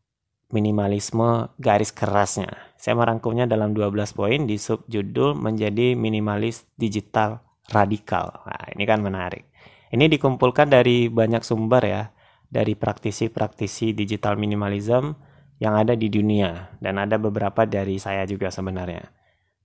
minimalisme 0.49 1.51
garis 1.59 1.91
kerasnya. 1.91 2.66
Saya 2.77 2.93
merangkumnya 2.93 3.49
dalam 3.49 3.73
12 3.73 4.13
poin 4.13 4.45
di 4.45 4.61
subjudul 4.61 5.33
menjadi 5.33 5.97
minimalis 5.97 6.69
digital 6.77 7.41
radikal. 7.73 8.45
Nah, 8.45 8.71
ini 8.73 8.85
kan 8.85 9.01
menarik. 9.01 9.49
Ini 9.89 10.05
dikumpulkan 10.07 10.69
dari 10.69 11.09
banyak 11.09 11.41
sumber 11.41 11.83
ya 11.83 12.03
dari 12.47 12.77
praktisi-praktisi 12.77 13.91
digital 13.91 14.39
minimalism 14.39 15.15
yang 15.57 15.73
ada 15.73 15.97
di 15.97 16.07
dunia 16.07 16.77
dan 16.79 17.01
ada 17.01 17.17
beberapa 17.17 17.65
dari 17.65 17.97
saya 17.97 18.23
juga 18.29 18.53
sebenarnya. 18.53 19.03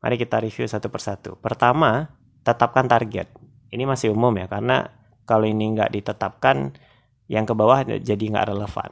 Mari 0.02 0.18
kita 0.18 0.42
review 0.42 0.66
satu 0.66 0.90
persatu. 0.90 1.38
Pertama, 1.38 2.10
tetapkan 2.42 2.90
target. 2.90 3.30
Ini 3.70 3.86
masih 3.86 4.10
umum 4.10 4.34
ya 4.34 4.50
karena 4.50 4.90
kalau 5.28 5.46
ini 5.46 5.78
nggak 5.78 5.94
ditetapkan 5.94 6.74
yang 7.30 7.46
ke 7.46 7.54
bawah 7.54 7.86
jadi 7.86 8.24
nggak 8.34 8.50
relevan. 8.50 8.90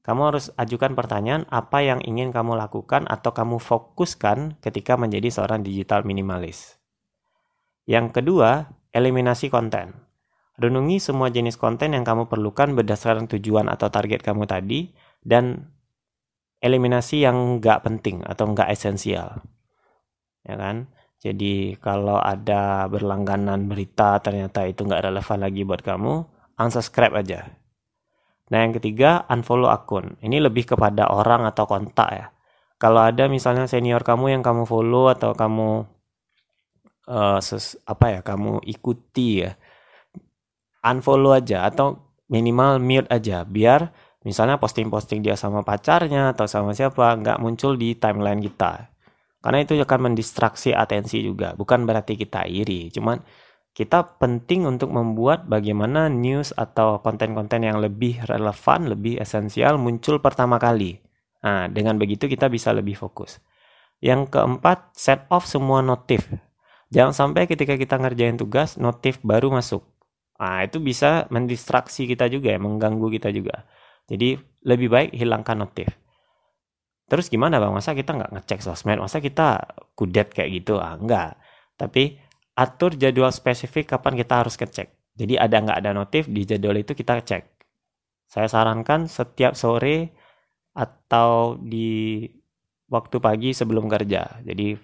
Kamu 0.00 0.32
harus 0.32 0.48
ajukan 0.56 0.96
pertanyaan 0.96 1.44
apa 1.52 1.84
yang 1.84 2.00
ingin 2.00 2.32
kamu 2.32 2.56
lakukan 2.56 3.04
atau 3.04 3.36
kamu 3.36 3.60
fokuskan 3.60 4.56
ketika 4.64 4.96
menjadi 4.96 5.28
seorang 5.28 5.60
digital 5.60 6.08
minimalis. 6.08 6.80
Yang 7.84 8.16
kedua, 8.16 8.72
eliminasi 8.96 9.52
konten. 9.52 9.92
Renungi 10.56 11.00
semua 11.00 11.28
jenis 11.28 11.60
konten 11.60 11.92
yang 11.92 12.04
kamu 12.04 12.28
perlukan 12.32 12.72
berdasarkan 12.76 13.28
tujuan 13.28 13.68
atau 13.68 13.88
target 13.92 14.24
kamu 14.24 14.48
tadi 14.48 14.92
dan 15.20 15.68
eliminasi 16.60 17.24
yang 17.24 17.60
nggak 17.60 17.84
penting 17.84 18.24
atau 18.24 18.52
nggak 18.52 18.68
esensial. 18.72 19.40
Ya 20.44 20.56
kan? 20.56 20.88
Jadi 21.20 21.76
kalau 21.76 22.16
ada 22.16 22.88
berlangganan 22.88 23.68
berita 23.68 24.16
ternyata 24.24 24.64
itu 24.64 24.88
nggak 24.88 25.12
relevan 25.12 25.38
lagi 25.44 25.68
buat 25.68 25.84
kamu, 25.84 26.24
unsubscribe 26.56 27.20
aja. 27.20 27.59
Nah 28.50 28.66
yang 28.66 28.74
ketiga, 28.74 29.24
unfollow 29.30 29.70
akun. 29.70 30.18
Ini 30.20 30.42
lebih 30.42 30.74
kepada 30.74 31.10
orang 31.10 31.46
atau 31.46 31.64
kontak 31.70 32.08
ya. 32.10 32.26
Kalau 32.80 33.00
ada 33.02 33.30
misalnya 33.30 33.70
senior 33.70 34.02
kamu 34.02 34.34
yang 34.38 34.42
kamu 34.42 34.66
follow 34.66 35.12
atau 35.12 35.36
kamu 35.36 35.84
uh, 37.06 37.38
ses, 37.38 37.78
apa 37.86 38.18
ya, 38.18 38.20
kamu 38.26 38.64
ikuti 38.66 39.46
ya, 39.46 39.54
unfollow 40.84 41.36
aja 41.36 41.68
atau 41.68 42.00
minimal 42.30 42.80
mute 42.80 43.08
aja 43.10 43.44
biar 43.44 43.90
misalnya 44.22 44.56
posting-posting 44.60 45.24
dia 45.24 45.34
sama 45.34 45.66
pacarnya 45.66 46.32
atau 46.32 46.46
sama 46.46 46.72
siapa 46.76 47.16
nggak 47.18 47.40
muncul 47.42 47.74
di 47.74 47.98
timeline 47.98 48.40
kita 48.40 48.88
karena 49.40 49.58
itu 49.64 49.74
akan 49.80 50.12
mendistraksi 50.12 50.70
atensi 50.76 51.24
juga 51.24 51.56
bukan 51.56 51.88
berarti 51.88 52.14
kita 52.14 52.46
iri 52.46 52.92
cuman 52.92 53.18
kita 53.70 54.18
penting 54.18 54.66
untuk 54.66 54.90
membuat 54.90 55.46
bagaimana 55.46 56.10
news 56.10 56.50
atau 56.58 56.98
konten-konten 57.00 57.62
yang 57.62 57.78
lebih 57.78 58.18
relevan, 58.26 58.90
lebih 58.90 59.22
esensial 59.22 59.78
muncul 59.78 60.18
pertama 60.18 60.58
kali. 60.58 60.98
Nah, 61.40 61.70
dengan 61.70 61.96
begitu 61.96 62.26
kita 62.26 62.50
bisa 62.50 62.74
lebih 62.74 62.98
fokus. 62.98 63.38
Yang 64.02 64.34
keempat, 64.34 64.92
set 64.96 65.24
off 65.30 65.46
semua 65.46 65.80
notif. 65.80 66.26
Jangan 66.90 67.14
sampai 67.14 67.46
ketika 67.46 67.78
kita 67.78 67.96
ngerjain 67.96 68.34
tugas, 68.34 68.74
notif 68.74 69.22
baru 69.22 69.54
masuk. 69.54 69.86
Nah, 70.40 70.66
itu 70.66 70.82
bisa 70.82 71.30
mendistraksi 71.30 72.10
kita 72.10 72.26
juga 72.26 72.50
ya, 72.50 72.58
mengganggu 72.58 73.06
kita 73.12 73.30
juga. 73.30 73.68
Jadi 74.10 74.34
lebih 74.66 74.88
baik 74.90 75.10
hilangkan 75.14 75.62
notif. 75.62 75.86
Terus 77.06 77.26
gimana 77.26 77.58
bang? 77.62 77.70
Masa 77.70 77.94
kita 77.94 78.14
nggak 78.14 78.32
ngecek 78.34 78.60
sosmed? 78.62 78.98
Masa 78.98 79.22
kita 79.22 79.62
kudet 79.94 80.34
kayak 80.34 80.62
gitu? 80.62 80.78
Ah, 80.78 80.94
enggak. 80.94 81.38
Tapi 81.78 82.18
atur 82.60 82.92
jadwal 83.00 83.32
spesifik 83.32 83.96
kapan 83.96 84.20
kita 84.20 84.44
harus 84.44 84.60
ngecek. 84.60 85.16
Jadi 85.16 85.40
ada 85.40 85.56
nggak 85.64 85.78
ada 85.80 85.90
notif 85.96 86.28
di 86.28 86.44
jadwal 86.44 86.76
itu 86.76 86.92
kita 86.92 87.24
cek. 87.24 87.44
Saya 88.28 88.46
sarankan 88.52 89.08
setiap 89.08 89.56
sore 89.56 90.12
atau 90.76 91.56
di 91.56 92.28
waktu 92.92 93.16
pagi 93.16 93.50
sebelum 93.56 93.88
kerja. 93.88 94.44
Jadi 94.44 94.76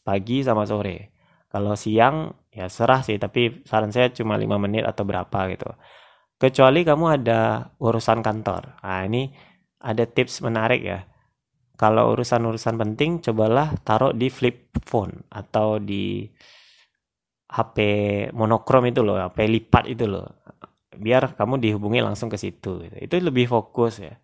pagi 0.00 0.40
sama 0.40 0.64
sore. 0.64 1.12
Kalau 1.52 1.76
siang 1.76 2.32
ya 2.48 2.68
serah 2.72 3.04
sih, 3.04 3.20
tapi 3.20 3.62
saran 3.68 3.92
saya 3.92 4.08
cuma 4.12 4.36
5 4.40 4.56
menit 4.60 4.84
atau 4.88 5.04
berapa 5.04 5.38
gitu. 5.52 5.68
Kecuali 6.38 6.80
kamu 6.84 7.04
ada 7.20 7.72
urusan 7.80 8.24
kantor. 8.24 8.78
Nah, 8.84 9.02
ini 9.04 9.32
ada 9.80 10.04
tips 10.06 10.40
menarik 10.44 10.82
ya. 10.84 11.04
Kalau 11.78 12.14
urusan-urusan 12.14 12.74
penting, 12.74 13.22
cobalah 13.22 13.74
taruh 13.86 14.10
di 14.10 14.26
flip 14.28 14.74
phone 14.82 15.22
atau 15.30 15.78
di 15.78 16.26
HP 17.48 17.76
monokrom 18.36 18.84
itu 18.88 19.00
loh, 19.00 19.16
HP 19.16 19.48
lipat 19.48 19.88
itu 19.88 20.04
loh. 20.04 20.28
Biar 20.92 21.32
kamu 21.32 21.56
dihubungi 21.62 22.04
langsung 22.04 22.28
ke 22.28 22.36
situ. 22.36 22.84
Gitu. 22.84 22.96
Itu 23.00 23.14
lebih 23.24 23.48
fokus 23.48 24.04
ya. 24.04 24.14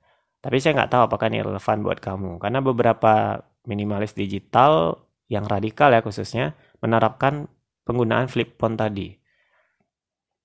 Tapi 0.44 0.60
saya 0.60 0.76
nggak 0.76 0.90
tahu 0.92 1.02
apakah 1.08 1.32
ini 1.32 1.40
relevan 1.40 1.80
buat 1.80 1.98
kamu. 2.04 2.36
Karena 2.36 2.60
beberapa 2.60 3.40
minimalis 3.64 4.12
digital 4.12 5.00
yang 5.32 5.48
radikal 5.48 5.88
ya 5.88 6.04
khususnya 6.04 6.52
menerapkan 6.84 7.48
penggunaan 7.88 8.28
flip 8.28 8.60
phone 8.60 8.76
tadi. 8.76 9.16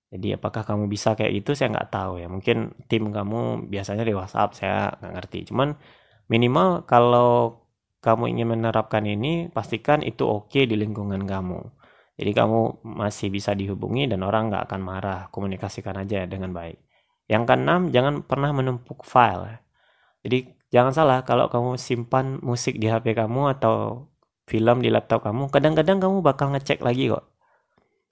Jadi 0.09 0.33
apakah 0.39 0.65
kamu 0.65 0.89
bisa 0.89 1.13
kayak 1.13 1.43
itu 1.43 1.51
saya 1.53 1.75
nggak 1.75 1.91
tahu 1.91 2.23
ya. 2.23 2.27
Mungkin 2.31 2.87
tim 2.87 3.11
kamu 3.11 3.69
biasanya 3.69 4.07
di 4.07 4.15
WhatsApp 4.15 4.55
saya 4.55 4.95
nggak 4.97 5.13
ngerti. 5.19 5.39
Cuman 5.51 5.75
minimal 6.31 6.87
kalau 6.87 7.61
kamu 7.99 8.31
ingin 8.31 8.55
menerapkan 8.55 9.03
ini 9.03 9.51
pastikan 9.51 9.99
itu 10.01 10.23
oke 10.23 10.49
okay 10.49 10.63
di 10.63 10.79
lingkungan 10.79 11.27
kamu. 11.27 11.59
Jadi 12.19 12.31
kamu 12.35 12.83
masih 12.83 13.31
bisa 13.31 13.55
dihubungi 13.55 14.11
dan 14.11 14.27
orang 14.27 14.51
nggak 14.51 14.67
akan 14.67 14.81
marah. 14.83 15.21
Komunikasikan 15.31 15.95
aja 15.95 16.27
dengan 16.27 16.51
baik. 16.51 16.75
Yang 17.31 17.43
keenam 17.47 17.81
jangan 17.95 18.27
pernah 18.27 18.51
menumpuk 18.51 19.07
file. 19.07 19.63
Jadi 20.27 20.51
jangan 20.67 20.91
salah 20.91 21.23
kalau 21.23 21.47
kamu 21.47 21.79
simpan 21.79 22.43
musik 22.43 22.75
di 22.75 22.91
HP 22.91 23.15
kamu 23.15 23.55
atau 23.55 24.03
film 24.49 24.83
di 24.83 24.91
laptop 24.91 25.23
kamu, 25.23 25.47
kadang-kadang 25.47 26.03
kamu 26.03 26.19
bakal 26.19 26.51
ngecek 26.51 26.83
lagi 26.83 27.07
kok. 27.07 27.23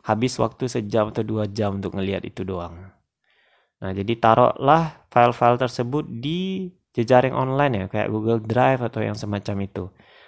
Habis 0.08 0.39
waktu 0.39 0.72
sejam 0.72 1.12
atau 1.12 1.26
dua 1.26 1.49
jam 1.49 1.82
untuk 1.82 1.97
ngelihat 1.97 2.24
itu 2.24 2.47
doang. 2.47 2.93
Nah, 3.84 3.91
jadi 3.91 4.14
taruhlah 4.16 5.03
file-file 5.12 5.60
tersebut 5.60 6.05
di 6.08 6.72
jejaring 6.95 7.36
online 7.36 7.74
ya, 7.74 7.86
kayak 7.91 8.10
Google 8.10 8.39
Drive 8.39 8.82
atau 8.86 9.03
yang 9.03 9.18
semacam 9.18 9.68
itu. 9.68 9.84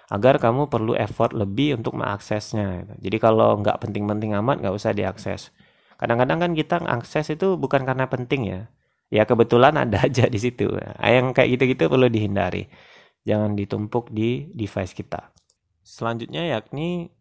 Agar 0.09 0.41
kamu 0.41 0.73
perlu 0.73 0.97
effort 0.97 1.37
lebih 1.37 1.77
untuk 1.77 1.93
mengaksesnya. 1.93 2.97
Jadi 2.97 3.17
kalau 3.21 3.61
nggak 3.61 3.77
penting-penting 3.77 4.33
amat, 4.41 4.65
nggak 4.65 4.73
usah 4.73 4.91
diakses. 4.91 5.53
Kadang-kadang 6.01 6.41
kan 6.41 6.51
kita 6.57 6.81
akses 6.89 7.29
itu 7.29 7.59
bukan 7.61 7.85
karena 7.85 8.09
penting 8.09 8.41
ya. 8.49 8.61
Ya 9.13 9.29
kebetulan 9.29 9.77
ada 9.77 10.01
aja 10.09 10.25
di 10.25 10.39
situ. 10.41 10.73
Yang 10.97 11.37
kayak 11.37 11.49
gitu-gitu 11.57 11.83
perlu 11.93 12.09
dihindari. 12.09 12.65
Jangan 13.27 13.53
ditumpuk 13.53 14.09
di 14.09 14.49
device 14.49 14.97
kita. 14.97 15.29
Selanjutnya 15.85 16.45
yakni 16.57 17.13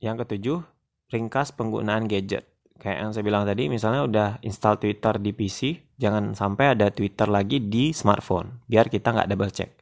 yang 0.00 0.16
ketujuh, 0.16 0.64
ringkas 1.12 1.52
penggunaan 1.52 2.08
gadget. 2.08 2.48
Kayak 2.80 2.98
yang 2.98 3.10
saya 3.14 3.24
bilang 3.24 3.44
tadi, 3.46 3.68
misalnya 3.70 4.02
udah 4.02 4.28
install 4.42 4.80
Twitter 4.80 5.14
di 5.20 5.30
PC, 5.30 5.58
jangan 6.00 6.34
sampai 6.34 6.74
ada 6.74 6.90
Twitter 6.90 7.30
lagi 7.30 7.62
di 7.62 7.94
smartphone, 7.94 8.66
biar 8.66 8.90
kita 8.90 9.14
nggak 9.14 9.28
double 9.30 9.54
check. 9.54 9.81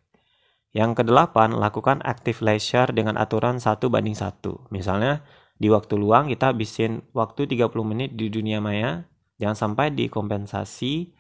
Yang 0.71 1.03
kedelapan, 1.03 1.59
lakukan 1.59 1.99
active 2.07 2.47
leisure 2.47 2.95
dengan 2.95 3.19
aturan 3.19 3.59
satu 3.59 3.91
banding 3.91 4.15
satu. 4.15 4.71
Misalnya, 4.71 5.27
di 5.59 5.67
waktu 5.67 5.99
luang 5.99 6.31
kita 6.31 6.55
habisin 6.55 7.03
waktu 7.11 7.51
30 7.51 7.83
menit 7.83 8.15
di 8.15 8.31
dunia 8.31 8.63
maya, 8.63 9.05
jangan 9.43 9.59
sampai 9.59 9.91
dikompensasi 9.93 11.11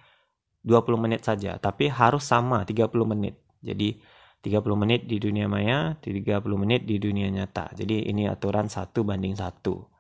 20 0.63 1.03
menit 1.03 1.27
saja, 1.27 1.59
tapi 1.59 1.91
harus 1.91 2.23
sama 2.23 2.63
30 2.63 2.89
menit. 3.05 3.43
Jadi 3.59 3.99
30 4.41 4.79
menit 4.79 5.05
di 5.05 5.21
dunia 5.21 5.51
maya, 5.51 5.99
30 5.99 6.41
menit 6.57 6.89
di 6.89 6.97
dunia 6.97 7.29
nyata. 7.29 7.75
Jadi 7.77 8.09
ini 8.09 8.31
aturan 8.31 8.71
satu 8.71 9.05
banding 9.05 9.37
satu. 9.37 9.91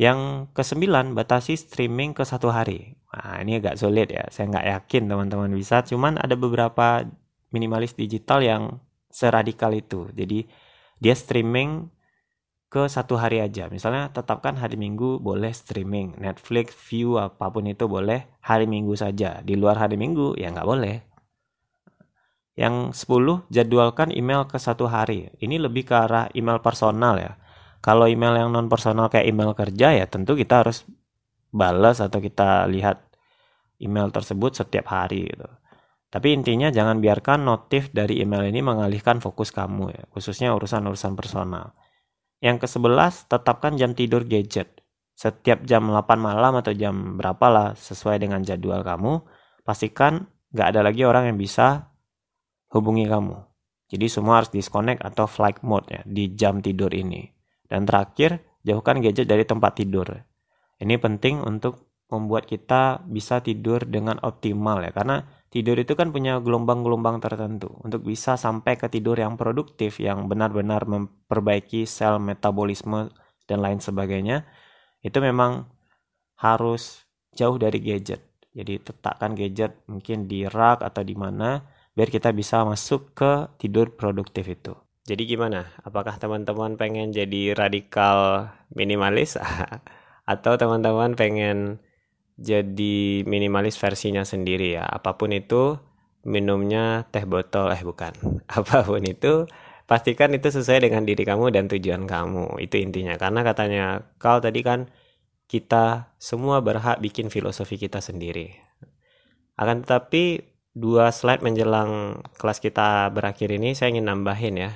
Yang 0.00 0.50
kesembilan, 0.56 1.12
batasi 1.12 1.60
streaming 1.60 2.16
ke 2.16 2.24
satu 2.24 2.48
hari. 2.48 2.96
Nah, 3.12 3.44
ini 3.44 3.60
agak 3.60 3.76
sulit 3.76 4.08
ya. 4.08 4.24
Saya 4.32 4.48
nggak 4.48 4.66
yakin 4.66 5.02
teman-teman 5.12 5.52
bisa. 5.52 5.84
Cuman 5.84 6.16
ada 6.16 6.34
beberapa 6.34 7.04
minimalis 7.50 7.94
digital 7.94 8.42
yang 8.42 8.62
seradikal 9.10 9.74
itu. 9.74 10.08
Jadi 10.14 10.46
dia 11.02 11.14
streaming 11.14 11.90
ke 12.70 12.86
satu 12.86 13.18
hari 13.18 13.42
aja. 13.42 13.66
Misalnya 13.66 14.14
tetapkan 14.14 14.54
hari 14.54 14.78
Minggu 14.78 15.18
boleh 15.18 15.50
streaming, 15.50 16.14
Netflix, 16.22 16.70
view 16.86 17.18
apa 17.18 17.50
pun 17.50 17.66
itu 17.66 17.90
boleh 17.90 18.30
hari 18.46 18.70
Minggu 18.70 18.94
saja. 18.94 19.42
Di 19.42 19.58
luar 19.58 19.76
hari 19.82 19.98
Minggu 19.98 20.38
ya 20.38 20.54
nggak 20.54 20.68
boleh. 20.70 21.02
Yang 22.54 22.94
10 23.10 23.50
jadwalkan 23.50 24.14
email 24.14 24.46
ke 24.46 24.62
satu 24.62 24.86
hari. 24.86 25.34
Ini 25.42 25.58
lebih 25.58 25.90
ke 25.90 25.94
arah 25.98 26.30
email 26.38 26.62
personal 26.62 27.18
ya. 27.18 27.34
Kalau 27.82 28.06
email 28.06 28.38
yang 28.38 28.54
non 28.54 28.70
personal 28.70 29.10
kayak 29.10 29.26
email 29.26 29.50
kerja 29.56 29.96
ya 29.96 30.06
tentu 30.06 30.38
kita 30.38 30.62
harus 30.62 30.86
balas 31.50 31.98
atau 31.98 32.22
kita 32.22 32.70
lihat 32.70 33.02
email 33.82 34.12
tersebut 34.14 34.54
setiap 34.54 34.86
hari 34.94 35.26
gitu. 35.26 35.48
Tapi 36.10 36.34
intinya 36.34 36.74
jangan 36.74 36.98
biarkan 36.98 37.46
notif 37.46 37.94
dari 37.94 38.18
email 38.18 38.42
ini 38.50 38.58
mengalihkan 38.66 39.22
fokus 39.22 39.54
kamu 39.54 39.94
ya, 39.94 40.02
khususnya 40.10 40.50
urusan-urusan 40.58 41.14
personal. 41.14 41.70
Yang 42.42 42.66
ke-11, 42.66 43.30
tetapkan 43.30 43.78
jam 43.78 43.94
tidur 43.94 44.26
gadget. 44.26 44.82
Setiap 45.14 45.62
jam 45.62 45.86
8 45.86 46.18
malam 46.18 46.58
atau 46.58 46.74
jam 46.74 47.14
berapa 47.14 47.46
lah 47.46 47.68
sesuai 47.78 48.18
dengan 48.18 48.42
jadwal 48.42 48.82
kamu, 48.82 49.22
pastikan 49.62 50.26
nggak 50.50 50.68
ada 50.74 50.80
lagi 50.82 51.06
orang 51.06 51.30
yang 51.30 51.38
bisa 51.38 51.94
hubungi 52.74 53.06
kamu. 53.06 53.38
Jadi 53.90 54.06
semua 54.10 54.42
harus 54.42 54.50
disconnect 54.50 55.02
atau 55.06 55.30
flight 55.30 55.62
mode 55.62 55.86
ya 55.90 56.02
di 56.02 56.34
jam 56.34 56.58
tidur 56.58 56.90
ini. 56.90 57.26
Dan 57.70 57.86
terakhir, 57.86 58.42
jauhkan 58.66 58.98
gadget 58.98 59.30
dari 59.30 59.46
tempat 59.46 59.78
tidur. 59.78 60.10
Ini 60.80 60.98
penting 60.98 61.42
untuk 61.44 61.90
membuat 62.10 62.50
kita 62.50 63.06
bisa 63.06 63.38
tidur 63.38 63.86
dengan 63.86 64.18
optimal 64.26 64.82
ya 64.82 64.90
karena 64.90 65.22
tidur 65.50 65.76
itu 65.76 65.98
kan 65.98 66.14
punya 66.14 66.38
gelombang-gelombang 66.38 67.18
tertentu. 67.18 67.74
Untuk 67.82 68.06
bisa 68.06 68.38
sampai 68.38 68.78
ke 68.78 68.86
tidur 68.86 69.18
yang 69.18 69.34
produktif, 69.34 69.98
yang 69.98 70.30
benar-benar 70.30 70.86
memperbaiki 70.86 71.84
sel 71.84 72.22
metabolisme 72.22 73.10
dan 73.50 73.58
lain 73.60 73.82
sebagainya, 73.82 74.46
itu 75.02 75.18
memang 75.18 75.66
harus 76.38 77.04
jauh 77.34 77.58
dari 77.58 77.82
gadget. 77.82 78.22
Jadi 78.50 78.82
letakkan 78.82 79.34
gadget 79.34 79.78
mungkin 79.86 80.26
di 80.26 80.46
rak 80.46 80.82
atau 80.82 81.02
di 81.02 81.14
mana 81.14 81.62
biar 81.94 82.10
kita 82.10 82.30
bisa 82.34 82.62
masuk 82.62 83.14
ke 83.14 83.50
tidur 83.58 83.94
produktif 83.94 84.46
itu. 84.46 84.74
Jadi 85.06 85.26
gimana? 85.26 85.74
Apakah 85.82 86.18
teman-teman 86.22 86.78
pengen 86.78 87.10
jadi 87.10 87.58
radikal 87.58 88.50
minimalis 88.70 89.34
atau 90.32 90.52
teman-teman 90.54 91.18
pengen 91.18 91.82
jadi 92.40 93.22
minimalis 93.28 93.76
versinya 93.76 94.24
sendiri 94.24 94.80
ya. 94.80 94.88
Apa 94.88 95.20
pun 95.20 95.30
itu 95.36 95.76
minumnya 96.24 97.04
teh 97.12 97.28
botol 97.28 97.68
eh 97.70 97.84
bukan. 97.84 98.16
Apa 98.58 98.88
pun 98.88 99.04
itu 99.04 99.44
pastikan 99.84 100.32
itu 100.32 100.48
sesuai 100.48 100.88
dengan 100.88 101.04
diri 101.04 101.22
kamu 101.28 101.52
dan 101.52 101.68
tujuan 101.68 102.08
kamu. 102.08 102.56
Itu 102.64 102.80
intinya. 102.80 103.20
Karena 103.20 103.44
katanya 103.44 103.84
kau 104.16 104.40
tadi 104.40 104.64
kan 104.64 104.88
kita 105.52 106.16
semua 106.16 106.64
berhak 106.64 107.04
bikin 107.04 107.28
filosofi 107.28 107.76
kita 107.76 108.00
sendiri. 108.00 108.56
Akan 109.60 109.84
tetapi 109.84 110.48
dua 110.72 111.12
slide 111.12 111.44
menjelang 111.44 112.24
kelas 112.40 112.64
kita 112.64 113.12
berakhir 113.12 113.52
ini 113.52 113.76
saya 113.76 113.92
ingin 113.92 114.08
nambahin 114.08 114.56
ya. 114.56 114.72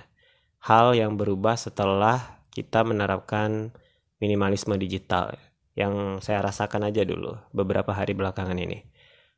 Hal 0.60 0.92
yang 0.92 1.16
berubah 1.16 1.56
setelah 1.56 2.44
kita 2.52 2.84
menerapkan 2.84 3.72
minimalisme 4.20 4.76
digital 4.76 5.36
yang 5.74 6.22
saya 6.22 6.42
rasakan 6.42 6.86
aja 6.86 7.02
dulu 7.02 7.34
beberapa 7.50 7.90
hari 7.94 8.14
belakangan 8.14 8.58
ini. 8.58 8.86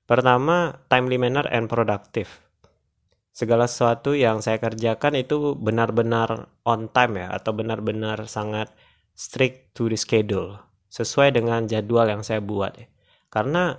Pertama, 0.07 0.87
timely 0.87 1.19
manner 1.19 1.49
and 1.51 1.67
productive. 1.67 2.29
Segala 3.37 3.69
sesuatu 3.69 4.17
yang 4.17 4.41
saya 4.41 4.57
kerjakan 4.57 5.19
itu 5.19 5.59
benar-benar 5.59 6.49
on 6.65 6.89
time 6.89 7.21
ya 7.21 7.29
atau 7.37 7.53
benar-benar 7.53 8.25
sangat 8.31 8.73
strict 9.13 9.77
to 9.77 9.93
the 9.93 9.99
schedule 9.99 10.57
sesuai 10.89 11.37
dengan 11.37 11.69
jadwal 11.69 12.09
yang 12.09 12.25
saya 12.25 12.41
buat. 12.41 12.81
Karena 13.29 13.77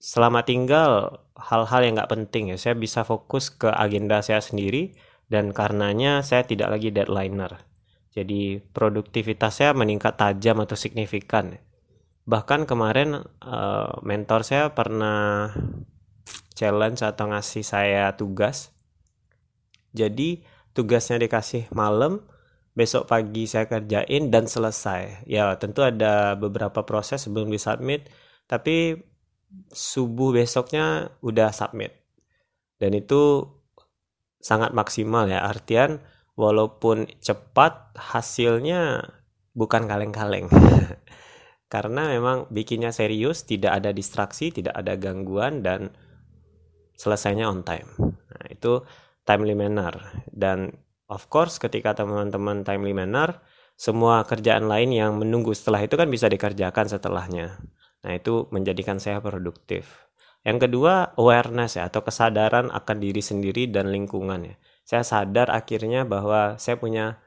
selama 0.00 0.44
tinggal 0.46 1.20
hal-hal 1.36 1.80
yang 1.84 2.00
nggak 2.00 2.12
penting 2.12 2.52
ya 2.52 2.56
saya 2.60 2.76
bisa 2.76 3.02
fokus 3.02 3.50
ke 3.50 3.68
agenda 3.68 4.20
saya 4.22 4.38
sendiri 4.44 4.96
dan 5.26 5.50
karenanya 5.50 6.22
saya 6.22 6.46
tidak 6.46 6.70
lagi 6.70 6.94
deadlineer 6.94 7.65
jadi 8.16 8.64
produktivitas 8.72 9.60
saya 9.60 9.76
meningkat 9.76 10.16
tajam 10.16 10.56
atau 10.64 10.72
signifikan. 10.72 11.60
Bahkan 12.24 12.64
kemarin 12.64 13.20
uh, 13.44 14.00
mentor 14.00 14.40
saya 14.40 14.72
pernah 14.72 15.52
challenge 16.56 17.04
atau 17.04 17.28
ngasih 17.28 17.60
saya 17.60 18.16
tugas. 18.16 18.72
Jadi 19.92 20.40
tugasnya 20.72 21.20
dikasih 21.20 21.68
malam, 21.76 22.24
besok 22.72 23.04
pagi 23.04 23.44
saya 23.44 23.68
kerjain 23.68 24.32
dan 24.32 24.48
selesai. 24.48 25.28
Ya 25.28 25.52
tentu 25.60 25.84
ada 25.84 26.40
beberapa 26.40 26.88
proses 26.88 27.28
sebelum 27.28 27.52
disubmit, 27.52 28.08
tapi 28.48 28.96
subuh 29.76 30.32
besoknya 30.32 31.12
udah 31.20 31.52
submit. 31.52 31.92
Dan 32.80 32.96
itu 32.96 33.44
sangat 34.40 34.72
maksimal 34.72 35.28
ya, 35.28 35.44
artian 35.44 36.00
walaupun 36.36 37.08
cepat 37.18 37.96
hasilnya 37.96 39.02
bukan 39.56 39.88
kaleng-kaleng. 39.88 40.46
Karena 41.72 42.12
memang 42.14 42.46
bikinnya 42.52 42.94
serius 42.94 43.42
tidak 43.42 43.82
ada 43.82 43.90
distraksi 43.90 44.54
tidak 44.54 44.76
ada 44.76 44.94
gangguan 44.94 45.66
dan 45.66 45.90
selesainya 46.94 47.50
on 47.50 47.66
time. 47.66 47.90
Nah 48.06 48.44
itu 48.46 48.86
timely 49.26 49.58
manner. 49.58 50.22
Dan 50.30 50.70
of 51.10 51.26
course 51.26 51.58
ketika 51.58 51.96
teman-teman 51.96 52.62
timely 52.62 52.94
manner 52.94 53.42
semua 53.74 54.22
kerjaan 54.24 54.70
lain 54.70 54.94
yang 54.94 55.18
menunggu 55.18 55.52
setelah 55.52 55.82
itu 55.82 55.98
kan 55.98 56.06
bisa 56.06 56.30
dikerjakan 56.30 56.86
setelahnya. 56.86 57.58
Nah 58.06 58.12
itu 58.14 58.46
menjadikan 58.54 59.02
saya 59.02 59.18
produktif. 59.18 60.06
Yang 60.46 60.70
kedua 60.70 61.18
awareness 61.18 61.74
ya 61.74 61.90
atau 61.90 62.06
kesadaran 62.06 62.70
akan 62.70 62.96
diri 63.02 63.18
sendiri 63.18 63.66
dan 63.66 63.90
lingkungan 63.90 64.54
ya 64.54 64.56
saya 64.86 65.02
sadar 65.02 65.50
akhirnya 65.50 66.06
bahwa 66.06 66.54
saya 66.62 66.78
punya 66.78 67.18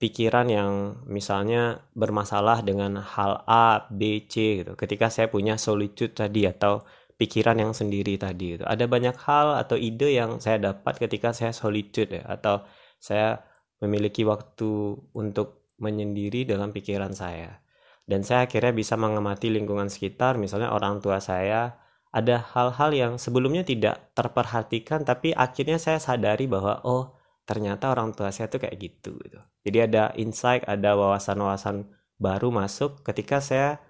pikiran 0.00 0.46
yang 0.48 1.02
misalnya 1.04 1.84
bermasalah 1.92 2.62
dengan 2.62 3.02
hal 3.02 3.42
A, 3.44 3.90
B, 3.90 4.24
C 4.30 4.64
gitu. 4.64 4.78
Ketika 4.78 5.12
saya 5.12 5.28
punya 5.28 5.58
solitude 5.58 6.14
tadi 6.16 6.46
atau 6.48 6.86
pikiran 7.20 7.60
yang 7.60 7.76
sendiri 7.76 8.16
tadi 8.16 8.56
itu. 8.56 8.64
Ada 8.64 8.88
banyak 8.88 9.12
hal 9.28 9.60
atau 9.60 9.76
ide 9.76 10.16
yang 10.16 10.40
saya 10.40 10.56
dapat 10.72 10.96
ketika 10.96 11.36
saya 11.36 11.52
solitude 11.52 12.16
ya 12.16 12.24
atau 12.24 12.64
saya 12.96 13.44
memiliki 13.84 14.24
waktu 14.24 14.96
untuk 15.12 15.68
menyendiri 15.76 16.48
dalam 16.48 16.72
pikiran 16.72 17.12
saya. 17.12 17.60
Dan 18.08 18.24
saya 18.24 18.48
akhirnya 18.48 18.72
bisa 18.72 18.96
mengamati 18.96 19.52
lingkungan 19.52 19.92
sekitar, 19.92 20.40
misalnya 20.40 20.72
orang 20.72 21.04
tua 21.04 21.20
saya, 21.20 21.76
ada 22.10 22.42
hal-hal 22.42 22.90
yang 22.90 23.12
sebelumnya 23.22 23.62
tidak 23.62 24.10
terperhatikan 24.18 25.06
tapi 25.06 25.30
akhirnya 25.30 25.78
saya 25.78 26.02
sadari 26.02 26.50
bahwa 26.50 26.82
oh 26.82 27.14
ternyata 27.46 27.90
orang 27.90 28.14
tua 28.14 28.30
saya 28.30 28.46
tuh 28.46 28.62
kayak 28.62 28.78
gitu 28.78 29.18
gitu. 29.26 29.38
Jadi 29.66 29.78
ada 29.90 30.14
insight, 30.14 30.62
ada 30.70 30.94
wawasan-wawasan 30.94 31.86
baru 32.20 32.54
masuk 32.54 33.02
ketika 33.02 33.42
saya 33.42 33.82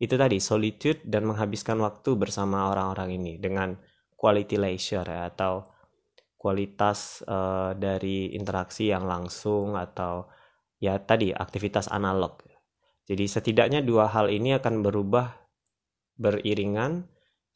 itu 0.00 0.14
tadi 0.16 0.38
solitude 0.38 1.02
dan 1.04 1.26
menghabiskan 1.26 1.76
waktu 1.82 2.16
bersama 2.16 2.70
orang-orang 2.72 3.20
ini 3.20 3.36
dengan 3.36 3.76
quality 4.16 4.56
leisure 4.56 5.04
ya, 5.04 5.28
atau 5.28 5.66
kualitas 6.40 7.20
uh, 7.28 7.76
dari 7.76 8.32
interaksi 8.32 8.88
yang 8.88 9.04
langsung 9.04 9.76
atau 9.76 10.30
ya 10.80 10.96
tadi 10.96 11.36
aktivitas 11.36 11.92
analog. 11.92 12.40
Jadi 13.04 13.26
setidaknya 13.28 13.84
dua 13.84 14.08
hal 14.08 14.32
ini 14.32 14.56
akan 14.56 14.86
berubah 14.86 15.36
beriringan 16.16 17.10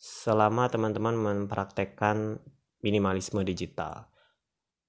selama 0.05 0.69
teman-teman 0.69 1.17
mempraktekkan 1.17 2.37
minimalisme 2.85 3.41
digital. 3.41 4.13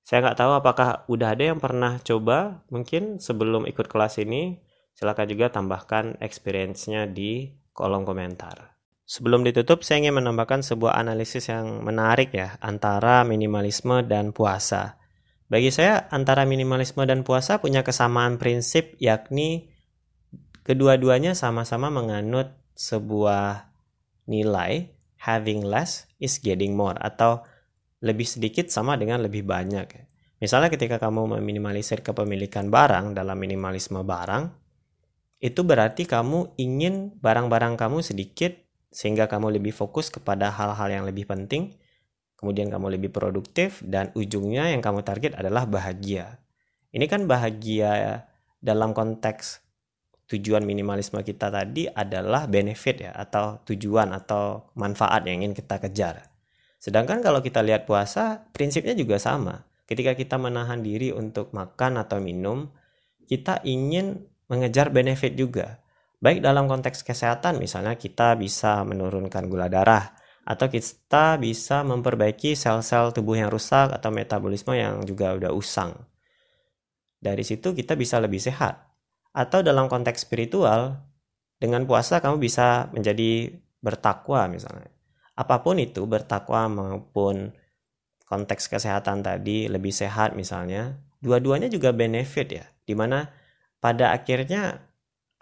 Saya 0.04 0.28
nggak 0.28 0.38
tahu 0.44 0.52
apakah 0.60 1.08
udah 1.08 1.32
ada 1.32 1.56
yang 1.56 1.60
pernah 1.64 2.04
coba, 2.04 2.68
mungkin 2.68 3.24
sebelum 3.24 3.64
ikut 3.64 3.88
kelas 3.88 4.20
ini, 4.20 4.60
silakan 4.92 5.28
juga 5.32 5.56
tambahkan 5.56 6.20
experience-nya 6.20 7.08
di 7.08 7.48
kolom 7.72 8.04
komentar. 8.04 8.76
Sebelum 9.08 9.48
ditutup, 9.48 9.88
saya 9.88 10.04
ingin 10.04 10.20
menambahkan 10.20 10.68
sebuah 10.68 11.00
analisis 11.00 11.48
yang 11.48 11.80
menarik 11.80 12.36
ya, 12.36 12.60
antara 12.60 13.24
minimalisme 13.24 14.04
dan 14.04 14.36
puasa. 14.36 15.00
Bagi 15.48 15.72
saya, 15.72 16.12
antara 16.12 16.44
minimalisme 16.44 17.08
dan 17.08 17.24
puasa 17.24 17.64
punya 17.64 17.88
kesamaan 17.88 18.36
prinsip, 18.36 19.00
yakni 19.00 19.72
kedua-duanya 20.68 21.38
sama-sama 21.38 21.88
menganut 21.88 22.52
sebuah 22.76 23.72
nilai 24.26 24.95
having 25.26 25.66
less 25.66 26.06
is 26.22 26.38
getting 26.38 26.78
more 26.78 26.96
atau 27.02 27.42
lebih 28.06 28.30
sedikit 28.30 28.70
sama 28.70 28.96
dengan 28.96 29.20
lebih 29.26 29.42
banyak. 29.42 30.06
Misalnya 30.38 30.70
ketika 30.70 31.02
kamu 31.02 31.40
meminimalisir 31.40 32.06
kepemilikan 32.06 32.70
barang 32.70 33.18
dalam 33.18 33.36
minimalisme 33.36 34.06
barang, 34.06 34.54
itu 35.42 35.62
berarti 35.66 36.06
kamu 36.06 36.56
ingin 36.62 37.18
barang-barang 37.18 37.76
kamu 37.76 38.06
sedikit 38.06 38.54
sehingga 38.94 39.26
kamu 39.26 39.58
lebih 39.60 39.74
fokus 39.74 40.14
kepada 40.14 40.54
hal-hal 40.54 40.88
yang 40.88 41.04
lebih 41.04 41.28
penting 41.28 41.76
kemudian 42.46 42.70
kamu 42.70 43.00
lebih 43.00 43.10
produktif, 43.10 43.82
dan 43.82 44.14
ujungnya 44.14 44.70
yang 44.70 44.84
kamu 44.84 45.02
target 45.02 45.34
adalah 45.34 45.66
bahagia. 45.66 46.38
Ini 46.94 47.10
kan 47.10 47.26
bahagia 47.26 48.22
dalam 48.62 48.94
konteks 48.94 49.65
tujuan 50.26 50.66
minimalisme 50.66 51.22
kita 51.22 51.54
tadi 51.54 51.86
adalah 51.86 52.50
benefit 52.50 53.10
ya 53.10 53.12
atau 53.14 53.62
tujuan 53.66 54.10
atau 54.14 54.74
manfaat 54.74 55.26
yang 55.30 55.46
ingin 55.46 55.54
kita 55.54 55.78
kejar. 55.78 56.26
Sedangkan 56.82 57.22
kalau 57.22 57.42
kita 57.42 57.66
lihat 57.66 57.90
puasa, 57.90 58.46
prinsipnya 58.54 58.94
juga 58.94 59.18
sama. 59.18 59.66
Ketika 59.86 60.18
kita 60.18 60.38
menahan 60.42 60.82
diri 60.82 61.14
untuk 61.14 61.54
makan 61.54 62.02
atau 62.02 62.18
minum, 62.18 62.70
kita 63.26 63.62
ingin 63.66 64.26
mengejar 64.50 64.90
benefit 64.90 65.38
juga. 65.38 65.82
Baik 66.22 66.42
dalam 66.42 66.66
konteks 66.66 67.06
kesehatan, 67.06 67.62
misalnya 67.62 67.98
kita 67.98 68.34
bisa 68.38 68.82
menurunkan 68.82 69.46
gula 69.46 69.70
darah, 69.70 70.14
atau 70.46 70.70
kita 70.70 71.42
bisa 71.42 71.82
memperbaiki 71.82 72.54
sel-sel 72.54 73.14
tubuh 73.14 73.38
yang 73.38 73.50
rusak 73.50 73.90
atau 73.94 74.14
metabolisme 74.14 74.78
yang 74.78 75.02
juga 75.06 75.34
udah 75.34 75.50
usang. 75.54 75.94
Dari 77.18 77.42
situ 77.42 77.74
kita 77.74 77.98
bisa 77.98 78.22
lebih 78.22 78.38
sehat. 78.38 78.95
Atau 79.36 79.60
dalam 79.60 79.92
konteks 79.92 80.24
spiritual, 80.24 81.04
dengan 81.60 81.84
puasa 81.84 82.24
kamu 82.24 82.40
bisa 82.40 82.88
menjadi 82.96 83.52
bertakwa 83.84 84.48
misalnya. 84.48 84.88
Apa 85.36 85.60
pun 85.60 85.76
itu, 85.76 86.08
bertakwa 86.08 86.72
maupun 86.72 87.52
konteks 88.24 88.72
kesehatan 88.72 89.22
tadi 89.22 89.68
lebih 89.68 89.92
sehat 89.92 90.40
misalnya, 90.40 90.96
dua-duanya 91.20 91.68
juga 91.68 91.92
benefit 91.92 92.48
ya. 92.48 92.66
Di 92.88 92.96
mana 92.96 93.28
pada 93.84 94.16
akhirnya 94.16 94.80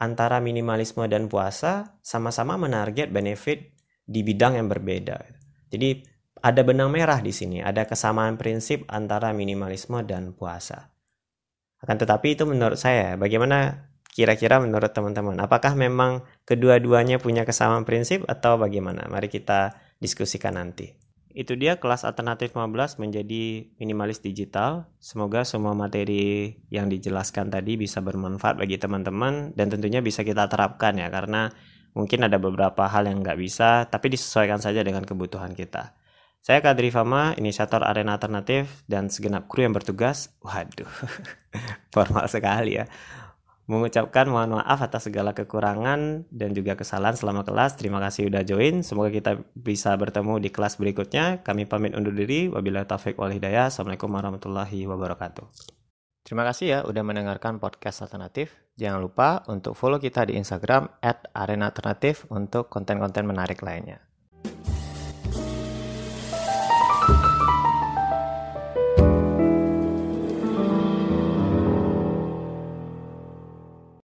antara 0.01 0.41
minimalisme 0.41 1.05
dan 1.05 1.29
puasa 1.29 2.01
sama-sama 2.01 2.57
menarget 2.57 3.13
benefit 3.13 3.71
di 4.03 4.25
bidang 4.25 4.57
yang 4.57 4.67
berbeda. 4.67 5.15
Jadi 5.69 6.03
ada 6.43 6.61
benang 6.65 6.91
merah 6.91 7.23
di 7.23 7.31
sini, 7.31 7.63
ada 7.63 7.87
kesamaan 7.87 8.35
prinsip 8.35 8.83
antara 8.91 9.31
minimalisme 9.31 10.01
dan 10.03 10.35
puasa. 10.35 10.92
Akan 11.83 11.99
tetapi 11.99 12.39
itu 12.39 12.47
menurut 12.47 12.79
saya, 12.79 13.19
bagaimana 13.19 13.91
kira-kira 14.07 14.63
menurut 14.63 14.95
teman-teman? 14.95 15.35
Apakah 15.43 15.75
memang 15.75 16.23
kedua-duanya 16.47 17.19
punya 17.19 17.43
kesamaan 17.43 17.83
prinsip 17.83 18.23
atau 18.25 18.55
bagaimana? 18.55 19.05
Mari 19.11 19.27
kita 19.27 19.75
diskusikan 19.99 20.55
nanti. 20.55 20.95
Itu 21.33 21.57
dia 21.57 21.81
kelas 21.81 22.05
alternatif 22.05 22.53
15 22.53 23.01
menjadi 23.01 23.67
minimalis 23.81 24.21
digital. 24.21 24.87
Semoga 25.01 25.43
semua 25.43 25.73
materi 25.73 26.61
yang 26.69 26.87
dijelaskan 26.87 27.49
tadi 27.49 27.75
bisa 27.75 27.99
bermanfaat 28.05 28.61
bagi 28.61 28.77
teman-teman 28.77 29.51
dan 29.57 29.67
tentunya 29.73 29.99
bisa 29.99 30.21
kita 30.21 30.45
terapkan 30.45 30.93
ya 30.93 31.09
karena 31.09 31.49
Mungkin 31.93 32.25
ada 32.25 32.41
beberapa 32.41 32.89
hal 32.89 33.05
yang 33.05 33.21
nggak 33.21 33.37
bisa, 33.37 33.85
tapi 33.85 34.09
disesuaikan 34.09 34.57
saja 34.57 34.81
dengan 34.81 35.05
kebutuhan 35.05 35.53
kita. 35.53 35.93
Saya 36.43 36.59
Kadri 36.59 36.91
Fama, 36.91 37.31
inisiator 37.39 37.87
Arena 37.87 38.19
Alternatif, 38.19 38.83
dan 38.83 39.07
segenap 39.07 39.47
kru 39.47 39.63
yang 39.63 39.71
bertugas, 39.71 40.27
waduh, 40.43 40.91
formal 41.95 42.27
sekali 42.27 42.75
ya, 42.75 42.91
mengucapkan 43.63 44.27
mohon 44.27 44.59
maaf 44.59 44.83
atas 44.83 45.07
segala 45.07 45.31
kekurangan 45.31 46.27
dan 46.27 46.51
juga 46.51 46.75
kesalahan 46.75 47.15
selama 47.15 47.47
kelas. 47.47 47.79
Terima 47.79 48.03
kasih 48.03 48.27
udah 48.27 48.43
join. 48.43 48.83
Semoga 48.83 49.07
kita 49.15 49.39
bisa 49.55 49.95
bertemu 49.95 50.43
di 50.43 50.51
kelas 50.51 50.75
berikutnya. 50.75 51.39
Kami 51.47 51.63
pamit 51.63 51.95
undur 51.95 52.11
diri. 52.11 52.51
Wabillahi 52.51 52.91
taufik 52.91 53.15
wal 53.15 53.31
hidayah. 53.31 53.71
Assalamualaikum 53.71 54.11
warahmatullahi 54.11 54.83
wabarakatuh. 54.83 55.47
Terima 56.27 56.43
kasih 56.43 56.65
ya 56.67 56.79
udah 56.83 57.03
mendengarkan 57.07 57.63
podcast 57.63 58.03
alternatif. 58.03 58.51
Jangan 58.75 58.99
lupa 58.99 59.47
untuk 59.47 59.79
follow 59.79 59.99
kita 59.99 60.27
di 60.27 60.35
Instagram 60.35 60.91
@arenaalternatif 61.31 62.27
untuk 62.35 62.67
konten-konten 62.67 63.23
menarik 63.23 63.63
lainnya. 63.63 64.03